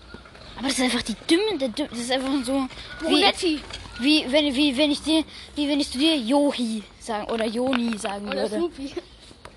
Aber 0.57 0.69
das 0.69 0.79
ist 0.79 0.85
einfach 0.85 1.03
die 1.03 1.15
Dümme, 1.29 1.59
der 1.59 1.69
Dümme, 1.69 1.89
das 1.91 1.99
ist 2.01 2.11
einfach 2.13 2.31
so 2.45 2.67
wie, 3.01 3.05
Brunetti. 3.05 3.61
wie 4.01 4.25
wenn 4.31 4.55
wie 4.55 4.77
wenn 4.77 4.91
ich 4.91 5.03
dir 5.03 5.25
wie 5.55 5.69
wenn 5.69 5.81
ich 5.81 5.91
zu 5.91 5.99
dir 5.99 6.17
Johi 6.17 6.83
sagen 7.01 7.31
oder 7.31 7.47
Joni 7.47 7.97
sagen 7.99 8.27
Oder 8.29 8.43
würde. 8.51 8.57
Snoopy. 8.57 8.93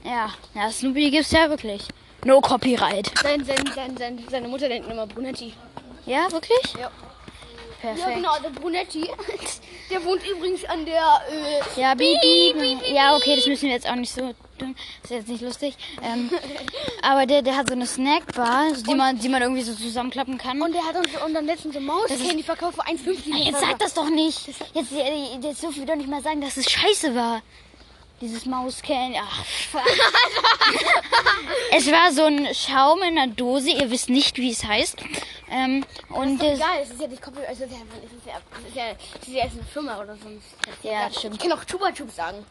Ja, 0.03 0.29
ja, 0.53 0.71
Snoopy 0.71 1.09
gibt's 1.11 1.31
ja 1.31 1.49
wirklich. 1.49 1.83
No 2.23 2.41
Copyright. 2.41 3.11
Sein, 3.21 3.43
sein, 3.45 3.57
sein, 3.75 3.97
sein, 3.97 4.23
seine 4.29 4.47
Mutter 4.47 4.67
nennt 4.67 4.85
ihn 4.85 4.91
immer 4.91 5.05
Brunetti. 5.07 5.53
Ja, 6.07 6.31
wirklich? 6.31 6.73
Ja. 6.79 6.89
Perfekt. 7.81 8.07
Ja, 8.07 8.15
genau, 8.15 8.31
der 8.43 8.49
Brunetti. 8.49 9.07
Der 9.91 10.03
wohnt 10.03 10.21
übrigens 10.27 10.65
an 10.65 10.83
der. 10.85 11.03
Äh, 11.29 11.79
Ja, 11.79 11.93
beep. 11.93 12.17
Ja, 12.91 13.15
okay, 13.15 13.35
das 13.35 13.45
müssen 13.45 13.67
wir 13.67 13.75
jetzt 13.75 13.87
auch 13.87 13.95
nicht 13.95 14.11
so 14.11 14.33
ist 15.03 15.09
jetzt 15.09 15.27
nicht 15.27 15.41
lustig. 15.41 15.75
Ähm, 16.01 16.29
aber 17.01 17.25
der, 17.25 17.41
der 17.41 17.57
hat 17.57 17.67
so 17.67 17.73
eine 17.73 17.85
Snackbar, 17.85 18.73
so 18.73 18.83
die, 18.83 18.95
man, 18.95 19.19
die 19.19 19.29
man 19.29 19.41
irgendwie 19.41 19.61
so 19.61 19.73
zusammenklappen 19.73 20.37
kann. 20.37 20.61
und 20.61 20.73
der 20.73 20.83
hat 20.85 20.95
uns 20.95 21.07
und 21.23 21.33
dann 21.33 21.45
letztens 21.45 21.75
so 21.75 21.79
Mauscandy 21.79 22.43
verkauft 22.43 22.75
für 22.75 22.85
1,50. 22.85 23.35
Jetzt 23.35 23.59
sag 23.59 23.79
das 23.79 23.93
doch 23.93 24.09
nicht. 24.09 24.47
Jetzt, 24.73 24.91
äh, 24.91 25.37
jetzt 25.41 25.63
dürfen 25.63 25.79
wir 25.79 25.85
doch 25.85 25.95
nicht 25.95 26.09
mal 26.09 26.21
sagen, 26.21 26.41
dass 26.41 26.57
es 26.57 26.69
scheiße 26.69 27.15
war. 27.15 27.41
Dieses 28.25 28.47
Mauscan. 28.47 29.13
Ach, 29.21 29.45
es 31.71 31.91
war 31.91 32.11
so 32.11 32.23
ein 32.23 32.47
Schaum 32.55 33.03
in 33.03 33.19
einer 33.19 33.31
Dose. 33.31 33.69
Ihr 33.69 33.91
wisst 33.91 34.09
nicht, 34.09 34.37
wie 34.37 34.49
es 34.49 34.65
heißt. 34.65 34.97
Ähm, 35.51 35.85
und 36.09 36.41
Das 36.41 36.53
ist 36.53 36.59
geil, 36.59 36.79
es 36.81 36.89
ist 36.89 37.01
ja 37.01 37.07
nicht 37.07 37.21
komplett, 37.21 37.47
also 37.47 37.65
es 37.65 37.69
ist 37.69 37.77
ja, 37.77 37.83
es 38.01 38.67
ist 38.67 38.75
ja, 38.75 38.83
es 39.21 39.27
ist 39.27 39.33
ja, 39.35 39.43
erst 39.43 39.57
eine 39.57 39.63
Firma 39.65 40.01
oder 40.01 40.15
so. 40.15 40.29
Ja, 40.81 41.07
stimmt. 41.11 41.35
Ich 41.35 41.41
kann 41.41 41.51
auch 41.51 41.63
Chupa 41.65 41.91
Chups 41.91 42.15
sagen. 42.15 42.43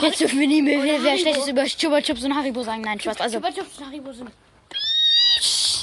jetzt 0.00 0.18
dürfen 0.18 0.40
wir 0.40 0.48
nie 0.48 0.62
mehr 0.62 0.82
wer, 0.82 1.02
wer 1.02 1.18
Schlechtes 1.18 1.46
über 1.46 1.66
Chupa 1.66 2.00
Chups 2.00 2.24
und 2.24 2.34
Haribo 2.34 2.62
sagen. 2.62 2.80
Nein, 2.80 2.98
Spaß. 2.98 3.20
Also, 3.20 3.40
Chupa 3.40 3.52
Chups 3.52 3.76
und 3.76 3.86
Haribo 3.86 4.12
sind. 4.14 4.30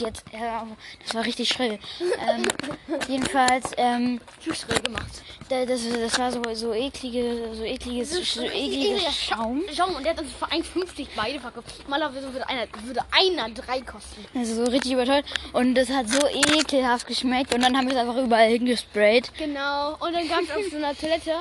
Jetzt, 0.01 0.23
ja, 0.33 0.67
das 1.03 1.15
war 1.15 1.23
richtig 1.25 1.49
schrill. 1.49 1.79
Ähm, 2.01 2.43
jedenfalls, 3.07 3.71
ähm, 3.77 4.19
Zu 4.43 4.53
schrill 4.53 4.79
gemacht. 4.81 5.21
da- 5.49 5.65
das, 5.65 5.81
das 5.89 6.19
war 6.19 6.31
so, 6.31 6.41
so 6.53 6.73
eklige, 6.73 7.53
so 7.53 7.63
ekliges, 7.63 8.09
so 8.33 8.41
ekliges 8.43 9.15
Schaum. 9.15 9.63
Schaum 9.75 9.95
und 9.95 10.03
der 10.05 10.13
hat 10.13 10.21
uns 10.21 10.31
für 10.33 10.45
1,50 10.45 11.07
beide 11.15 11.39
verkauft. 11.39 11.67
Normalerweise 11.83 12.31
würde 12.33 12.47
einer, 12.49 12.67
würde 12.83 13.01
einer 13.11 13.49
drei 13.53 13.81
kosten. 13.81 14.25
Also 14.35 14.65
so 14.65 14.71
richtig 14.71 14.91
überteuert. 14.93 15.25
Und 15.53 15.75
das 15.75 15.89
hat 15.89 16.09
so 16.09 16.19
ekelhaft 16.27 17.07
geschmeckt. 17.07 17.53
Und 17.53 17.61
dann 17.61 17.77
haben 17.77 17.87
wir 17.87 17.95
es 17.95 18.01
einfach 18.01 18.17
überall 18.17 18.49
hingesprayt. 18.49 19.31
Genau. 19.37 19.93
Und 19.99 20.13
dann 20.13 20.27
gab 20.27 20.41
es 20.41 20.51
auf 20.51 20.63
so 20.69 20.77
einer 20.77 20.95
Toilette 20.95 21.35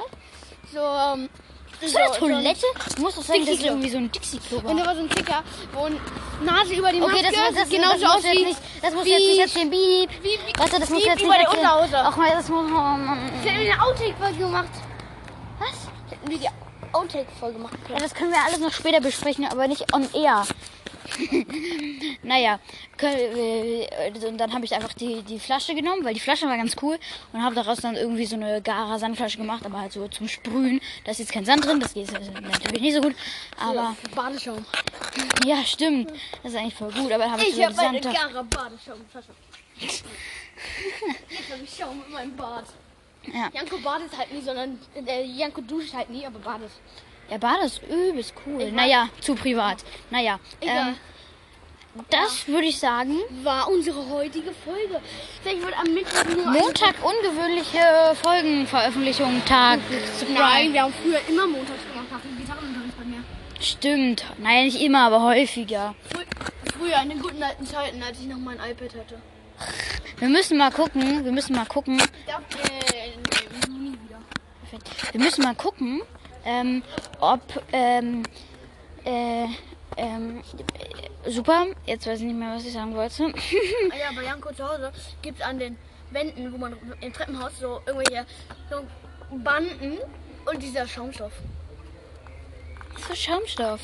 so. 0.73 0.79
Ähm, 0.81 1.29
So 1.87 1.97
eine 1.99 2.11
Toilette? 2.17 2.67
Du 2.97 3.03
musst 3.03 3.17
doch 3.19 3.23
sagen, 3.25 3.41
das 3.47 3.55
ist 3.57 3.65
irgendwie 3.65 3.89
so 3.91 3.97
ein 3.99 4.13
Dixie-Klo 4.13 4.59
Und 4.59 4.77
da 4.79 4.87
war 4.87 4.95
so 4.95 5.01
ein 5.01 5.09
Ticker, 5.11 5.43
wo 5.73 5.85
ein 5.85 5.97
Nase 6.45 6.75
über 6.75 6.93
die 6.93 7.01
Maske 7.01 7.15
Okay, 7.17 7.27
das, 7.31 7.37
muss- 7.51 7.61
das, 7.61 7.69
genauso 7.69 7.93
das 8.01 8.01
muss 8.03 8.17
aus 8.17 8.25
wie... 8.25 8.45
nicht, 8.45 8.59
das 8.83 8.95
muss 8.95 9.05
wie- 9.05 9.11
jetzt 9.11 9.21
nicht 9.27 9.41
erzählen. 9.41 9.71
Beep. 9.71 10.11
wie- 10.23 10.29
wie- 10.29 10.59
Warte, 10.59 10.81
das 10.81 10.91
muss 10.91 11.03
wie 11.03 11.07
jetzt 11.07 11.23
nicht 11.23 11.31
erzählen. 11.33 11.95
Ach 11.95 12.17
mal, 12.17 12.31
das 12.31 12.49
muss... 12.49 12.65
Oh, 12.67 12.71
Mann. 12.71 13.31
Wir 13.43 13.53
haben 13.53 13.61
eine 13.61 13.83
Outtake-Folge 13.83 14.39
gemacht. 14.39 14.69
Was? 15.59 16.11
Hätten 16.11 16.31
wir 16.31 16.39
die 16.39 16.49
Outtake-Folge 16.93 17.59
Ja, 17.61 17.69
können. 17.87 17.99
das 18.01 18.15
können 18.15 18.31
wir 18.33 18.39
alles 18.45 18.59
noch 18.59 18.73
später 18.73 19.01
besprechen, 19.01 19.47
aber 19.47 19.67
nicht 19.69 19.93
on 19.95 20.09
air. 20.15 20.45
naja, 22.23 22.59
äh, 23.03 23.87
und 24.27 24.39
dann 24.39 24.53
habe 24.53 24.65
ich 24.65 24.75
einfach 24.75 24.93
die, 24.95 25.23
die 25.23 25.39
Flasche 25.39 25.75
genommen, 25.75 26.05
weil 26.05 26.15
die 26.15 26.21
Flasche 26.21 26.47
war 26.47 26.57
ganz 26.57 26.77
cool 26.83 26.99
und 27.33 27.43
habe 27.43 27.55
daraus 27.55 27.79
dann 27.79 27.97
irgendwie 27.97 28.27
so 28.27 28.37
eine 28.37 28.63
Gara 28.63 28.99
Sandflasche 28.99 29.39
gemacht, 29.39 29.65
aber 29.65 29.81
halt 29.81 29.93
so 29.93 30.07
zum 30.09 30.29
Sprühen. 30.29 30.81
Da 31.05 31.13
ist 31.13 31.19
jetzt 31.19 31.33
kein 31.33 31.45
Sand 31.45 31.65
drin, 31.65 31.81
das 31.81 31.95
geht 31.95 32.11
natürlich 32.13 32.81
nicht 32.81 32.95
so 32.95 33.01
gut. 33.01 33.15
Aber 33.59 33.97
Badeschaum. 34.15 34.65
ja, 35.45 35.65
stimmt. 35.65 36.13
Das 36.43 36.53
ist 36.53 36.59
eigentlich 36.59 36.75
voll 36.75 36.93
gut, 36.93 37.13
aber 37.13 37.31
habe 37.31 37.43
ich, 37.43 37.57
Ich 37.57 37.65
habe 37.65 37.79
eine 37.79 38.03
Sand. 38.03 38.15
Gara 38.15 38.43
Badeschaumflasche. 38.43 39.31
Jetzt 39.81 40.05
habe 41.53 41.63
ich 41.65 41.77
Schaum 41.77 42.03
in 42.07 42.13
meinem 42.13 42.37
Bad. 42.37 42.65
Ja. 43.27 43.51
Janko 43.53 43.79
badet 43.79 44.17
halt 44.17 44.33
nie, 44.33 44.41
sondern 44.41 44.79
äh, 45.07 45.25
Janko 45.25 45.61
duscht 45.61 45.93
halt 45.93 46.11
nie, 46.11 46.25
aber 46.27 46.39
badet. 46.39 46.71
Ja, 47.31 47.39
Bade 47.39 47.65
ist 47.65 47.81
übelst 47.85 48.35
cool. 48.45 48.61
Ich 48.63 48.73
Naja, 48.73 49.09
zu 49.21 49.37
privat. 49.37 49.85
Naja, 50.11 50.41
ähm, 50.61 50.97
das 52.09 52.49
würde 52.49 52.67
ich 52.67 52.79
sagen. 52.79 53.19
War 53.45 53.69
unsere 53.69 54.09
heutige 54.09 54.53
Folge. 54.53 55.01
Vielleicht 55.43 55.63
wird 55.63 55.79
am 55.79 55.95
Mittwoch 55.95 56.25
nur 56.25 56.47
Montag 56.47 56.95
ungewöhnliche 57.05 58.17
Folgenveröffentlichung 58.23 59.45
Tag. 59.45 59.79
Nein, 60.33 60.73
wir 60.73 60.83
haben 60.83 60.95
früher 61.03 61.21
immer 61.29 61.47
montags 61.47 61.83
gemacht 61.89 62.07
nach 62.11 62.21
dem 62.21 62.37
Gitarrenunterricht 62.37 62.99
bei 62.99 63.05
mir. 63.05 63.23
Stimmt. 63.61 64.25
Naja, 64.39 64.63
nicht 64.65 64.81
immer, 64.81 65.07
aber 65.07 65.23
häufiger. 65.23 65.95
Frü 66.13 66.25
früher, 66.79 67.03
in 67.03 67.11
den 67.11 67.21
guten 67.21 67.43
alten 67.43 67.67
Zeiten, 67.67 68.03
als 68.03 68.19
ich 68.19 68.27
noch 68.27 68.39
mein 68.39 68.57
iPad 68.57 68.95
hatte. 68.97 69.21
Wir 70.19 70.29
müssen 70.29 70.59
mal 70.59 70.71
gucken. 70.71 71.25
Wir 71.25 71.33
müssen 71.33 71.55
mal 71.55 71.67
gucken. 71.67 71.97
Ich 71.99 72.33
darf 72.33 72.43
äh, 72.93 73.13
im 73.13 73.73
Juni 73.73 73.93
wieder. 73.93 74.19
Wir 75.13 75.21
müssen 75.21 75.43
mal 75.43 75.55
gucken, 75.55 76.03
ähm, 76.45 76.83
ob 77.21 77.41
ähm, 77.73 78.23
äh, 79.05 79.47
ähm, 79.97 80.43
äh, 81.25 81.31
super. 81.31 81.67
Jetzt 81.87 82.07
weiß 82.07 82.21
ich 82.21 82.27
nicht 82.27 82.39
mehr, 82.39 82.55
was 82.55 82.65
ich 82.65 82.73
sagen 82.73 82.95
wollte. 82.95 83.25
Ah 83.25 83.97
ja, 83.97 84.11
bei 84.15 84.25
Janko 84.25 84.53
zu 84.53 84.67
Hause 84.67 84.93
gibt 85.23 85.41
es 85.41 85.45
an 85.45 85.59
den 85.59 85.77
Wänden, 86.11 86.53
wo 86.53 86.59
man 86.59 86.77
im 87.01 87.13
Treppenhaus 87.13 87.53
so 87.61 87.81
irgendwelche 87.87 88.27
so 88.71 88.85
Banden 89.37 89.99
und 90.47 90.63
dieser 90.63 90.87
Schaumstoff. 90.87 91.33
so 93.09 93.15
Schaumstoff. 93.15 93.81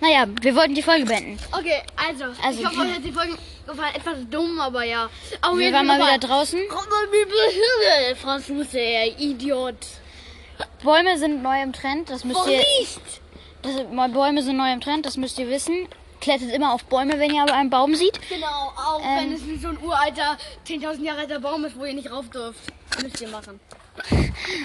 Naja, 0.00 0.26
wir 0.42 0.54
wollten 0.54 0.74
die 0.74 0.82
Folge 0.82 1.06
beenden. 1.06 1.38
Okay, 1.52 1.82
also, 1.96 2.24
Also, 2.42 2.60
ich 2.60 2.66
hoffe, 2.66 2.80
euch 2.80 2.94
hat 2.94 3.04
die 3.04 3.12
Folge 3.12 3.36
gefallen. 3.66 3.94
Etwas 3.94 4.16
dumm, 4.30 4.60
aber 4.60 4.84
ja. 4.84 5.08
Auf 5.42 5.58
Wir 5.58 5.72
waren 5.72 5.86
mal 5.86 5.98
wieder 5.98 6.18
draußen. 6.18 6.60
Franz 8.16 8.48
muss 8.48 8.70
der 8.70 9.18
Idiot. 9.18 9.76
Bäume 10.82 11.18
sind 11.18 11.42
neu 11.42 11.62
im 11.62 11.72
Trend. 11.72 12.10
Das 12.10 12.24
müsst 12.24 12.40
Wo 12.44 12.48
ihr. 12.50 12.58
nicht? 12.58 13.00
Das, 13.62 13.74
Bäume 14.12 14.42
sind 14.42 14.56
neu 14.56 14.72
im 14.72 14.80
Trend. 14.80 15.06
Das 15.06 15.16
müsst 15.16 15.38
ihr 15.38 15.48
wissen. 15.48 15.86
Klettert 16.20 16.50
immer 16.52 16.74
auf 16.74 16.84
Bäume, 16.84 17.18
wenn 17.18 17.34
ihr 17.34 17.42
aber 17.42 17.54
einen 17.54 17.70
Baum 17.70 17.94
seht. 17.94 18.18
Genau, 18.28 18.46
auch 18.76 19.00
Ähm. 19.02 19.30
wenn 19.40 19.54
es 19.56 19.62
so 19.62 19.68
ein 19.68 19.78
uralter, 19.82 20.36
10.000 20.66 21.02
Jahre 21.02 21.20
alter 21.20 21.40
Baum 21.40 21.64
ist, 21.64 21.78
wo 21.78 21.84
ihr 21.84 21.94
nicht 21.94 22.10
rauf 22.10 22.28
dürft. 22.28 22.60
Müsst 23.02 23.20
ihr 23.22 23.28
machen. 23.28 23.58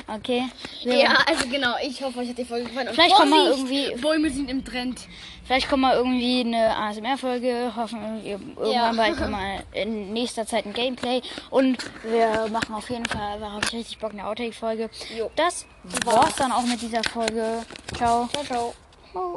Okay. 0.08 0.44
Wir 0.84 0.98
Ja, 0.98 1.18
also 1.28 1.48
genau, 1.48 1.76
ich 1.84 2.02
hoffe, 2.02 2.20
euch 2.20 2.30
hat 2.30 2.38
die 2.38 2.46
Folge 2.46 2.66
gefallen. 2.68 2.88
Und 2.90 2.94
Vielleicht 2.96 3.16
kommen 3.16 3.32
wir 3.32 3.50
irgendwie- 3.52 3.96
Bäume 4.02 4.30
sind 4.30 4.50
im 4.50 4.64
Trend. 4.64 5.00
Vielleicht 5.46 5.70
kommt 5.70 5.84
mal 5.84 5.96
irgendwie 5.96 6.42
eine 6.42 6.76
ASMR-Folge. 6.76 7.72
Hoffen 7.76 8.00
wir 8.24 8.32
irgendwann 8.32 8.72
Ja. 8.72 8.92
bald 8.94 9.18
kommt 9.18 9.32
mal 9.40 9.64
in 9.74 10.12
nächster 10.12 10.46
Zeit 10.48 10.66
ein 10.66 10.74
Gameplay. 10.74 11.22
Und 11.52 11.78
wir 12.04 12.48
machen 12.52 12.74
auf 12.74 12.90
jeden 12.90 13.06
Fall, 13.06 13.40
da 13.40 13.52
habe 13.52 13.64
ich 13.66 13.74
richtig 13.74 14.00
Bock, 14.00 14.12
eine 14.12 14.26
Outtake-Folge. 14.28 14.90
Das 15.36 15.66
war's 16.04 16.36
dann 16.36 16.52
auch 16.52 16.64
mit 16.64 16.82
dieser 16.82 17.04
Folge. 17.04 17.64
Ciao. 17.96 18.28
Ciao, 18.28 18.44
ciao. 18.44 18.74
Ciao. 19.12 19.34